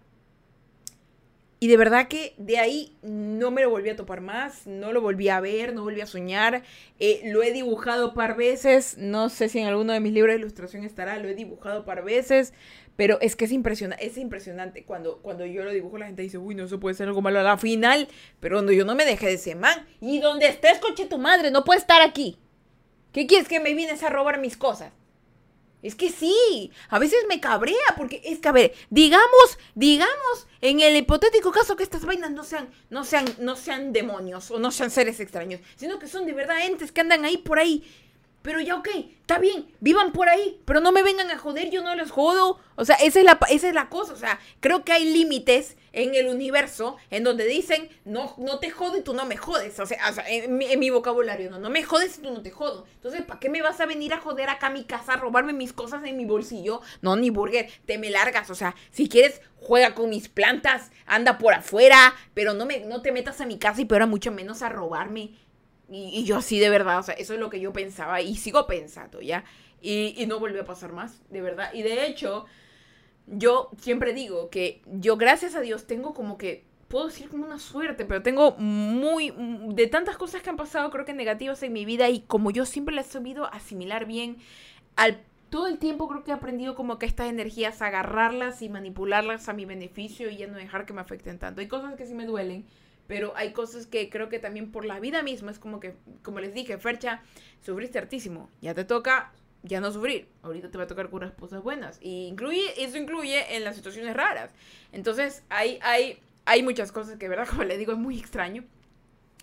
Y 1.61 1.67
de 1.67 1.77
verdad 1.77 2.07
que 2.07 2.35
de 2.39 2.59
ahí 2.59 2.97
no 3.03 3.51
me 3.51 3.63
lo 3.63 3.71
volví 3.71 3.89
a 3.89 3.97
topar 3.97 4.21
más, 4.21 4.67
no 4.67 4.93
lo 4.93 5.01
volví 5.01 5.29
a 5.29 5.41
ver, 5.41 5.75
no 5.75 5.83
volví 5.83 6.01
a 6.01 6.07
soñar. 6.07 6.63
Eh, 7.01 7.23
lo 7.33 7.43
he 7.43 7.53
dibujado 7.53 8.15
par 8.15 8.37
veces, 8.37 8.97
no 8.99 9.29
sé 9.29 9.49
si 9.49 9.59
en 9.59 9.67
alguno 9.67 9.93
de 9.93 9.99
mis 9.99 10.13
libros 10.13 10.35
de 10.35 10.39
ilustración 10.39 10.85
estará, 10.85 11.19
lo 11.19 11.27
he 11.27 11.35
dibujado 11.35 11.85
par 11.85 12.05
veces, 12.05 12.55
pero 12.95 13.19
es 13.21 13.35
que 13.35 13.47
es 13.47 13.53
impresionante, 13.53 14.07
es 14.07 14.19
impresionante. 14.19 14.85
Cuando, 14.85 15.19
cuando 15.19 15.47
yo 15.47 15.65
lo 15.65 15.73
dibujo 15.73 15.99
la 15.99 16.07
gente 16.07 16.23
dice, 16.23 16.39
uy, 16.39 16.55
no, 16.55 16.65
eso 16.65 16.79
puede 16.79 16.95
ser 16.95 17.09
algo 17.09 17.23
malo 17.23 17.41
a 17.41 17.43
la 17.43 17.59
final, 17.59 18.07
pero 18.39 18.57
cuando 18.57 18.71
yo 18.71 18.85
no 18.85 18.95
me 18.95 19.05
dejé 19.05 19.27
de 19.27 19.35
ese 19.35 19.57
man, 19.57 19.85
y 20.01 20.21
donde 20.21 20.47
estés, 20.47 20.79
coche 20.79 21.07
tu 21.07 21.19
madre, 21.19 21.51
no 21.51 21.65
puede 21.65 21.81
estar 21.81 22.03
aquí. 22.03 22.39
¿Qué 23.19 23.27
quieres 23.27 23.49
que 23.49 23.59
me 23.59 23.75
vienes 23.75 24.05
a 24.05 24.11
robar 24.11 24.39
mis 24.39 24.57
cosas? 24.57 24.93
Es 25.83 25.97
que 25.97 26.09
sí, 26.09 26.71
a 26.89 27.01
veces 27.01 27.19
me 27.29 27.41
cabrea 27.41 27.97
porque 27.97 28.23
es 28.25 28.39
que, 28.39 28.47
a 28.47 28.53
ver, 28.53 28.73
digamos, 28.91 29.59
digamos, 29.75 30.47
en 30.61 30.79
el 30.79 30.95
hipotético 30.95 31.51
caso 31.51 31.75
que 31.75 31.83
estas 31.83 32.05
vainas 32.05 32.31
no 32.31 32.45
sean, 32.45 32.69
no 32.91 33.03
sean, 33.03 33.25
no 33.41 33.57
sean 33.57 33.93
demonios 33.93 34.53
o 34.53 34.61
no 34.61 34.71
sean 34.71 34.93
seres 34.93 35.19
extraños, 35.19 35.61
sino 35.75 35.99
que 35.99 36.07
son 36.07 36.27
de 36.27 36.33
verdad 36.33 36.65
entes 36.65 36.93
que 36.93 37.01
andan 37.01 37.25
ahí 37.25 37.39
por 37.39 37.59
ahí 37.59 37.85
pero 38.49 38.63
ya 38.63 38.77
ok, 38.77 38.89
está 39.21 39.39
bien, 39.39 39.67
vivan 39.81 40.11
por 40.11 40.31
ahí, 40.31 40.59
pero 40.65 40.81
no 40.81 40.91
me 40.91 41.03
vengan 41.03 41.31
a 41.31 41.37
joder, 41.37 41.69
yo 41.69 41.83
no 41.83 41.95
les 41.95 42.11
jodo. 42.11 42.59
O 42.77 42.85
sea, 42.87 42.97
esa 42.97 43.19
es 43.19 43.25
la, 43.27 43.39
esa 43.51 43.69
es 43.69 43.75
la 43.75 43.91
cosa. 43.91 44.15
O 44.15 44.17
sea, 44.17 44.41
creo 44.61 44.87
que 44.87 44.93
hay 44.93 45.05
límites 45.05 45.77
en 45.93 46.15
el 46.15 46.29
universo 46.29 46.97
en 47.11 47.25
donde 47.25 47.45
dicen, 47.45 47.91
no, 48.07 48.35
no 48.39 48.59
te 48.59 48.71
jodo 48.71 48.97
y 48.97 49.03
tú 49.03 49.13
no 49.13 49.27
me 49.27 49.37
jodes. 49.37 49.79
O 49.81 49.85
sea, 49.85 49.99
en, 50.29 50.57
mi, 50.57 50.89
vocabulario, 50.89 51.51
no, 51.51 51.59
no 51.59 51.69
me 51.69 51.83
jodes 51.83 52.17
y 52.17 52.23
tú 52.23 52.31
no 52.31 52.41
te 52.41 52.51
jodo. 52.51 52.87
Entonces, 52.95 53.21
¿para 53.21 53.39
qué 53.39 53.51
me 53.51 53.61
vas 53.61 53.83
a 53.83 53.85
venir 53.85 54.15
a 54.15 54.19
joder 54.19 54.49
acá 54.49 54.69
a 54.69 54.71
mi 54.71 54.85
casa, 54.85 55.13
a 55.13 55.17
robarme 55.19 55.53
mis 55.53 55.75
cosas 55.75 56.03
en 56.05 56.17
mi 56.17 56.25
bolsillo? 56.25 56.81
No, 57.03 57.15
ni 57.15 57.29
burger, 57.29 57.69
te 57.85 57.99
me 57.99 58.09
largas. 58.09 58.49
O 58.49 58.55
sea, 58.55 58.75
si 58.93 59.11
quieres, 59.11 59.43
juega 59.61 59.95
con 59.95 60.09
mis 60.09 60.31
plantas, 60.31 60.91
anda 61.05 61.37
por 61.37 61.53
afuera, 61.53 62.15
pero 62.33 62.55
no, 62.55 62.65
me, 62.65 62.81
no 62.81 63.03
te 63.03 63.13
metas 63.13 63.43
a 63.43 63.47
mi 63.47 63.59
casa 63.59 63.83
y 63.83 63.85
peor 63.85 64.07
mucho 64.07 64.33
menos 64.33 64.63
a 64.63 64.71
robarme 64.71 65.33
y, 65.91 66.25
yo 66.25 66.37
así 66.37 66.59
de 66.59 66.71
verdad, 66.71 66.99
o 66.99 67.03
sea, 67.03 67.15
eso 67.15 67.35
es 67.35 67.41
lo 67.41 67.51
que 67.51 67.61
yo 67.61 67.73
pensaba 67.73 68.21
y 68.21 68.37
sigo 68.37 68.67
pensando, 68.67 69.21
¿ya? 69.21 69.45
Y, 69.81 70.25
no 70.27 70.39
volvió 70.39 70.63
a 70.63 70.65
pasar 70.65 70.93
más, 70.93 71.23
de 71.31 71.41
verdad. 71.41 71.73
Y 71.73 71.83
de 71.83 72.07
hecho, 72.07 72.47
yo 73.27 73.71
siempre 73.81 74.13
digo 74.13 74.51
que 74.51 74.83
yo, 74.87 75.17
gracias 75.17 75.55
a 75.55 75.61
Dios, 75.61 75.87
tengo 75.87 76.15
como 76.15 76.37
que, 76.37 76.65
puedo 76.89 77.07
decir 77.07 77.29
como 77.29 77.45
una 77.45 77.59
suerte, 77.59 78.05
pero 78.05 78.23
tengo 78.23 78.57
muy, 78.57 79.33
de 79.69 79.87
tantas 79.87 80.17
cosas 80.17 80.43
que 80.43 80.51
han 80.51 80.57
pasado, 80.57 80.91
creo 80.91 81.05
que 81.05 81.15
negativas 81.15 81.63
en 81.63 81.73
mi 81.73 81.85
vida 81.85 82.09
y 82.09 82.21
como 82.21 82.51
yo 82.51 82.65
siempre 82.65 82.95
las 82.95 83.09
he 83.09 83.13
sabido 83.13 83.47
asimilar 83.53 84.07
bien, 84.07 84.39
al 84.97 85.23
todo 85.51 85.67
el 85.67 85.79
tiempo 85.79 86.09
creo 86.09 86.25
que 86.25 86.31
he 86.31 86.35
aprendido 86.35 86.75
como 86.75 86.99
que 86.99 87.07
estas 87.07 87.29
energías, 87.29 87.81
agarrarlas 87.81 88.61
y 88.63 88.69
manipularlas 88.69 89.49
a 89.49 89.55
mi 89.55 89.65
beneficio 89.65 90.29
y 90.31 90.37
ya 90.37 90.47
no 90.47 90.59
dejar 90.59 90.85
que 90.85 90.93
me 90.93 91.01
afecten 91.01 91.39
tanto. 91.39 91.61
Hay 91.61 91.69
cosas 91.69 91.95
que 91.95 92.07
sí 92.07 92.15
me 92.15 92.27
duelen 92.27 92.67
pero 93.09 93.33
hay 93.35 93.53
cosas 93.53 93.87
que 93.87 94.09
creo 94.09 94.29
que 94.29 94.39
también 94.39 94.71
por 94.71 94.85
la 94.85 95.01
vida 95.01 95.23
misma 95.25 95.51
es 95.51 95.59
como 95.59 95.81
que, 95.81 95.95
como 96.23 96.39
les 96.39 96.55
dije, 96.55 96.79
Fercha, 96.79 97.23
sufriste 97.61 97.99
hartísimo, 97.99 98.49
ya 98.61 98.75
te 98.75 98.85
toca 98.85 99.33
ya 99.65 99.81
no 99.81 99.91
sufrir, 99.91 100.29
ahorita 100.43 100.71
te 100.71 100.79
va 100.79 100.85
a 100.85 100.87
tocar 100.87 101.09
unas 101.11 101.33
cosas 101.33 101.63
buenas, 101.63 101.99
y 102.01 102.27
incluye, 102.27 102.81
eso 102.81 102.97
incluye 102.97 103.57
en 103.57 103.65
las 103.65 103.75
situaciones 103.75 104.15
raras, 104.15 104.53
entonces 104.93 105.43
hay, 105.49 105.81
hay, 105.83 106.21
hay 106.45 106.63
muchas 106.63 106.93
cosas 106.93 107.19
que, 107.19 107.29
verdad, 107.29 107.49
como 107.51 107.65
le 107.65 107.77
digo, 107.77 107.93
es 107.93 107.99
muy 107.99 108.19
extraño, 108.19 108.65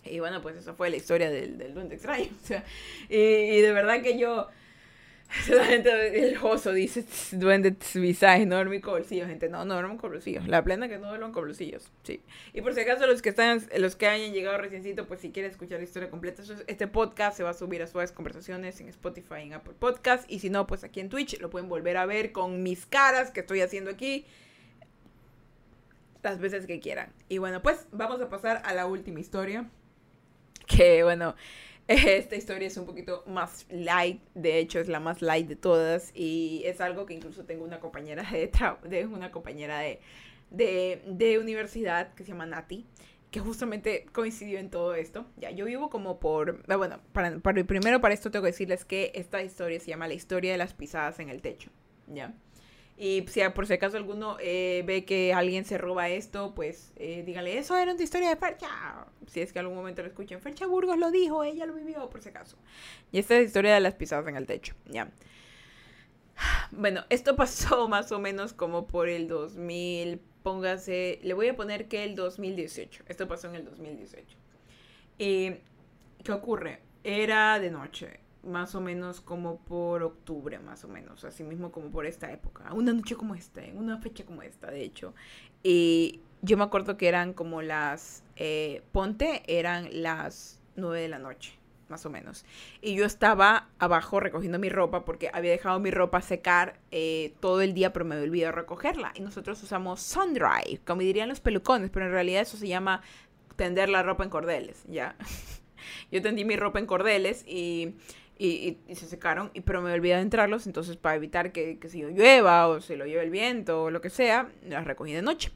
y 0.06 0.20
bueno, 0.20 0.42
pues 0.42 0.56
esa 0.56 0.74
fue 0.74 0.90
la 0.90 0.96
historia 0.96 1.30
del, 1.30 1.58
del 1.58 1.74
duende 1.74 1.96
extraño, 1.96 2.30
o 2.44 2.48
sea, 2.48 2.64
y 3.10 3.60
de 3.60 3.72
verdad 3.74 4.02
que 4.02 4.18
yo 4.18 4.48
la 5.50 5.66
gente, 5.66 6.30
el 6.30 6.38
oso 6.38 6.72
dice, 6.72 7.04
duende 7.32 7.76
visaje, 7.96 8.46
no 8.46 8.56
duerme 8.56 8.80
con 8.80 8.94
bolsillos, 8.94 9.28
gente, 9.28 9.50
no, 9.50 9.66
no 9.66 9.74
duermo 9.74 9.98
con 9.98 10.12
bolsillos, 10.12 10.48
la 10.48 10.64
plena 10.64 10.88
que 10.88 10.98
no 10.98 11.10
duermo 11.10 11.32
con 11.32 11.46
bolsillos, 11.46 11.92
sí. 12.04 12.22
Y 12.54 12.62
por 12.62 12.74
si 12.74 12.82
acaso 12.82 13.06
los 13.08 13.22
que 13.22 13.30
están, 13.30 13.62
los 13.78 13.96
que 13.96 14.08
hayan 14.08 14.34
llegado 14.34 14.58
reciencito, 14.58 15.08
pues 15.08 15.20
si 15.20 15.32
quieren 15.32 15.52
escuchar 15.52 15.80
la 15.80 15.86
historia 15.86 16.10
completa, 16.10 16.44
este 16.68 16.88
podcast 16.88 17.38
se 17.38 17.44
va 17.44 17.50
a 17.50 17.54
subir 17.54 17.82
a 17.82 17.88
suaves 17.88 18.12
conversaciones 18.12 18.80
en 18.82 18.88
Spotify, 18.90 19.42
en 19.42 19.54
Apple 19.54 19.74
Podcast, 19.78 20.30
y 20.30 20.40
si 20.40 20.50
no, 20.50 20.68
pues 20.68 20.84
aquí 20.84 21.00
en 21.00 21.10
Twitch 21.10 21.40
lo 21.40 21.50
pueden 21.50 21.70
volver 21.70 21.98
a 21.98 22.06
ver 22.06 22.32
con 22.32 22.64
mis 22.64 22.86
caras 22.86 23.32
que 23.32 23.42
estoy 23.42 23.62
haciendo 23.62 23.92
aquí, 23.92 24.26
las 26.24 26.40
veces 26.40 26.66
que 26.66 26.80
quieran. 26.80 27.12
Y 27.30 27.40
bueno, 27.40 27.62
pues 27.62 27.88
vamos 27.92 28.22
a 28.22 28.30
pasar 28.30 28.62
a 28.66 28.74
la 28.74 28.86
última 28.86 29.20
historia, 29.20 29.70
que 30.68 31.04
bueno... 31.04 31.36
Esta 31.88 32.36
historia 32.36 32.68
es 32.68 32.78
un 32.78 32.86
poquito 32.88 33.24
más 33.28 33.68
light, 33.70 34.20
de 34.34 34.58
hecho 34.58 34.80
es 34.80 34.88
la 34.88 35.00
más 35.00 35.22
light 35.22 35.48
de 35.48 35.56
todas 35.56 36.12
y 36.16 36.64
es 36.66 36.82
algo 36.82 37.06
que 37.06 37.14
incluso 37.14 37.46
tengo 37.46 37.64
una 37.64 37.80
compañera 37.80 38.24
de, 38.24 38.52
de 38.90 39.06
una 39.06 39.32
compañera 39.32 39.80
de, 39.80 40.00
de, 40.50 41.38
universidad 41.40 42.16
que 42.16 42.24
se 42.24 42.32
llama 42.32 42.48
Nati, 42.48 42.88
que 43.30 43.40
justamente 43.40 44.08
coincidió 44.12 44.58
en 44.58 44.72
todo 44.72 44.96
esto. 44.96 45.28
Ya, 45.38 45.52
yo 45.52 45.66
vivo 45.66 45.92
como 45.92 46.20
por, 46.20 46.64
ah, 46.68 46.76
bueno, 46.76 47.02
para, 47.14 47.38
para, 47.38 47.64
primero 47.64 48.02
para 48.02 48.16
esto 48.16 48.32
tengo 48.32 48.44
que 48.44 48.52
decirles 48.52 48.84
que 48.84 49.12
esta 49.14 49.44
historia 49.44 49.80
se 49.80 49.88
llama 49.88 50.08
La 50.08 50.16
historia 50.16 50.54
de 50.54 50.58
las 50.58 50.74
pisadas 50.74 51.20
en 51.20 51.30
el 51.30 51.44
techo, 51.44 51.70
¿ya? 52.08 52.34
Y 52.98 53.26
si 53.28 53.42
por 53.54 53.68
si 53.68 53.74
acaso 53.74 53.98
alguno 53.98 54.38
eh, 54.40 54.84
ve 54.86 55.04
que 55.04 55.34
alguien 55.34 55.66
se 55.66 55.78
roba 55.78 56.08
esto, 56.08 56.56
pues 56.56 56.94
eh, 56.96 57.24
díganle, 57.26 57.58
eso 57.58 57.78
era 57.78 57.94
una 57.94 58.02
historia 58.02 58.30
de 58.30 58.38
Fercha. 58.38 58.70
Si 59.28 59.42
es 59.42 59.52
que 59.52 59.60
algún 59.60 59.76
momento 59.76 60.02
lo 60.02 60.08
escuchan, 60.08 60.40
Fercha 60.40 60.66
Burgos 60.66 60.98
lo 60.98 61.12
dijo, 61.12 61.44
ella 61.44 61.66
lo 61.66 61.74
vivió, 61.74 62.10
por 62.10 62.22
si 62.22 62.30
acaso. 62.30 62.58
Y 63.12 63.20
esta 63.20 63.36
es 63.36 63.42
la 63.42 63.46
historia 63.48 63.74
de 63.74 63.82
las 63.82 63.96
pisadas 63.96 64.28
en 64.28 64.38
el 64.38 64.48
techo, 64.48 64.76
ya. 64.86 65.12
Bueno, 66.72 67.04
esto 67.10 67.36
pasó 67.38 67.90
más 67.90 68.12
o 68.14 68.20
menos 68.20 68.54
como 68.54 68.88
por 68.88 69.10
el 69.10 69.28
2000, 69.28 70.22
póngase, 70.42 71.20
le 71.22 71.34
voy 71.34 71.50
a 71.50 71.56
poner 71.56 71.90
que 71.90 72.06
el 72.06 72.16
2018. 72.16 73.04
Esto 73.10 73.28
pasó 73.28 73.50
en 73.50 73.56
el 73.56 73.66
2018. 73.66 74.38
¿Y 75.18 75.52
qué 76.24 76.32
ocurre? 76.32 76.80
Era 77.04 77.60
de 77.60 77.72
noche 77.72 78.25
más 78.46 78.76
o 78.76 78.82
menos 78.82 79.22
como 79.22 79.58
por 79.58 80.04
octubre, 80.04 80.60
más 80.60 80.84
o 80.84 80.88
menos, 80.88 81.24
así 81.24 81.44
mismo 81.44 81.72
como 81.72 81.90
por 81.90 82.06
esta 82.06 82.32
época, 82.32 82.74
una 82.74 82.94
noche 82.94 83.16
como 83.16 83.36
esta, 83.36 83.64
en 83.64 83.78
una 83.78 83.98
fecha 83.98 84.26
como 84.26 84.42
esta, 84.42 84.72
de 84.72 84.84
hecho. 84.84 85.14
Y 85.64 86.22
yo 86.42 86.58
me 86.58 86.64
acuerdo 86.64 86.98
que 86.98 87.08
eran 87.08 87.34
como 87.34 87.62
las, 87.62 88.24
eh, 88.36 88.84
ponte, 88.92 89.44
eran 89.48 89.90
las 89.92 90.62
nueve 90.76 91.02
de 91.02 91.08
la 91.08 91.20
noche, 91.20 91.58
más 91.90 92.06
o 92.06 92.10
menos. 92.10 92.46
Y 92.82 92.96
yo 92.96 93.06
estaba 93.06 93.70
abajo 93.80 94.20
recogiendo 94.20 94.60
mi 94.60 94.70
ropa 94.70 95.06
porque 95.06 95.30
había 95.34 95.52
dejado 95.52 95.80
mi 95.80 95.92
ropa 95.92 96.22
secar 96.22 96.80
eh, 96.92 97.34
todo 97.40 97.62
el 97.62 97.74
día, 97.74 97.94
pero 97.94 98.06
me 98.06 98.16
había 98.16 98.28
olvidado 98.28 98.52
recogerla. 98.52 99.12
Y 99.16 99.22
nosotros 99.22 99.62
usamos 99.64 100.02
sun 100.02 100.34
dry, 100.34 100.78
como 100.86 101.02
dirían 101.02 101.30
los 101.30 101.40
pelucones, 101.40 101.90
pero 101.90 102.06
en 102.06 102.12
realidad 102.12 102.42
eso 102.42 102.58
se 102.58 102.68
llama 102.68 103.02
tender 103.56 103.90
la 103.90 104.04
ropa 104.04 104.24
en 104.24 104.30
cordeles, 104.30 104.84
¿ya? 104.88 105.16
yo 106.12 106.22
tendí 106.22 106.46
mi 106.46 106.56
ropa 106.56 106.80
en 106.80 106.86
cordeles 106.86 107.44
y 107.48 107.96
y, 108.38 108.78
se 108.94 109.08
secaron, 109.08 109.52
y, 109.54 109.62
pero 109.62 109.82
me 109.82 109.94
olvidé 109.94 110.16
de 110.16 110.22
entrarlos, 110.22 110.68
entonces 110.68 110.98
para 110.98 111.16
evitar 111.16 111.52
que, 111.52 111.80
que 111.80 111.90
si 111.90 112.00
yo 112.00 112.10
llueva 112.10 112.68
o 112.68 112.82
se 112.82 112.98
lo 112.98 113.06
lleve 113.06 113.24
el 113.24 113.30
viento 113.30 113.84
o 113.84 113.92
lo 113.92 114.02
que 114.02 114.10
sea, 114.10 114.50
las 114.68 114.86
recogí 114.86 115.14
de 115.14 115.22
noche. 115.22 115.52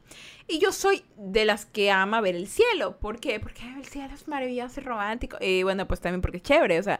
Y 0.50 0.58
yo 0.58 0.72
soy 0.72 1.04
de 1.16 1.44
las 1.44 1.64
que 1.64 1.92
ama 1.92 2.20
ver 2.20 2.34
el 2.34 2.48
cielo. 2.48 2.96
¿Por 2.98 3.20
qué? 3.20 3.38
Porque 3.38 3.62
el 3.76 3.84
cielo 3.84 4.12
es 4.12 4.26
maravilloso 4.26 4.80
y 4.80 4.82
romántico. 4.82 5.36
Y 5.40 5.62
bueno, 5.62 5.86
pues 5.86 6.00
también 6.00 6.22
porque 6.22 6.38
es 6.38 6.42
chévere. 6.42 6.80
O 6.80 6.82
sea, 6.82 6.98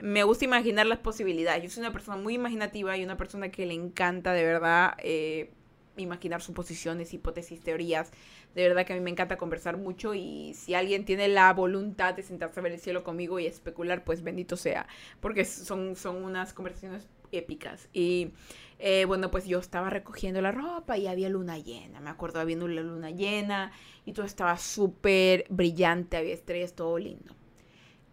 me 0.00 0.22
gusta 0.22 0.44
imaginar 0.44 0.86
las 0.86 1.00
posibilidades. 1.00 1.64
Yo 1.64 1.68
soy 1.68 1.80
una 1.80 1.92
persona 1.92 2.16
muy 2.16 2.34
imaginativa 2.34 2.96
y 2.96 3.02
una 3.02 3.16
persona 3.16 3.48
que 3.48 3.66
le 3.66 3.74
encanta 3.74 4.32
de 4.34 4.44
verdad 4.44 4.94
eh, 4.98 5.50
imaginar 5.96 6.42
suposiciones, 6.42 7.12
hipótesis, 7.14 7.60
teorías. 7.60 8.10
De 8.54 8.68
verdad 8.68 8.86
que 8.86 8.92
a 8.92 8.96
mí 8.96 9.02
me 9.02 9.10
encanta 9.10 9.36
conversar 9.36 9.76
mucho 9.76 10.14
y 10.14 10.54
si 10.54 10.74
alguien 10.74 11.04
tiene 11.04 11.28
la 11.28 11.52
voluntad 11.52 12.14
de 12.14 12.22
sentarse 12.22 12.60
a 12.60 12.62
ver 12.62 12.72
el 12.72 12.80
cielo 12.80 13.04
conmigo 13.04 13.38
y 13.38 13.46
especular, 13.46 14.04
pues 14.04 14.22
bendito 14.22 14.56
sea, 14.56 14.86
porque 15.20 15.44
son, 15.44 15.96
son 15.96 16.22
unas 16.24 16.52
conversaciones 16.52 17.08
épicas. 17.32 17.88
Y 17.92 18.32
eh, 18.78 19.04
bueno, 19.06 19.30
pues 19.30 19.46
yo 19.46 19.58
estaba 19.58 19.90
recogiendo 19.90 20.40
la 20.40 20.52
ropa 20.52 20.98
y 20.98 21.06
había 21.06 21.28
luna 21.28 21.58
llena, 21.58 22.00
me 22.00 22.10
acuerdo 22.10 22.40
habiendo 22.40 22.68
la 22.68 22.82
luna 22.82 23.10
llena 23.10 23.72
y 24.04 24.12
todo 24.12 24.26
estaba 24.26 24.58
súper 24.58 25.46
brillante, 25.48 26.16
había 26.16 26.34
estrellas, 26.34 26.74
todo 26.74 26.98
lindo. 26.98 27.34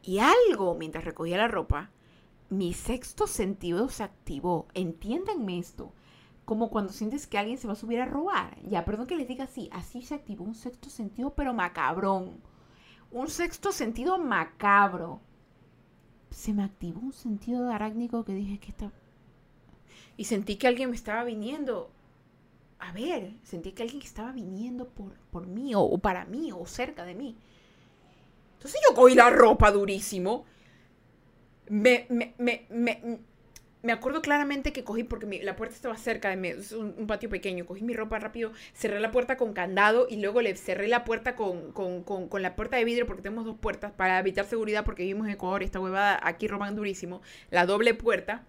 Y 0.01 0.19
algo, 0.19 0.75
mientras 0.75 1.03
recogía 1.03 1.37
la 1.37 1.47
ropa, 1.47 1.91
mi 2.49 2.73
sexto 2.73 3.27
sentido 3.27 3.89
se 3.89 4.03
activó. 4.03 4.67
Entiéndanme 4.73 5.59
esto 5.59 5.93
como 6.49 6.71
cuando 6.71 6.91
sientes 6.91 7.27
que 7.27 7.37
alguien 7.37 7.59
se 7.59 7.67
va 7.67 7.73
a 7.73 7.75
subir 7.75 8.01
a 8.01 8.07
robar. 8.07 8.57
Ya, 8.67 8.83
perdón 8.83 9.05
que 9.05 9.15
les 9.15 9.27
diga 9.27 9.43
así, 9.43 9.69
así 9.71 10.01
se 10.01 10.15
activó 10.15 10.43
un 10.43 10.55
sexto 10.55 10.89
sentido, 10.89 11.35
pero 11.35 11.53
macabrón. 11.53 12.41
Un 13.11 13.27
sexto 13.27 13.71
sentido 13.71 14.17
macabro. 14.17 15.19
Se 16.31 16.51
me 16.51 16.63
activó 16.63 17.01
un 17.01 17.13
sentido 17.13 17.69
arácnico 17.71 18.25
que 18.25 18.33
dije 18.33 18.57
que 18.57 18.69
está... 18.69 18.91
Y 20.17 20.23
sentí 20.23 20.55
que 20.55 20.65
alguien 20.65 20.89
me 20.89 20.95
estaba 20.95 21.23
viniendo. 21.23 21.91
A 22.79 22.93
ver, 22.93 23.35
sentí 23.43 23.73
que 23.73 23.83
alguien 23.83 24.01
estaba 24.01 24.31
viniendo 24.31 24.89
por, 24.89 25.13
por 25.29 25.45
mí, 25.45 25.75
o, 25.75 25.81
o 25.81 25.99
para 25.99 26.25
mí, 26.25 26.51
o 26.51 26.65
cerca 26.65 27.05
de 27.05 27.13
mí. 27.13 27.37
Entonces 28.55 28.81
yo 28.89 28.95
cogí 28.95 29.13
la 29.13 29.29
ropa 29.29 29.69
durísimo. 29.69 30.45
Me, 31.69 32.07
me, 32.09 32.33
me, 32.39 32.65
me, 32.71 33.19
me 33.81 33.93
acuerdo 33.93 34.21
claramente 34.21 34.73
que 34.73 34.83
cogí, 34.83 35.03
porque 35.03 35.41
la 35.43 35.55
puerta 35.55 35.75
estaba 35.75 35.95
cerca 35.97 36.29
de 36.29 36.35
mí, 36.35 36.49
es 36.49 36.73
un, 36.73 37.07
patio 37.07 37.29
pequeño, 37.29 37.65
cogí 37.65 37.83
mi 37.83 37.93
ropa 37.93 38.19
rápido, 38.19 38.51
cerré 38.73 38.99
la 38.99 39.11
puerta 39.11 39.37
con 39.37 39.53
candado 39.53 40.07
y 40.09 40.17
luego 40.17 40.41
le 40.41 40.55
cerré 40.57 40.87
la 40.89 41.05
puerta 41.05 41.35
con, 41.35 41.71
con, 41.71 42.03
con, 42.03 42.41
la 42.41 42.55
puerta 42.55 42.75
de 42.75 42.83
vidrio, 42.83 43.05
porque 43.05 43.21
tenemos 43.21 43.45
dos 43.45 43.57
puertas 43.57 43.93
para 43.93 44.19
evitar 44.19 44.45
seguridad, 44.45 44.83
porque 44.83 45.03
vivimos 45.03 45.27
en 45.27 45.33
Ecuador 45.33 45.61
y 45.61 45.65
esta 45.65 45.79
huevada 45.79 46.19
aquí 46.21 46.47
roban 46.47 46.75
durísimo, 46.75 47.21
la 47.51 47.65
doble 47.65 47.93
puerta. 47.93 48.43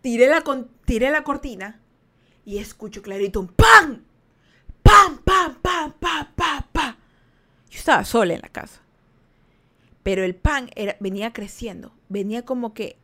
Tiré 0.00 0.28
la, 0.28 0.42
tiré 0.86 1.10
la 1.10 1.22
cortina 1.22 1.80
y 2.46 2.58
escucho 2.58 3.02
clarito 3.02 3.40
un 3.40 3.48
¡pam! 3.48 4.04
¡pam, 4.82 5.18
pam, 5.22 5.54
pam, 5.60 5.92
pam, 5.98 6.34
pam, 6.34 6.64
pam! 6.72 6.96
Yo 7.70 7.78
estaba 7.78 8.04
sola 8.04 8.34
en 8.34 8.40
la 8.40 8.48
casa. 8.48 8.80
Pero 10.02 10.22
el 10.22 10.34
pan 10.34 10.70
venía 11.00 11.32
creciendo, 11.32 11.94
venía 12.10 12.44
como 12.44 12.74
que 12.74 12.98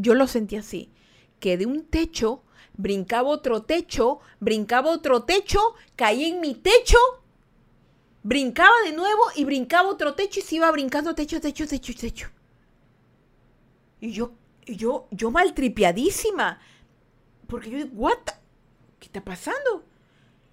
yo 0.00 0.14
lo 0.14 0.26
sentí 0.26 0.56
así. 0.56 0.90
que 1.38 1.56
de 1.56 1.64
un 1.64 1.86
techo 1.86 2.42
brincaba 2.74 3.28
otro 3.28 3.62
techo, 3.62 4.20
brincaba 4.40 4.90
otro 4.90 5.22
techo, 5.24 5.74
caí 5.96 6.24
en 6.24 6.40
mi 6.40 6.54
techo, 6.54 6.98
brincaba 8.22 8.74
de 8.84 8.92
nuevo 8.92 9.22
y 9.34 9.44
brincaba 9.44 9.88
otro 9.88 10.14
techo 10.14 10.40
y 10.40 10.42
se 10.42 10.56
iba 10.56 10.70
brincando 10.70 11.14
techo, 11.14 11.40
techo, 11.40 11.66
techo, 11.66 11.94
techo. 11.94 12.28
Y 14.00 14.12
yo, 14.12 14.32
yo, 14.66 15.08
yo 15.10 15.30
maltripiadísima. 15.30 16.60
Porque 17.46 17.70
yo 17.70 17.78
digo, 17.78 17.90
what? 17.94 18.18
¿Qué 18.98 19.06
está 19.06 19.22
pasando? 19.24 19.84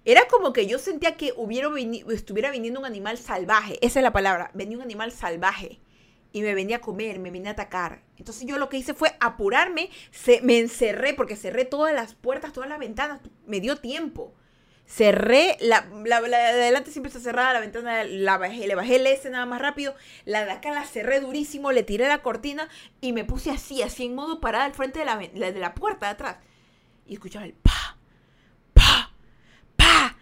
Era 0.04 0.26
como 0.28 0.52
que 0.52 0.66
yo 0.66 0.78
sentía 0.78 1.16
que 1.16 1.32
hubiera 1.36 1.68
estuviera 2.12 2.50
viniendo 2.50 2.80
un 2.80 2.86
animal 2.86 3.18
salvaje. 3.18 3.78
Esa 3.84 4.00
es 4.00 4.02
la 4.02 4.12
palabra. 4.12 4.50
Venía 4.54 4.78
un 4.78 4.82
animal 4.82 5.12
salvaje. 5.12 5.80
Y 6.32 6.42
me 6.42 6.54
venía 6.54 6.76
a 6.76 6.80
comer, 6.80 7.18
me 7.18 7.30
venía 7.30 7.50
a 7.50 7.52
atacar. 7.52 8.02
Entonces 8.18 8.46
yo 8.46 8.58
lo 8.58 8.68
que 8.68 8.76
hice 8.76 8.94
fue 8.94 9.16
apurarme. 9.20 9.90
Se, 10.10 10.40
me 10.42 10.58
encerré 10.58 11.14
porque 11.14 11.36
cerré 11.36 11.64
todas 11.64 11.94
las 11.94 12.14
puertas, 12.14 12.52
todas 12.52 12.68
las 12.68 12.78
ventanas. 12.78 13.20
Me 13.46 13.60
dio 13.60 13.76
tiempo. 13.76 14.34
Cerré, 14.88 15.58
la, 15.60 15.86
la, 16.06 16.22
de 16.22 16.34
adelante 16.34 16.90
siempre 16.90 17.08
está 17.08 17.20
cerrada, 17.20 17.52
la 17.52 17.60
ventana 17.60 18.04
la 18.04 18.38
bajé, 18.38 18.66
le 18.66 18.74
bajé 18.74 18.96
el 18.96 19.06
S 19.06 19.28
nada 19.28 19.44
más 19.44 19.60
rápido, 19.60 19.94
la 20.24 20.46
de 20.46 20.50
acá 20.50 20.72
la 20.72 20.82
cerré 20.86 21.20
durísimo, 21.20 21.72
le 21.72 21.82
tiré 21.82 22.08
la 22.08 22.22
cortina 22.22 22.70
y 23.02 23.12
me 23.12 23.22
puse 23.22 23.50
así, 23.50 23.82
así 23.82 24.06
en 24.06 24.14
modo 24.14 24.40
parada 24.40 24.64
al 24.64 24.72
frente 24.72 25.00
de 25.00 25.04
la, 25.04 25.18
de 25.18 25.60
la 25.60 25.74
puerta 25.74 26.06
de 26.06 26.12
atrás. 26.12 26.36
Y 27.06 27.12
escuchaba 27.12 27.44
el 27.44 27.52
pa, 27.52 27.98
pa, 28.72 29.12
pa, 29.76 30.16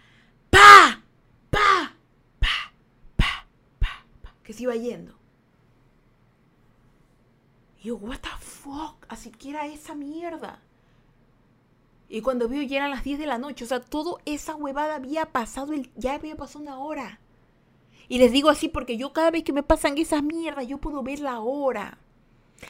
pa, 0.49 1.01
pa, 1.49 1.95
pa, 2.39 2.73
pa, 3.15 3.47
pa, 3.79 4.05
pa, 4.21 4.35
que 4.43 4.51
se 4.51 4.63
iba 4.63 4.75
yendo. 4.75 5.17
Yo, 7.87 7.95
what 7.95 8.17
the 8.17 8.27
fuck, 8.41 9.05
así 9.07 9.31
que 9.31 9.51
era 9.51 9.65
esa 9.65 9.95
mierda. 9.95 10.59
Y 12.09 12.19
cuando 12.19 12.49
veo 12.49 12.61
ya 12.61 12.79
eran 12.79 12.91
las 12.91 13.05
10 13.05 13.17
de 13.17 13.25
la 13.25 13.37
noche. 13.37 13.63
O 13.63 13.67
sea, 13.67 13.79
toda 13.79 14.21
esa 14.25 14.55
huevada 14.55 14.95
había 14.95 15.27
pasado, 15.27 15.71
el, 15.71 15.89
ya 15.95 16.15
había 16.15 16.35
pasado 16.35 16.59
una 16.59 16.79
hora. 16.79 17.21
Y 18.09 18.17
les 18.17 18.33
digo 18.33 18.49
así 18.49 18.67
porque 18.67 18.97
yo 18.97 19.13
cada 19.13 19.31
vez 19.31 19.43
que 19.43 19.53
me 19.53 19.63
pasan 19.63 19.97
esas 19.97 20.21
mierdas, 20.21 20.67
yo 20.67 20.79
puedo 20.79 21.01
ver 21.01 21.21
la 21.21 21.39
hora. 21.39 21.97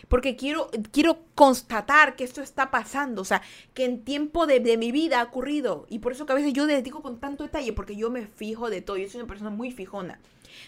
Porque 0.07 0.35
quiero, 0.35 0.69
quiero 0.91 1.17
constatar 1.33 2.15
que 2.15 2.23
esto 2.23 2.43
está 2.43 2.69
pasando. 2.69 3.23
O 3.23 3.25
sea, 3.25 3.41
que 3.73 3.85
en 3.85 4.03
tiempo 4.03 4.45
de, 4.45 4.59
de 4.59 4.77
mi 4.77 4.91
vida 4.91 5.19
ha 5.19 5.23
ocurrido. 5.23 5.87
Y 5.89 5.97
por 5.97 6.11
eso 6.11 6.27
que 6.27 6.33
a 6.33 6.35
veces 6.35 6.53
yo 6.53 6.67
les 6.67 6.83
digo 6.83 7.01
con 7.01 7.19
tanto 7.19 7.43
detalle, 7.43 7.73
porque 7.73 7.95
yo 7.95 8.11
me 8.11 8.27
fijo 8.27 8.69
de 8.69 8.83
todo. 8.83 8.97
Yo 8.97 9.09
soy 9.09 9.21
una 9.21 9.27
persona 9.27 9.49
muy 9.49 9.71
fijona. 9.71 10.19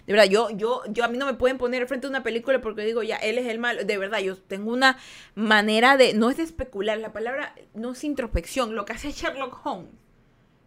De 0.06 0.14
verdad, 0.14 0.30
yo, 0.30 0.50
yo, 0.50 0.84
yo 0.90 1.04
a 1.04 1.08
mí 1.08 1.18
no 1.18 1.26
me 1.26 1.34
pueden 1.34 1.58
poner 1.58 1.88
frente 1.88 2.08
a 2.08 2.10
una 2.10 2.24
película 2.24 2.62
porque 2.62 2.84
digo, 2.84 3.04
ya, 3.04 3.18
él 3.18 3.38
es 3.38 3.48
el 3.48 3.60
malo. 3.60 3.84
De 3.84 3.98
verdad, 3.98 4.20
yo 4.20 4.38
tengo 4.38 4.72
una 4.72 4.98
manera 5.36 5.98
de, 5.98 6.14
no 6.14 6.30
es 6.30 6.38
de 6.38 6.44
especular, 6.44 6.98
la 6.98 7.14
palabra 7.14 7.56
no 7.74 7.92
es 7.92 8.04
introspección, 8.04 8.76
lo 8.76 8.86
que 8.86 8.94
hace 8.94 9.12
Sherlock 9.12 9.66
Holmes. 9.66 9.92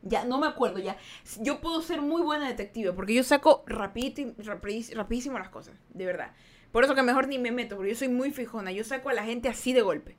Ya, 0.02 0.24
no 0.24 0.38
me 0.38 0.48
acuerdo 0.48 0.80
ya. 0.80 0.96
Yo 1.40 1.60
puedo 1.60 1.80
ser 1.80 2.02
muy 2.02 2.22
buena 2.22 2.48
detective 2.48 2.92
porque 2.92 3.14
yo 3.14 3.22
saco 3.22 3.62
rapidito, 3.66 4.34
rapidísimo 4.42 5.38
las 5.38 5.48
cosas, 5.48 5.76
de 5.90 6.06
verdad. 6.06 6.32
Por 6.72 6.84
eso 6.84 6.94
que 6.94 7.02
mejor 7.02 7.28
ni 7.28 7.38
me 7.38 7.52
meto, 7.52 7.76
porque 7.76 7.90
yo 7.90 7.96
soy 7.96 8.08
muy 8.08 8.32
fijona. 8.32 8.72
Yo 8.72 8.82
saco 8.82 9.10
a 9.10 9.12
la 9.12 9.24
gente 9.24 9.48
así 9.48 9.72
de 9.72 9.82
golpe. 9.82 10.16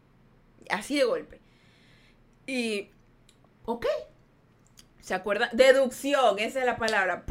Así 0.70 0.96
de 0.96 1.04
golpe. 1.04 1.42
Y, 2.46 2.90
ok, 3.66 3.86
¿Se 5.04 5.14
acuerdan? 5.14 5.50
Deducción, 5.52 6.40
esa 6.40 6.62
es 6.62 6.66
la 6.66 6.78
palabra. 6.78 7.26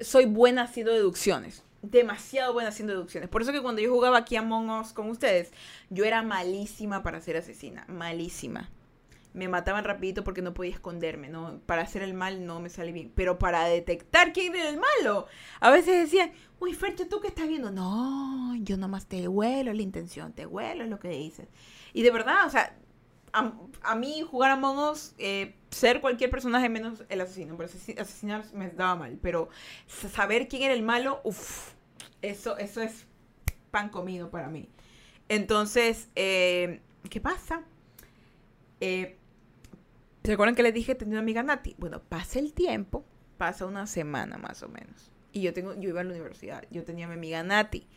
soy 0.00 0.24
buena 0.24 0.62
haciendo 0.62 0.92
deducciones. 0.92 1.62
Demasiado 1.80 2.52
buena 2.52 2.70
haciendo 2.70 2.92
deducciones. 2.92 3.30
Por 3.30 3.40
eso 3.40 3.52
que 3.52 3.62
cuando 3.62 3.80
yo 3.80 3.92
jugaba 3.92 4.18
aquí 4.18 4.34
a 4.34 4.42
Us 4.42 4.92
con 4.92 5.08
ustedes, 5.10 5.52
yo 5.90 6.04
era 6.04 6.22
malísima 6.22 7.04
para 7.04 7.20
ser 7.20 7.36
asesina. 7.36 7.84
Malísima. 7.86 8.68
Me 9.32 9.46
mataban 9.46 9.84
rapidito 9.84 10.24
porque 10.24 10.42
no 10.42 10.54
podía 10.54 10.72
esconderme, 10.72 11.28
¿no? 11.28 11.60
Para 11.66 11.82
hacer 11.82 12.02
el 12.02 12.14
mal 12.14 12.44
no 12.44 12.58
me 12.58 12.68
sale 12.68 12.90
bien. 12.90 13.12
Pero 13.14 13.38
para 13.38 13.64
detectar 13.66 14.32
quién 14.32 14.52
era 14.56 14.68
el 14.68 14.80
malo. 14.80 15.28
A 15.60 15.70
veces 15.70 15.96
decían, 15.96 16.32
uy, 16.58 16.74
Fercho, 16.74 17.06
¿tú 17.06 17.20
qué 17.20 17.28
estás 17.28 17.46
viendo? 17.46 17.70
No, 17.70 18.56
yo 18.56 18.76
nomás 18.76 19.06
te 19.06 19.28
huelo 19.28 19.72
la 19.72 19.82
intención, 19.82 20.32
te 20.32 20.46
huelo 20.46 20.84
lo 20.86 20.98
que 20.98 21.10
dices. 21.10 21.46
Y 21.92 22.02
de 22.02 22.10
verdad, 22.10 22.44
o 22.44 22.50
sea, 22.50 22.76
a, 23.34 23.94
mí 23.96 24.22
jugar 24.22 24.52
a 24.52 24.90
Us, 24.90 25.14
eh, 25.18 25.54
ser 25.70 26.00
cualquier 26.00 26.30
personaje 26.30 26.68
menos 26.68 27.04
el 27.08 27.20
asesino, 27.20 27.56
pero 27.56 27.68
asesinar 27.98 28.44
me 28.54 28.70
daba 28.70 28.94
mal, 28.96 29.18
pero 29.20 29.48
saber 29.86 30.46
quién 30.48 30.62
era 30.62 30.74
el 30.74 30.82
malo, 30.82 31.20
uff, 31.24 31.72
eso, 32.22 32.56
eso 32.58 32.80
es 32.80 33.06
pan 33.70 33.88
comido 33.88 34.30
para 34.30 34.48
mí. 34.48 34.68
Entonces, 35.28 36.08
eh, 36.14 36.80
¿qué 37.10 37.20
pasa? 37.20 37.64
Eh, 38.80 39.18
¿Se 40.22 40.32
acuerdan 40.32 40.54
que 40.54 40.62
les 40.62 40.72
dije 40.72 40.94
tenía 40.94 41.14
una 41.14 41.20
amiga 41.20 41.42
Nati? 41.42 41.74
Bueno, 41.78 42.02
pasa 42.02 42.38
el 42.38 42.52
tiempo, 42.52 43.04
pasa 43.36 43.66
una 43.66 43.86
semana 43.86 44.38
más 44.38 44.62
o 44.62 44.68
menos. 44.68 45.10
Y 45.32 45.42
yo 45.42 45.52
tengo, 45.52 45.74
yo 45.74 45.88
iba 45.88 46.00
a 46.00 46.04
la 46.04 46.10
universidad, 46.10 46.64
yo 46.70 46.84
tenía 46.84 47.06
a 47.06 47.08
mi 47.08 47.14
amiga 47.14 47.42
Nati 47.42 47.88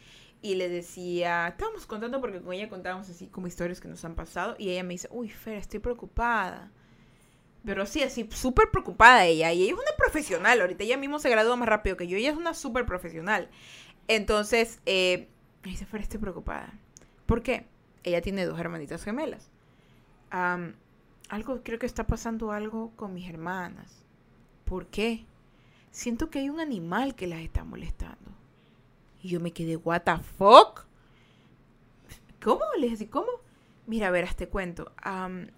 y 0.42 0.56
le 0.56 0.70
decía, 0.70 1.48
estábamos 1.48 1.86
contando 1.86 2.22
porque 2.22 2.42
con 2.42 2.54
ella 2.54 2.70
contábamos 2.70 3.10
así 3.10 3.28
como 3.28 3.48
historias 3.48 3.82
que 3.82 3.88
nos 3.88 4.04
han 4.06 4.16
pasado 4.16 4.56
y 4.58 4.70
ella 4.70 4.84
me 4.84 4.94
dice, 4.94 5.08
uy, 5.12 5.30
Fer, 5.30 5.58
estoy 5.58 5.80
preocupada. 5.80 6.72
Pero 7.66 7.86
sí, 7.86 8.04
así, 8.04 8.30
súper 8.32 8.70
preocupada 8.72 9.26
ella. 9.26 9.52
Y 9.52 9.64
ella 9.64 9.74
es 9.74 9.80
una 9.80 9.98
profesional, 9.98 10.62
ahorita 10.62 10.84
ella 10.84 10.98
mismo 10.98 11.20
se 11.20 11.30
graduó 11.30 11.58
más 11.58 11.68
rápido 11.68 11.98
que 11.98 12.08
yo, 12.08 12.18
ella 12.18 12.32
es 12.32 12.38
una 12.38 12.54
súper 12.54 12.86
profesional. 12.86 13.50
Entonces, 14.08 14.80
eh, 14.86 15.28
me 15.64 15.72
dice, 15.72 15.86
Fer, 15.86 16.02
estoy 16.02 16.20
preocupada. 16.20 16.74
¿Por 17.26 17.42
qué? 17.44 17.66
Ella 18.04 18.22
tiene 18.22 18.46
dos 18.46 18.60
hermanitas 18.60 19.04
gemelas. 19.04 19.50
algo, 20.30 21.62
creo 21.64 21.80
que 21.80 21.86
está 21.86 22.08
pasando 22.08 22.52
algo 22.52 22.92
con 22.96 23.14
mis 23.14 23.28
hermanas. 23.28 24.06
¿Por 24.64 24.88
qué? 24.88 25.26
Siento 25.92 26.30
que 26.30 26.40
hay 26.40 26.50
un 26.50 26.60
animal 26.60 27.16
que 27.16 27.28
las 27.28 27.40
está 27.40 27.64
molestando. 27.64 28.37
Y 29.22 29.30
yo 29.30 29.40
me 29.40 29.52
quedé, 29.52 29.76
¿What 29.78 30.02
the 30.02 30.18
fuck? 30.38 30.86
¿Cómo? 32.42 32.62
Le 32.80 32.90
dije, 32.90 33.10
¿cómo? 33.10 33.28
Mira, 33.88 34.08
a 34.08 34.12
ver, 34.12 34.34
te 34.34 34.50
cuento. 34.50 34.92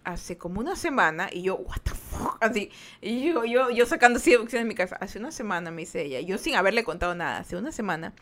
hace 0.03 0.37
como 0.37 0.59
una 0.59 0.75
semana, 0.75 1.29
y 1.31 1.41
yo, 1.41 1.55
¿What 1.55 1.79
the 1.83 1.91
fuck? 1.91 2.37
Así, 2.41 2.71
y 3.01 3.23
yo, 3.27 3.43
yo, 3.43 3.71
yo 3.71 3.85
sacando 3.85 4.17
así 4.17 4.35
de 4.35 4.65
mi 4.65 4.75
casa. 4.75 4.95
Hace 4.97 5.19
una 5.19 5.31
semana, 5.31 5.71
me 5.71 5.81
dice 5.81 6.03
ella, 6.03 6.21
yo 6.21 6.37
sin 6.37 6.55
haberle 6.55 6.83
contado 6.83 7.15
nada, 7.15 7.39
hace 7.39 7.57
una 7.57 7.71
semana, 7.71 8.13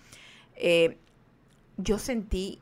eh, 0.55 0.97
yo 1.77 1.99
sentí 1.99 2.59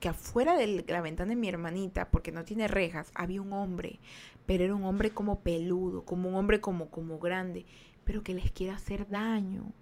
que 0.00 0.08
afuera 0.08 0.56
de 0.56 0.84
la 0.86 1.00
ventana 1.00 1.30
de 1.30 1.36
mi 1.36 1.48
hermanita, 1.48 2.10
porque 2.10 2.30
no 2.30 2.44
tiene 2.44 2.68
rejas, 2.68 3.10
había 3.14 3.42
un 3.42 3.52
hombre, 3.52 3.98
pero 4.46 4.64
era 4.64 4.74
un 4.74 4.84
hombre 4.84 5.10
como 5.10 5.40
peludo, 5.40 6.04
como 6.04 6.28
un 6.28 6.36
hombre 6.36 6.60
como, 6.60 6.90
como 6.90 7.18
grande, 7.18 7.66
pero 8.04 8.22
que 8.22 8.34
les 8.34 8.50
quiere 8.52 8.72
hacer 8.72 9.08
daño 9.08 9.72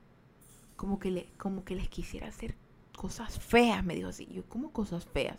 como 0.83 0.99
que, 0.99 1.13
le, 1.13 1.29
como 1.39 1.65
que 1.65 1.77
les 1.77 1.89
quisiera 1.89 2.27
hacer 2.27 2.57
cosas 2.97 3.39
feas, 3.39 3.85
me 3.85 3.95
dijo 3.95 4.09
así. 4.09 4.27
Yo, 4.27 4.43
¿cómo 4.49 4.73
cosas 4.73 5.07
feas? 5.07 5.39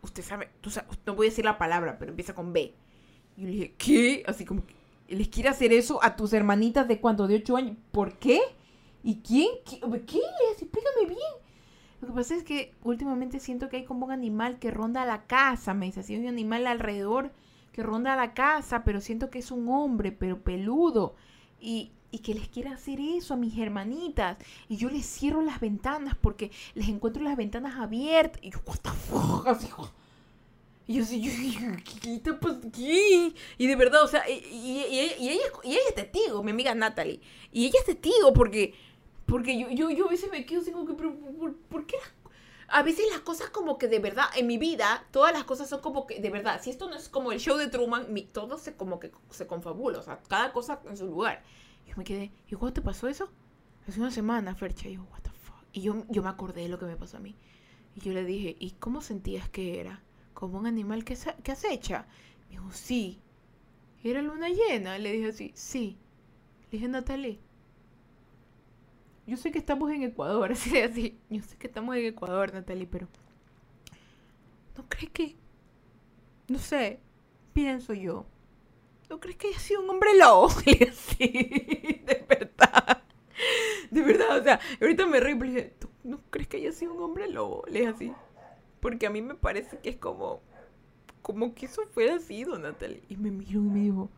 Usted 0.00 0.22
sabe, 0.22 0.48
tú 0.62 0.70
no 1.04 1.14
voy 1.14 1.26
a 1.26 1.28
decir 1.28 1.44
la 1.44 1.58
palabra, 1.58 1.98
pero 1.98 2.12
empieza 2.12 2.34
con 2.34 2.54
B. 2.54 2.72
Y 3.36 3.42
yo 3.42 3.46
le 3.46 3.52
dije, 3.52 3.74
¿qué? 3.76 4.24
Así 4.26 4.46
como, 4.46 4.62
¿les 5.08 5.28
quiere 5.28 5.50
hacer 5.50 5.74
eso 5.74 6.02
a 6.02 6.16
tus 6.16 6.32
hermanitas 6.32 6.88
de 6.88 6.98
cuánto? 6.98 7.26
De 7.26 7.34
8 7.34 7.56
años. 7.58 7.76
¿Por 7.92 8.14
qué? 8.14 8.40
¿Y 9.02 9.16
quién? 9.16 9.50
¿Qué? 9.66 9.78
¿Qué? 9.78 10.20
Explícame 10.52 11.06
bien. 11.06 11.34
Lo 12.00 12.08
que 12.08 12.14
pasa 12.14 12.34
es 12.34 12.44
que 12.44 12.72
últimamente 12.82 13.40
siento 13.40 13.68
que 13.68 13.76
hay 13.76 13.84
como 13.84 14.06
un 14.06 14.12
animal 14.12 14.58
que 14.58 14.70
ronda 14.70 15.04
la 15.04 15.26
casa, 15.26 15.74
me 15.74 15.84
dice 15.84 16.00
así, 16.00 16.16
un 16.16 16.28
animal 16.28 16.66
alrededor 16.66 17.30
que 17.72 17.82
ronda 17.82 18.16
la 18.16 18.32
casa, 18.32 18.84
pero 18.84 19.02
siento 19.02 19.28
que 19.28 19.40
es 19.40 19.50
un 19.50 19.68
hombre, 19.68 20.12
pero 20.12 20.42
peludo. 20.42 21.14
Y 21.60 21.92
y 22.10 22.20
que 22.20 22.34
les 22.34 22.48
quiera 22.48 22.72
hacer 22.72 23.00
eso 23.00 23.34
a 23.34 23.36
mis 23.36 23.58
hermanitas. 23.58 24.38
Y 24.68 24.76
yo 24.76 24.88
les 24.90 25.06
cierro 25.06 25.42
las 25.42 25.60
ventanas 25.60 26.14
porque 26.20 26.50
les 26.74 26.88
encuentro 26.88 27.22
las 27.22 27.36
ventanas 27.36 27.76
abiertas. 27.76 28.42
Y 28.42 28.50
yo, 28.50 28.60
what 28.66 28.78
the 28.82 28.90
fuck? 28.90 29.46
Así, 29.46 29.68
y 30.88 30.94
yo 30.94 31.02
así, 31.02 31.58
¿qué 32.00 32.18
te 32.20 32.70
¿Qué? 32.70 33.34
Y 33.58 33.66
de 33.66 33.76
verdad, 33.76 34.04
o 34.04 34.08
sea, 34.08 34.28
y, 34.30 34.34
y, 34.34 34.80
ella, 34.80 35.16
y, 35.18 35.28
ella, 35.30 35.80
es 35.88 35.94
testigo, 35.96 36.44
mi 36.44 36.52
amiga 36.52 36.74
Natalie. 36.76 37.20
Y 37.52 37.66
ella 37.66 37.80
es 37.80 37.86
testigo 37.86 38.32
porque, 38.32 38.72
porque 39.26 39.58
yo, 39.58 39.68
yo, 39.70 39.90
yo 39.90 40.06
a 40.06 40.10
veces 40.10 40.30
me 40.30 40.46
quedo 40.46 40.60
así 40.60 40.70
como 40.70 40.86
que, 40.86 40.94
¿por, 40.94 41.86
qué 41.86 41.96
a 42.68 42.82
veces 42.82 43.04
las 43.10 43.20
cosas 43.20 43.50
como 43.50 43.78
que 43.78 43.88
de 43.88 43.98
verdad, 43.98 44.26
en 44.36 44.46
mi 44.46 44.58
vida, 44.58 45.04
todas 45.10 45.32
las 45.32 45.44
cosas 45.44 45.68
son 45.68 45.80
como 45.80 46.06
que 46.06 46.20
de 46.20 46.30
verdad, 46.30 46.60
si 46.62 46.70
esto 46.70 46.88
no 46.88 46.96
es 46.96 47.08
como 47.08 47.32
el 47.32 47.40
show 47.40 47.56
de 47.56 47.68
Truman, 47.68 48.12
mi, 48.12 48.22
todo 48.22 48.56
se 48.58 48.76
como 48.76 49.00
que 49.00 49.10
se 49.30 49.46
confabula, 49.46 49.98
o 49.98 50.02
sea, 50.02 50.20
cada 50.28 50.52
cosa 50.52 50.80
en 50.88 50.96
su 50.96 51.06
lugar. 51.06 51.42
Yo 51.86 51.94
me 51.96 52.04
quedé, 52.04 52.32
¿y 52.48 52.54
cuándo 52.54 52.74
te 52.74 52.82
pasó 52.82 53.08
eso? 53.08 53.30
Hace 53.86 54.00
una 54.00 54.10
semana, 54.10 54.54
Fercha. 54.54 54.88
Y 54.88 54.94
yo, 54.94 55.04
what 55.04 55.20
the 55.22 55.30
fuck. 55.30 55.64
Y 55.72 55.82
yo, 55.82 56.04
yo 56.08 56.22
me 56.22 56.28
acordé 56.28 56.62
de 56.62 56.68
lo 56.68 56.78
que 56.78 56.86
me 56.86 56.96
pasó 56.96 57.18
a 57.18 57.20
mí. 57.20 57.34
Y 57.94 58.00
yo 58.00 58.12
le 58.12 58.24
dije, 58.24 58.56
¿y 58.58 58.72
cómo 58.72 59.00
sentías 59.00 59.48
que 59.48 59.80
era? 59.80 60.02
¿Como 60.34 60.58
un 60.58 60.66
animal 60.66 61.04
que, 61.04 61.16
que 61.42 61.52
acecha? 61.52 62.06
Me 62.48 62.56
dijo, 62.56 62.70
sí. 62.72 63.20
¿Era 64.02 64.22
luna 64.22 64.48
llena? 64.48 64.98
Le 64.98 65.12
dije 65.12 65.28
así, 65.28 65.52
sí. 65.54 65.96
Le 66.70 66.78
dije, 66.78 66.88
Natalie, 66.88 67.38
yo 69.26 69.36
sé 69.36 69.50
que 69.50 69.58
estamos 69.58 69.90
en 69.90 70.02
Ecuador, 70.02 70.52
así, 70.52 70.78
así. 70.80 71.18
Yo 71.30 71.42
sé 71.42 71.56
que 71.56 71.66
estamos 71.66 71.96
en 71.96 72.06
Ecuador, 72.06 72.52
Natalie, 72.52 72.86
pero 72.86 73.08
¿no 74.76 74.84
crees 74.88 75.10
que 75.10 75.36
no 76.48 76.58
sé, 76.58 77.00
pienso 77.52 77.92
yo, 77.92 78.26
¿no 79.08 79.20
crees 79.20 79.36
que 79.36 79.48
haya 79.48 79.58
sido 79.58 79.82
un 79.82 79.90
hombre 79.90 80.16
lobo? 80.16 80.48
Y 80.66 80.84
así, 80.84 82.02
de 82.04 82.24
verdad. 82.28 83.02
De 83.90 84.02
verdad, 84.02 84.38
o 84.38 84.42
sea, 84.42 84.60
ahorita 84.80 85.06
me 85.06 85.20
reí, 85.20 85.34
pero 85.34 85.50
dije, 85.50 85.74
¿tú 85.78 85.88
no 86.04 86.20
crees 86.30 86.48
que 86.48 86.56
haya 86.58 86.72
sido 86.72 86.94
un 86.94 87.02
hombre 87.02 87.28
lobo? 87.28 87.64
Le 87.68 87.80
dije 87.80 87.92
así. 87.92 88.12
Porque 88.80 89.06
a 89.06 89.10
mí 89.10 89.22
me 89.22 89.34
parece 89.34 89.78
que 89.78 89.90
es 89.90 89.96
como, 89.96 90.42
como 91.22 91.54
que 91.54 91.66
eso 91.66 91.82
fuera 91.86 92.16
así, 92.16 92.44
don 92.44 92.62
Natalie. 92.62 93.02
Y 93.08 93.16
me 93.16 93.30
miró 93.30 93.60
y 93.60 93.68
me 93.68 93.80
dijo, 93.80 94.10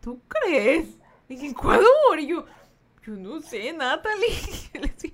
¿tú 0.00 0.20
crees? 0.28 0.98
En 1.28 1.44
Ecuador. 1.44 2.18
Y 2.18 2.26
yo, 2.26 2.44
yo 3.04 3.14
no 3.14 3.40
sé, 3.40 3.72
Natalie. 3.72 4.28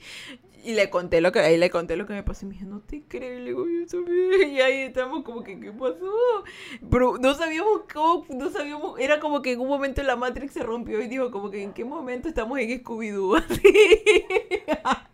Y 0.64 0.74
le 0.74 0.90
conté 0.90 1.20
lo 1.20 1.32
que, 1.32 1.40
ahí 1.40 1.56
le 1.56 1.70
conté 1.70 1.96
lo 1.96 2.06
que 2.06 2.12
me 2.12 2.22
pasó 2.22 2.44
y 2.44 2.48
me 2.48 2.54
dije, 2.54 2.66
no 2.66 2.80
te 2.80 3.02
creo, 3.06 3.38
le 3.38 3.44
digo. 3.46 3.64
Y 4.48 4.61
ahí 4.61 4.82
estamos 4.82 5.22
como 5.24 5.42
que, 5.42 5.59
¿qué 5.59 5.72
pasó? 5.72 6.44
Pero 6.90 7.16
no 7.18 7.34
sabíamos 7.34 7.82
cómo, 7.92 8.26
no 8.30 8.50
sabíamos, 8.50 8.98
era 8.98 9.20
como 9.20 9.40
que 9.40 9.52
en 9.52 9.61
un 9.61 9.68
momento 9.68 10.02
la 10.02 10.16
Matrix 10.16 10.52
se 10.52 10.62
rompió 10.62 11.00
y 11.00 11.09
dijo 11.09 11.30
como 11.30 11.50
que 11.50 11.62
en 11.62 11.72
qué 11.72 11.84
momento 11.84 12.28
estamos 12.28 12.59
en 12.59 12.82
Scooby-Doo. 12.82 13.42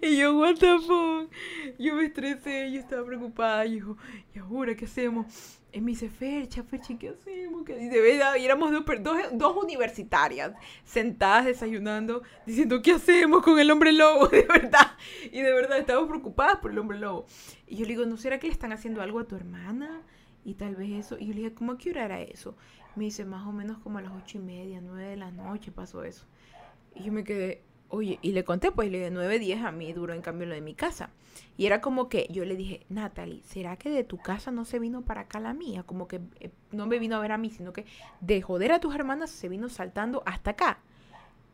Y 0.00 0.16
yo, 0.16 0.36
what 0.38 0.56
the 0.56 0.78
fuck. 0.78 1.30
Yo 1.78 1.94
me 1.94 2.06
estresé, 2.06 2.72
yo 2.72 2.80
estaba 2.80 3.04
preocupada. 3.04 3.64
Y 3.66 3.78
yo, 3.80 3.96
¿y 4.34 4.38
ahora 4.38 4.74
qué 4.74 4.86
hacemos? 4.86 5.61
Y 5.74 5.80
me 5.80 5.92
dice, 5.92 6.10
Fercha, 6.10 6.62
Fercha, 6.62 6.98
¿qué 6.98 7.08
hacemos? 7.08 7.62
Y 7.66 7.88
de 7.88 8.00
verdad, 8.00 8.36
y 8.36 8.44
éramos 8.44 8.70
dos, 8.70 8.84
dos, 9.00 9.16
dos, 9.32 9.56
universitarias 9.56 10.52
sentadas 10.84 11.46
desayunando, 11.46 12.22
diciendo, 12.44 12.82
¿qué 12.82 12.92
hacemos 12.92 13.42
con 13.42 13.58
el 13.58 13.70
hombre 13.70 13.92
lobo? 13.92 14.28
De 14.28 14.42
verdad. 14.42 14.98
Y 15.32 15.40
de 15.40 15.52
verdad, 15.52 15.78
estábamos 15.78 16.10
preocupadas 16.10 16.56
por 16.56 16.72
el 16.72 16.78
hombre 16.78 16.98
lobo. 16.98 17.24
Y 17.66 17.76
yo 17.76 17.86
le 17.86 17.92
digo, 17.92 18.04
¿no 18.04 18.18
será 18.18 18.38
que 18.38 18.48
le 18.48 18.52
están 18.52 18.72
haciendo 18.72 19.00
algo 19.00 19.18
a 19.18 19.24
tu 19.24 19.34
hermana? 19.34 20.02
Y 20.44 20.54
tal 20.54 20.76
vez 20.76 20.90
eso. 20.90 21.16
Y 21.18 21.28
yo 21.28 21.32
le 21.32 21.40
dije, 21.40 21.54
¿cómo 21.54 21.72
a 21.72 21.78
qué 21.78 21.90
hora 21.90 22.04
era 22.04 22.20
eso? 22.20 22.54
Me 22.94 23.04
dice, 23.04 23.24
más 23.24 23.46
o 23.46 23.52
menos 23.52 23.78
como 23.78 23.96
a 23.96 24.02
las 24.02 24.12
ocho 24.12 24.36
y 24.36 24.42
media, 24.42 24.82
nueve 24.82 25.08
de 25.08 25.16
la 25.16 25.30
noche 25.30 25.72
pasó 25.72 26.04
eso. 26.04 26.26
Y 26.94 27.04
yo 27.04 27.12
me 27.12 27.24
quedé, 27.24 27.64
Oye, 27.94 28.18
y 28.22 28.32
le 28.32 28.42
conté, 28.42 28.72
pues 28.72 28.90
le 28.90 29.00
de 29.00 29.10
9, 29.10 29.38
10 29.38 29.64
a 29.64 29.70
mí 29.70 29.92
duró 29.92 30.14
en 30.14 30.22
cambio 30.22 30.46
lo 30.46 30.54
de 30.54 30.62
mi 30.62 30.72
casa. 30.72 31.10
Y 31.58 31.66
era 31.66 31.82
como 31.82 32.08
que 32.08 32.26
yo 32.30 32.46
le 32.46 32.56
dije, 32.56 32.86
Natalie, 32.88 33.42
¿será 33.42 33.76
que 33.76 33.90
de 33.90 34.02
tu 34.02 34.16
casa 34.16 34.50
no 34.50 34.64
se 34.64 34.78
vino 34.78 35.02
para 35.02 35.20
acá 35.20 35.40
la 35.40 35.52
mía? 35.52 35.82
Como 35.82 36.08
que 36.08 36.22
eh, 36.40 36.50
no 36.70 36.86
me 36.86 36.98
vino 36.98 37.16
a 37.16 37.20
ver 37.20 37.32
a 37.32 37.36
mí, 37.36 37.50
sino 37.50 37.74
que 37.74 37.84
de 38.22 38.40
joder 38.40 38.72
a 38.72 38.80
tus 38.80 38.94
hermanas 38.94 39.28
se 39.28 39.50
vino 39.50 39.68
saltando 39.68 40.22
hasta 40.24 40.52
acá. 40.52 40.78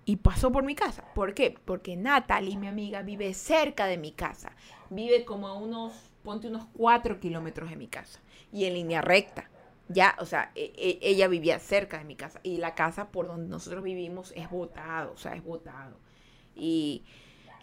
Y 0.05 0.15
pasó 0.19 0.53
por 0.53 0.63
mi 0.63 0.77
casa. 0.77 1.03
¿Por 1.13 1.35
qué? 1.35 1.59
Porque 1.65 1.97
Natalie, 1.97 2.57
mi 2.57 2.69
amiga, 2.69 3.03
vive 3.03 3.35
cerca 3.35 3.87
de 3.87 3.99
mi 3.99 4.13
casa. 4.13 4.53
Vive 4.91 5.25
como 5.25 5.49
a 5.49 5.55
unos, 5.55 5.93
ponte 6.23 6.47
unos 6.47 6.67
4 6.75 7.19
kilómetros 7.19 7.69
de 7.69 7.75
mi 7.75 7.89
casa. 7.89 8.21
Y 8.53 8.67
en 8.67 8.75
línea 8.75 9.03
recta. 9.03 9.51
Ya, 9.89 10.15
o 10.21 10.25
sea, 10.25 10.53
e, 10.55 10.73
e, 10.77 11.01
ella 11.03 11.27
vivía 11.27 11.59
cerca 11.59 11.99
de 11.99 12.05
mi 12.05 12.15
casa. 12.15 12.39
Y 12.45 12.59
la 12.59 12.77
casa 12.77 13.09
por 13.09 13.27
donde 13.27 13.49
nosotros 13.49 13.83
vivimos 13.83 14.33
es 14.37 14.49
botado, 14.49 15.15
o 15.15 15.17
sea, 15.17 15.35
es 15.35 15.43
botado 15.43 15.99
y 16.59 17.05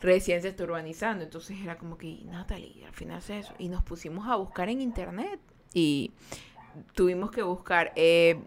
recién 0.02 0.42
se 0.42 0.50
está 0.50 0.64
urbanizando. 0.64 1.24
Entonces 1.24 1.58
era 1.62 1.78
como 1.78 1.98
que, 1.98 2.22
Natalie, 2.26 2.86
al 2.86 2.94
final 2.94 3.20
es 3.20 3.30
eso. 3.30 3.54
Y 3.58 3.70
nos 3.70 3.84
pusimos 3.84 4.28
a 4.28 4.36
buscar 4.36 4.70
en 4.70 4.82
internet 4.82 5.40
y 5.74 6.12
tuvimos 6.94 7.32
que 7.32 7.44
buscar 7.44 7.92
eh, 7.96 8.42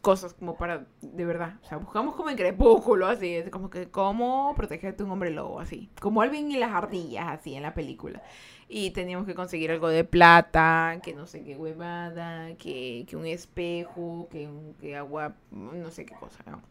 cosas 0.00 0.34
como 0.34 0.56
para, 0.56 0.86
de 1.00 1.24
verdad, 1.24 1.56
o 1.62 1.66
sea, 1.66 1.78
buscamos 1.78 2.14
como 2.14 2.30
en 2.30 2.36
crepúsculo, 2.36 3.06
así, 3.06 3.42
como 3.50 3.68
que, 3.70 3.90
¿cómo 3.90 4.54
protegerte 4.56 5.02
un 5.02 5.10
hombre 5.10 5.30
lobo? 5.30 5.60
Así, 5.60 5.90
como 6.00 6.22
Alvin 6.22 6.50
y 6.50 6.56
las 6.56 6.72
ardillas, 6.72 7.26
así, 7.28 7.54
en 7.54 7.62
la 7.62 7.74
película. 7.74 8.22
Y 8.68 8.90
teníamos 8.90 9.26
que 9.26 9.34
conseguir 9.34 9.70
algo 9.70 9.88
de 9.88 10.04
plata, 10.04 11.00
que 11.02 11.14
no 11.14 11.26
sé 11.26 11.44
qué 11.44 11.56
huevada, 11.56 12.56
que, 12.56 13.04
que 13.08 13.16
un 13.16 13.26
espejo, 13.26 14.28
que, 14.30 14.48
que 14.80 14.96
agua, 14.96 15.36
no 15.50 15.90
sé 15.90 16.04
qué 16.04 16.14
cosa, 16.14 16.42
¿no? 16.46 16.62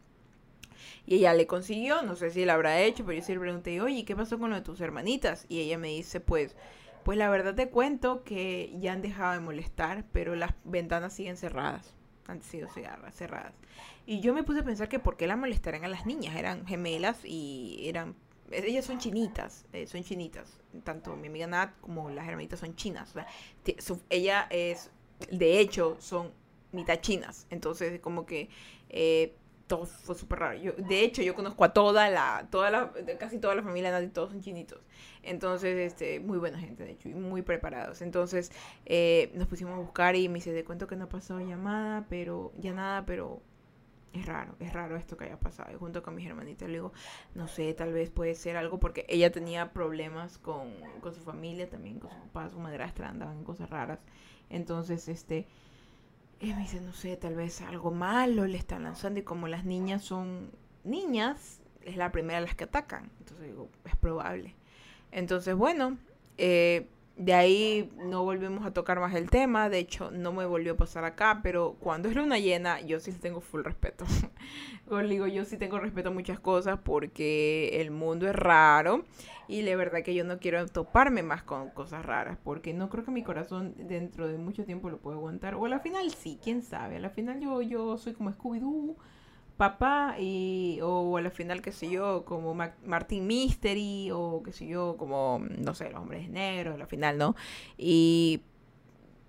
Y 1.05 1.15
ella 1.15 1.33
le 1.33 1.47
consiguió, 1.47 2.01
no 2.01 2.15
sé 2.15 2.31
si 2.31 2.45
la 2.45 2.53
habrá 2.53 2.81
hecho, 2.81 3.05
pero 3.05 3.19
yo 3.19 3.25
sí 3.25 3.33
le 3.33 3.39
pregunté, 3.39 3.81
oye, 3.81 4.05
¿qué 4.05 4.15
pasó 4.15 4.39
con 4.39 4.49
lo 4.49 4.55
de 4.55 4.61
tus 4.61 4.81
hermanitas? 4.81 5.45
Y 5.49 5.59
ella 5.59 5.77
me 5.77 5.89
dice, 5.89 6.19
pues, 6.19 6.55
pues 7.05 7.19
la 7.19 7.29
verdad 7.29 7.53
te 7.53 7.69
cuento 7.69 8.23
que 8.23 8.75
ya 8.79 8.93
han 8.93 9.03
dejado 9.03 9.33
de 9.33 9.39
molestar, 9.39 10.05
pero 10.11 10.35
las 10.35 10.55
ventanas 10.63 11.13
siguen 11.13 11.37
cerradas. 11.37 11.93
Han 12.27 12.41
sido 12.41 12.67
cerradas. 12.67 13.53
Y 14.07 14.21
yo 14.21 14.33
me 14.33 14.41
puse 14.41 14.61
a 14.61 14.63
pensar 14.63 14.89
que 14.89 14.97
por 14.97 15.15
qué 15.15 15.27
la 15.27 15.35
molestaran 15.35 15.83
a 15.85 15.87
las 15.87 16.07
niñas. 16.07 16.35
Eran 16.35 16.65
gemelas 16.65 17.23
y 17.23 17.83
eran... 17.87 18.15
Ellas 18.49 18.85
son 18.85 18.97
chinitas, 18.97 19.65
eh, 19.71 19.85
son 19.85 20.03
chinitas. 20.03 20.59
Tanto 20.83 21.15
mi 21.15 21.27
amiga 21.27 21.45
Nat 21.45 21.79
como 21.79 22.09
las 22.09 22.27
hermanitas 22.27 22.59
son 22.59 22.75
chinas. 22.75 23.13
ella 24.09 24.47
es, 24.49 24.89
de 25.29 25.59
hecho, 25.59 25.97
son 25.99 26.31
mitad 26.71 26.99
chinas. 27.01 27.45
Entonces, 27.51 27.99
como 27.99 28.25
que... 28.25 28.49
Eh, 28.89 29.35
todo 29.67 29.85
fue 29.85 30.15
súper 30.15 30.39
raro. 30.39 30.57
Yo, 30.59 30.73
de 30.73 31.03
hecho, 31.03 31.21
yo 31.21 31.33
conozco 31.33 31.63
a 31.63 31.73
toda 31.73 32.09
la, 32.09 32.47
toda 32.51 32.69
la, 32.69 32.91
casi 33.19 33.39
toda 33.39 33.55
la 33.55 33.63
familia 33.63 33.91
todos 34.11 34.31
son 34.31 34.41
chinitos. 34.41 34.79
Entonces, 35.23 35.75
este, 35.77 36.19
muy 36.19 36.37
buena 36.37 36.59
gente, 36.59 36.83
de 36.83 36.91
hecho, 36.91 37.09
y 37.09 37.13
muy 37.15 37.41
preparados. 37.41 38.01
Entonces, 38.01 38.51
eh, 38.85 39.31
nos 39.33 39.47
pusimos 39.47 39.73
a 39.73 39.77
buscar 39.77 40.15
y 40.15 40.29
me 40.29 40.35
dice, 40.35 40.51
de 40.51 40.63
cuento 40.63 40.87
que 40.87 40.95
no 40.95 41.05
ha 41.05 41.09
pasado 41.09 41.39
llamada, 41.39 42.05
pero, 42.09 42.53
ya 42.57 42.73
nada, 42.73 43.05
pero 43.05 43.41
es 44.13 44.25
raro, 44.25 44.55
es 44.59 44.71
raro 44.71 44.95
esto 44.95 45.17
que 45.17 45.25
haya 45.25 45.39
pasado. 45.39 45.71
Y 45.73 45.75
junto 45.77 46.03
con 46.03 46.15
mis 46.15 46.27
hermanitas 46.27 46.67
le 46.67 46.75
digo, 46.75 46.93
no 47.33 47.47
sé, 47.47 47.73
tal 47.73 47.91
vez 47.91 48.11
puede 48.11 48.35
ser 48.35 48.57
algo 48.57 48.79
porque 48.79 49.05
ella 49.09 49.31
tenía 49.31 49.73
problemas 49.73 50.37
con, 50.37 50.73
con 51.01 51.13
su 51.13 51.21
familia, 51.21 51.69
también 51.69 51.99
con 51.99 52.11
su 52.11 52.17
papá, 52.17 52.49
su 52.49 52.59
madrastra, 52.59 53.09
andaban 53.09 53.43
cosas 53.43 53.69
raras. 53.69 53.99
Entonces, 54.49 55.07
este 55.07 55.47
y 56.39 56.53
me 56.53 56.61
dice, 56.61 56.81
no 56.81 56.93
sé, 56.93 57.15
tal 57.17 57.35
vez 57.35 57.61
algo 57.61 57.91
malo 57.91 58.45
le 58.45 58.57
están 58.57 58.83
lanzando 58.83 59.19
y 59.19 59.23
como 59.23 59.47
las 59.47 59.65
niñas 59.65 60.03
son 60.03 60.51
niñas, 60.83 61.61
es 61.83 61.97
la 61.97 62.11
primera 62.11 62.41
las 62.41 62.55
que 62.55 62.65
atacan. 62.65 63.09
Entonces 63.19 63.47
digo, 63.47 63.69
es 63.85 63.95
probable. 63.95 64.55
Entonces, 65.11 65.55
bueno, 65.55 65.97
eh, 66.37 66.89
de 67.17 67.33
ahí 67.33 67.89
no 67.97 68.23
volvimos 68.23 68.65
a 68.65 68.73
tocar 68.73 68.99
más 68.99 69.13
el 69.15 69.29
tema. 69.29 69.69
De 69.69 69.79
hecho, 69.79 70.11
no 70.11 70.33
me 70.33 70.45
volvió 70.45 70.73
a 70.73 70.77
pasar 70.77 71.05
acá, 71.05 71.39
pero 71.41 71.75
cuando 71.79 72.09
es 72.09 72.15
luna 72.15 72.39
llena, 72.39 72.81
yo 72.81 72.99
sí 72.99 73.11
tengo 73.13 73.41
full 73.41 73.63
respeto. 73.63 74.05
Os 74.89 75.07
digo, 75.07 75.25
yo 75.27 75.45
sí 75.45 75.57
tengo 75.57 75.79
respeto 75.79 76.09
a 76.09 76.11
muchas 76.11 76.39
cosas 76.39 76.79
porque 76.83 77.81
el 77.81 77.91
mundo 77.91 78.27
es 78.27 78.35
raro 78.35 79.05
y 79.47 79.61
la 79.61 79.75
verdad 79.75 80.03
que 80.03 80.13
yo 80.13 80.23
no 80.23 80.39
quiero 80.39 80.65
toparme 80.67 81.23
más 81.23 81.43
con 81.43 81.69
cosas 81.69 82.05
raras 82.05 82.37
porque 82.43 82.73
no 82.73 82.89
creo 82.89 83.03
que 83.03 83.11
mi 83.11 83.23
corazón 83.23 83.73
dentro 83.77 84.27
de 84.27 84.37
mucho 84.37 84.65
tiempo 84.65 84.89
lo 84.89 84.99
pueda 84.99 85.17
aguantar. 85.17 85.55
O 85.55 85.65
a 85.65 85.69
la 85.69 85.79
final 85.79 86.11
sí, 86.11 86.39
quién 86.43 86.61
sabe. 86.61 86.97
A 86.97 86.99
la 86.99 87.09
final 87.09 87.39
yo, 87.39 87.61
yo 87.61 87.97
soy 87.97 88.13
como 88.13 88.31
Scooby-Doo 88.31 88.95
papá 89.57 90.15
y 90.19 90.79
o 90.81 91.17
a 91.17 91.21
la 91.21 91.31
final 91.31 91.61
qué 91.61 91.71
sé 91.71 91.89
yo 91.89 92.25
como 92.25 92.53
Martin 92.53 93.25
Mystery 93.25 94.11
o 94.11 94.41
qué 94.43 94.51
sé 94.51 94.67
yo 94.67 94.97
como 94.97 95.41
no 95.57 95.73
sé 95.73 95.89
los 95.89 96.01
hombres 96.01 96.29
negros 96.29 96.75
a 96.75 96.77
la 96.77 96.87
final 96.87 97.17
no 97.17 97.35
y 97.77 98.41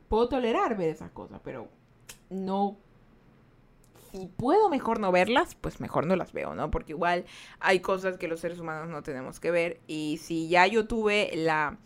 puedo 0.09 0.29
tolerar 0.29 0.77
ver 0.77 0.91
esas 0.91 1.13
cosas 1.13 1.41
pero 1.45 1.69
no 2.31 2.77
si 4.11 4.27
puedo 4.27 4.69
mejor 4.69 5.01
no 5.01 5.13
verlas, 5.13 5.55
pues 5.55 5.81
mejor 5.81 6.07
no 6.07 6.17
las 6.17 6.33
veo, 6.33 6.55
¿no? 6.55 6.71
Porque 6.71 6.93
igual 6.93 7.25
hay 7.61 7.81
cosas 7.81 8.17
que 8.17 8.29
los 8.29 8.41
seres 8.41 8.59
humanos 8.59 8.89
no 8.89 9.03
tenemos 9.03 9.41
que 9.41 9.51
ver. 9.51 9.81
Y 9.87 10.19
si 10.23 10.49
ya 10.49 10.67
yo 10.67 10.87
tuve 10.87 11.31
la. 11.35 11.79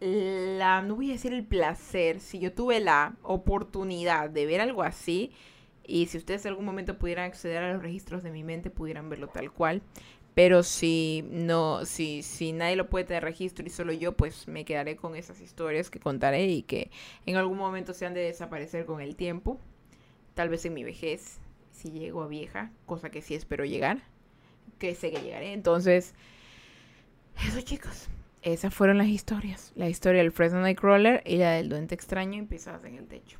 La. 0.00 0.82
No 0.82 0.96
voy 0.96 1.10
a 1.10 1.14
decir 1.14 1.32
el 1.32 1.44
placer. 1.44 2.20
Si 2.20 2.38
yo 2.38 2.52
tuve 2.52 2.80
la 2.80 3.16
oportunidad 3.22 4.30
de 4.30 4.46
ver 4.46 4.60
algo 4.60 4.82
así. 4.82 5.32
Y 5.86 6.06
si 6.06 6.18
ustedes 6.18 6.44
en 6.44 6.50
algún 6.50 6.64
momento 6.64 6.98
pudieran 6.98 7.26
acceder 7.26 7.62
a 7.62 7.72
los 7.72 7.82
registros 7.82 8.22
de 8.22 8.30
mi 8.30 8.44
mente, 8.44 8.70
pudieran 8.70 9.08
verlo 9.08 9.28
tal 9.28 9.52
cual. 9.52 9.82
Pero 10.34 10.62
si 10.62 11.24
no, 11.30 11.86
si, 11.86 12.22
si 12.22 12.52
nadie 12.52 12.76
lo 12.76 12.90
puede 12.90 13.06
tener 13.06 13.22
registro 13.22 13.64
y 13.66 13.70
solo 13.70 13.92
yo, 13.92 14.16
pues 14.16 14.48
me 14.48 14.64
quedaré 14.66 14.96
con 14.96 15.16
esas 15.16 15.40
historias 15.40 15.88
que 15.88 15.98
contaré 15.98 16.46
y 16.46 16.62
que 16.62 16.90
en 17.24 17.36
algún 17.36 17.56
momento 17.56 17.94
se 17.94 18.04
han 18.04 18.12
de 18.12 18.20
desaparecer 18.20 18.84
con 18.84 19.00
el 19.00 19.16
tiempo 19.16 19.58
tal 20.36 20.50
vez 20.50 20.66
en 20.66 20.74
mi 20.74 20.84
vejez, 20.84 21.38
si 21.72 21.90
llego 21.90 22.22
a 22.22 22.28
vieja, 22.28 22.70
cosa 22.84 23.10
que 23.10 23.22
sí 23.22 23.34
espero 23.34 23.64
llegar, 23.64 24.02
que 24.78 24.94
sé 24.94 25.10
que 25.10 25.22
llegaré. 25.22 25.54
Entonces, 25.54 26.14
eso 27.48 27.62
chicos, 27.62 28.08
esas 28.42 28.74
fueron 28.74 28.98
las 28.98 29.08
historias. 29.08 29.72
La 29.74 29.88
historia 29.88 30.20
del 30.22 30.32
Fresno 30.32 30.60
Nightcrawler 30.60 31.22
y 31.24 31.38
la 31.38 31.52
del 31.52 31.70
duende 31.70 31.94
extraño 31.94 32.38
empezadas 32.38 32.84
en 32.84 32.96
el 32.96 33.06
techo. 33.06 33.38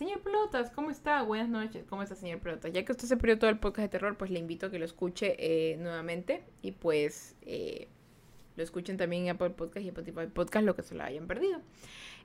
Señor 0.00 0.20
Pelotas, 0.20 0.70
¿cómo 0.70 0.90
está? 0.90 1.20
Buenas 1.20 1.50
noches. 1.50 1.84
¿Cómo 1.86 2.02
está, 2.02 2.14
señor 2.14 2.38
Pelotas? 2.38 2.72
Ya 2.72 2.86
que 2.86 2.92
usted 2.92 3.06
se 3.06 3.18
perdió 3.18 3.38
todo 3.38 3.50
el 3.50 3.58
podcast 3.58 3.82
de 3.82 3.88
terror, 3.90 4.16
pues 4.16 4.30
le 4.30 4.38
invito 4.38 4.64
a 4.64 4.70
que 4.70 4.78
lo 4.78 4.86
escuche 4.86 5.36
eh, 5.38 5.76
nuevamente. 5.76 6.42
Y 6.62 6.72
pues 6.72 7.36
eh, 7.42 7.86
lo 8.56 8.62
escuchen 8.62 8.96
también 8.96 9.24
en 9.24 9.28
Apple 9.32 9.50
Podcast 9.50 9.84
y 9.84 9.88
Spotify 9.88 10.26
Podcast, 10.32 10.64
lo 10.64 10.74
que 10.74 10.80
se 10.80 10.94
lo 10.94 11.04
hayan 11.04 11.26
perdido. 11.26 11.60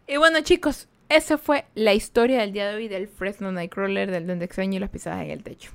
Y 0.07 0.15
bueno, 0.15 0.39
chicos, 0.39 0.88
esa 1.09 1.38
fue 1.38 1.65
la 1.76 1.93
historia 1.93 2.39
del 2.39 2.53
día 2.53 2.69
de 2.69 2.76
hoy 2.76 2.88
del 2.88 3.09
Fresno 3.09 3.51
Nightcrawler, 3.51 4.09
del 4.09 4.26
Duende 4.26 4.45
Extraño 4.45 4.78
y 4.78 4.80
las 4.80 4.89
pisadas 4.89 5.26
en 5.26 5.32
el 5.32 5.43
techo. 5.43 5.71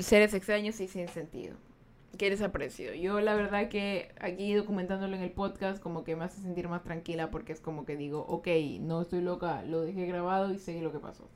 Seres 0.00 0.32
extraños 0.32 0.80
y 0.80 0.88
sin 0.88 1.06
sentido. 1.08 1.54
¿Qué 2.16 2.30
les 2.30 2.40
ha 2.40 2.50
parecido? 2.50 2.94
Yo 2.94 3.20
la 3.20 3.34
verdad 3.34 3.68
que 3.68 4.10
aquí 4.20 4.54
documentándolo 4.54 5.14
en 5.14 5.22
el 5.22 5.30
podcast 5.30 5.80
como 5.80 6.04
que 6.04 6.16
me 6.16 6.24
hace 6.24 6.40
sentir 6.40 6.68
más 6.68 6.82
tranquila 6.82 7.30
porque 7.30 7.52
es 7.52 7.60
como 7.60 7.84
que 7.84 7.96
digo, 7.96 8.24
ok, 8.26 8.48
no 8.80 9.02
estoy 9.02 9.20
loca, 9.20 9.62
lo 9.62 9.82
dejé 9.82 10.06
grabado 10.06 10.52
y 10.52 10.58
sé 10.58 10.80
lo 10.80 10.90
que 10.90 10.98
pasó. 10.98 11.28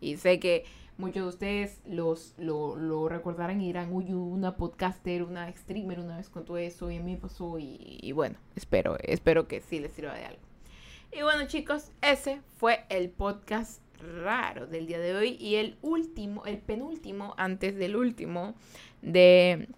Y 0.00 0.16
sé 0.16 0.38
que 0.38 0.64
muchos 0.96 1.22
de 1.22 1.28
ustedes 1.28 1.80
los, 1.86 2.34
lo, 2.38 2.76
lo 2.76 3.08
recordarán 3.08 3.60
y 3.60 3.66
dirán, 3.66 3.92
uy, 3.92 4.12
una 4.12 4.56
podcaster, 4.56 5.22
una 5.22 5.50
streamer 5.52 5.98
una 5.98 6.18
vez 6.18 6.28
con 6.28 6.44
todo 6.44 6.58
eso 6.58 6.90
y 6.90 6.98
a 6.98 7.02
mí 7.02 7.16
pasó 7.16 7.58
y, 7.58 7.98
y 8.00 8.12
bueno, 8.12 8.36
espero, 8.54 8.96
espero 9.00 9.48
que 9.48 9.60
sí 9.60 9.80
les 9.80 9.92
sirva 9.92 10.14
de 10.14 10.26
algo. 10.26 10.42
Y 11.10 11.22
bueno 11.22 11.46
chicos, 11.46 11.90
ese 12.02 12.42
fue 12.58 12.84
el 12.90 13.08
podcast 13.08 13.80
raro 14.22 14.66
del 14.66 14.86
día 14.86 14.98
de 14.98 15.16
hoy 15.16 15.36
y 15.40 15.56
el 15.56 15.76
último, 15.82 16.44
el 16.44 16.58
penúltimo 16.58 17.34
antes 17.38 17.76
del 17.76 17.96
último 17.96 18.54
de 19.02 19.68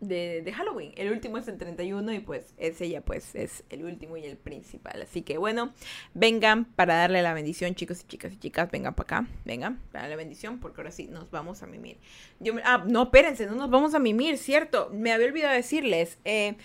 de, 0.00 0.52
Halloween. 0.54 0.92
El 0.96 1.12
último 1.12 1.38
es 1.38 1.48
el 1.48 1.58
31 1.58 2.12
y 2.12 2.20
pues 2.20 2.54
ese 2.56 2.88
ya 2.88 3.00
pues 3.00 3.34
es 3.34 3.64
el 3.70 3.84
último 3.84 4.16
y 4.16 4.24
el 4.24 4.36
principal. 4.36 5.02
Así 5.02 5.22
que 5.22 5.38
bueno, 5.38 5.72
vengan 6.14 6.64
para 6.64 6.96
darle 6.96 7.22
la 7.22 7.34
bendición, 7.34 7.74
chicos 7.74 8.02
y 8.02 8.06
chicas 8.06 8.32
y 8.32 8.38
chicas, 8.38 8.70
vengan 8.70 8.94
para 8.94 9.18
acá, 9.18 9.28
vengan 9.44 9.80
para 9.92 10.08
la 10.08 10.16
bendición 10.16 10.58
porque 10.58 10.80
ahora 10.80 10.90
sí 10.90 11.06
nos 11.06 11.30
vamos 11.30 11.62
a 11.62 11.66
mimir. 11.66 11.98
Yo 12.40 12.54
ah, 12.64 12.84
no, 12.86 13.04
espérense, 13.04 13.46
no 13.46 13.54
nos 13.54 13.70
vamos 13.70 13.94
a 13.94 13.98
mimir, 13.98 14.38
cierto. 14.38 14.90
Me 14.92 15.12
había 15.12 15.26
olvidado 15.26 15.54
decirles, 15.54 16.18
eh, 16.24 16.56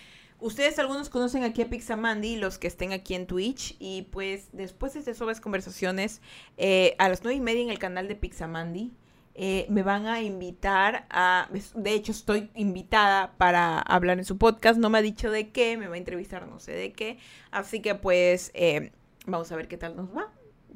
Ustedes 0.42 0.78
algunos 0.80 1.10
conocen 1.10 1.44
aquí 1.44 1.62
a 1.62 1.70
Pixamandy, 1.70 2.36
los 2.36 2.58
que 2.58 2.68
estén 2.68 2.92
aquí 2.92 3.16
en 3.16 3.26
Twitch. 3.26 3.76
Y 3.80 4.04
pues 4.12 4.50
después 4.52 4.94
de 4.94 5.00
estas 5.00 5.40
conversaciones, 5.40 6.22
eh, 6.58 6.94
a 6.98 7.08
las 7.08 7.24
nueve 7.24 7.38
y 7.38 7.42
media 7.42 7.64
en 7.64 7.70
el 7.70 7.80
canal 7.80 8.10
de 8.10 8.16
Pixamandy, 8.16 8.92
eh, 9.38 9.66
me 9.70 9.84
van 9.84 10.08
a 10.08 10.22
invitar 10.22 11.06
a, 11.10 11.50
de 11.76 11.94
hecho 11.94 12.14
estoy 12.14 12.50
invitada 12.56 13.34
para 13.38 13.80
hablar 13.80 14.18
en 14.18 14.24
su 14.24 14.38
podcast, 14.38 14.80
no 14.80 14.90
me 14.90 14.98
ha 14.98 15.02
dicho 15.02 15.30
de 15.30 15.50
qué, 15.50 15.76
me 15.76 15.90
va 15.90 15.96
a 15.96 15.98
entrevistar 15.98 16.48
no 16.48 16.58
sé 16.60 16.72
de 16.72 16.94
qué, 16.94 17.18
así 17.52 17.82
que 17.82 17.96
pues 17.96 18.52
eh, 18.54 18.94
vamos 19.26 19.52
a 19.52 19.58
ver 19.58 19.68
qué 19.68 19.78
tal 19.78 19.96
nos 19.96 20.16
va. 20.16 20.32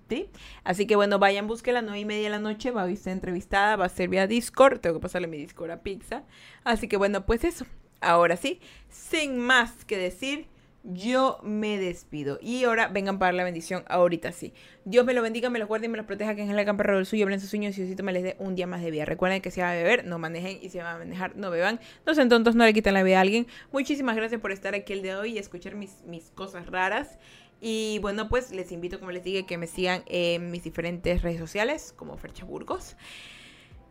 ¿Sí? 0.09 0.27
Así 0.63 0.87
que 0.87 0.95
bueno, 0.95 1.19
vayan, 1.19 1.45
busquen 1.45 1.75
a 1.75 1.81
las 1.81 1.83
9 1.83 1.99
y 1.99 2.05
media 2.05 2.23
de 2.23 2.29
la 2.31 2.39
noche, 2.39 2.71
va 2.71 2.81
a 2.81 2.95
ser 2.95 3.13
entrevistada, 3.13 3.75
va 3.75 3.85
a 3.85 3.89
ser 3.89 4.09
vía 4.09 4.25
Discord, 4.25 4.79
tengo 4.79 4.95
que 4.95 5.03
pasarle 5.03 5.27
mi 5.27 5.37
Discord 5.37 5.69
a 5.69 5.83
Pizza. 5.83 6.23
Así 6.63 6.87
que 6.87 6.97
bueno, 6.97 7.27
pues 7.27 7.43
eso. 7.43 7.67
Ahora 8.01 8.35
sí, 8.35 8.59
sin 8.89 9.37
más 9.37 9.85
que 9.85 9.97
decir, 9.97 10.47
yo 10.83 11.39
me 11.43 11.77
despido. 11.77 12.39
Y 12.41 12.63
ahora 12.63 12.87
vengan 12.87 13.19
para 13.19 13.33
la 13.33 13.43
bendición, 13.43 13.83
ahorita 13.87 14.31
sí. 14.31 14.53
Dios 14.85 15.05
me 15.05 15.13
lo 15.13 15.21
bendiga, 15.21 15.49
me 15.49 15.59
lo 15.59 15.67
guarde 15.67 15.87
y 15.87 15.89
me 15.89 15.97
lo 15.97 16.05
proteja, 16.05 16.35
que 16.35 16.41
en 16.41 16.49
el 16.49 16.65
camperro 16.65 16.95
del 16.95 17.05
suyo, 17.05 17.25
hablen 17.25 17.39
sus 17.39 17.49
sueños 17.49 17.77
y 17.77 17.81
Diosito 17.81 18.03
me 18.03 18.13
les 18.13 18.23
dé 18.23 18.35
un 18.39 18.55
día 18.55 18.67
más 18.67 18.81
de 18.81 18.91
vida. 18.91 19.05
Recuerden 19.05 19.41
que 19.41 19.51
si 19.51 19.61
va 19.61 19.71
a 19.71 19.75
beber, 19.75 20.05
no 20.05 20.19
manejen 20.19 20.59
y 20.61 20.69
si 20.69 20.77
va 20.77 20.93
a 20.93 20.97
manejar, 20.97 21.35
no 21.35 21.51
beban. 21.51 21.79
No 22.05 22.15
sean 22.15 22.29
tontos, 22.29 22.55
no 22.55 22.65
le 22.65 22.73
quiten 22.73 22.93
la 22.93 23.03
vida 23.03 23.17
a 23.17 23.21
alguien. 23.21 23.47
Muchísimas 23.71 24.15
gracias 24.15 24.39
por 24.41 24.51
estar 24.51 24.73
aquí 24.73 24.93
el 24.93 25.01
de 25.01 25.15
hoy 25.15 25.33
y 25.33 25.37
escuchar 25.37 25.75
mis, 25.75 26.03
mis 26.05 26.31
cosas 26.31 26.67
raras. 26.67 27.19
Y 27.61 27.99
bueno, 27.99 28.29
pues 28.29 28.51
les 28.51 28.71
invito, 28.71 28.99
como 28.99 29.11
les 29.11 29.23
dije, 29.23 29.45
que 29.45 29.57
me 29.57 29.67
sigan 29.67 30.03
en 30.07 30.49
mis 30.49 30.63
diferentes 30.63 31.21
redes 31.21 31.39
sociales, 31.39 31.93
como 31.95 32.17
Fercha 32.17 32.45
Burgos. 32.45 32.95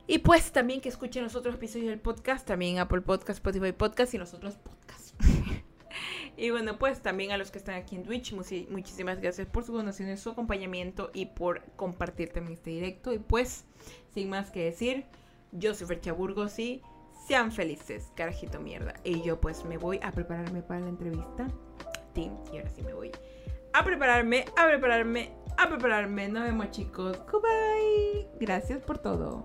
Y 0.07 0.19
pues 0.19 0.53
también 0.53 0.81
que 0.81 0.89
escuchen 0.89 1.23
los 1.23 1.35
otros 1.35 1.57
episodios 1.57 1.91
del 1.91 2.01
podcast, 2.01 2.47
también 2.47 2.79
Apple 2.79 3.03
Podcast, 3.03 3.39
Spotify 3.47 3.73
Podcast 3.73 4.15
y 4.15 4.19
los 4.19 4.33
otros 4.33 4.57
podcasts. 4.57 5.15
Y 6.39 6.51
bueno, 6.51 6.79
pues 6.79 7.03
también 7.03 7.33
a 7.33 7.37
los 7.37 7.51
que 7.51 7.59
están 7.59 7.75
aquí 7.75 7.97
en 7.97 8.05
Twitch, 8.05 8.33
muchísimas 8.33 9.21
gracias 9.21 9.49
por 9.49 9.65
su 9.65 9.73
donaciones, 9.73 10.21
su 10.21 10.31
acompañamiento 10.31 11.11
y 11.13 11.27
por 11.27 11.65
compartir 11.75 12.29
también 12.29 12.57
este 12.57 12.71
directo. 12.71 13.13
Y 13.13 13.19
pues, 13.19 13.65
sin 14.15 14.31
más 14.31 14.51
que 14.53 14.65
decir, 14.65 15.05
yo 15.51 15.75
soy 15.75 15.89
Fercha 15.89 16.13
Burgos 16.13 16.57
y 16.61 16.81
sean 17.27 17.51
felices, 17.51 18.13
carajito 18.15 18.61
mierda. 18.61 18.95
Y 19.03 19.23
yo 19.23 19.41
pues 19.41 19.65
me 19.65 19.79
voy 19.79 19.99
a 20.01 20.13
prepararme 20.13 20.63
para 20.63 20.81
la 20.81 20.91
entrevista. 20.91 21.49
Team, 22.15 22.37
y 22.53 22.59
ahora 22.59 22.71
sí 22.71 22.83
me 22.83 22.95
voy 22.95 23.11
a 23.73 23.85
prepararme, 23.85 24.45
a 24.57 24.67
prepararme, 24.67 25.33
a 25.57 25.69
prepararme. 25.69 26.29
Nos 26.29 26.45
vemos 26.45 26.71
chicos. 26.71 27.19
Goodbye. 27.31 28.29
Gracias 28.39 28.81
por 28.81 28.99
todo. 28.99 29.45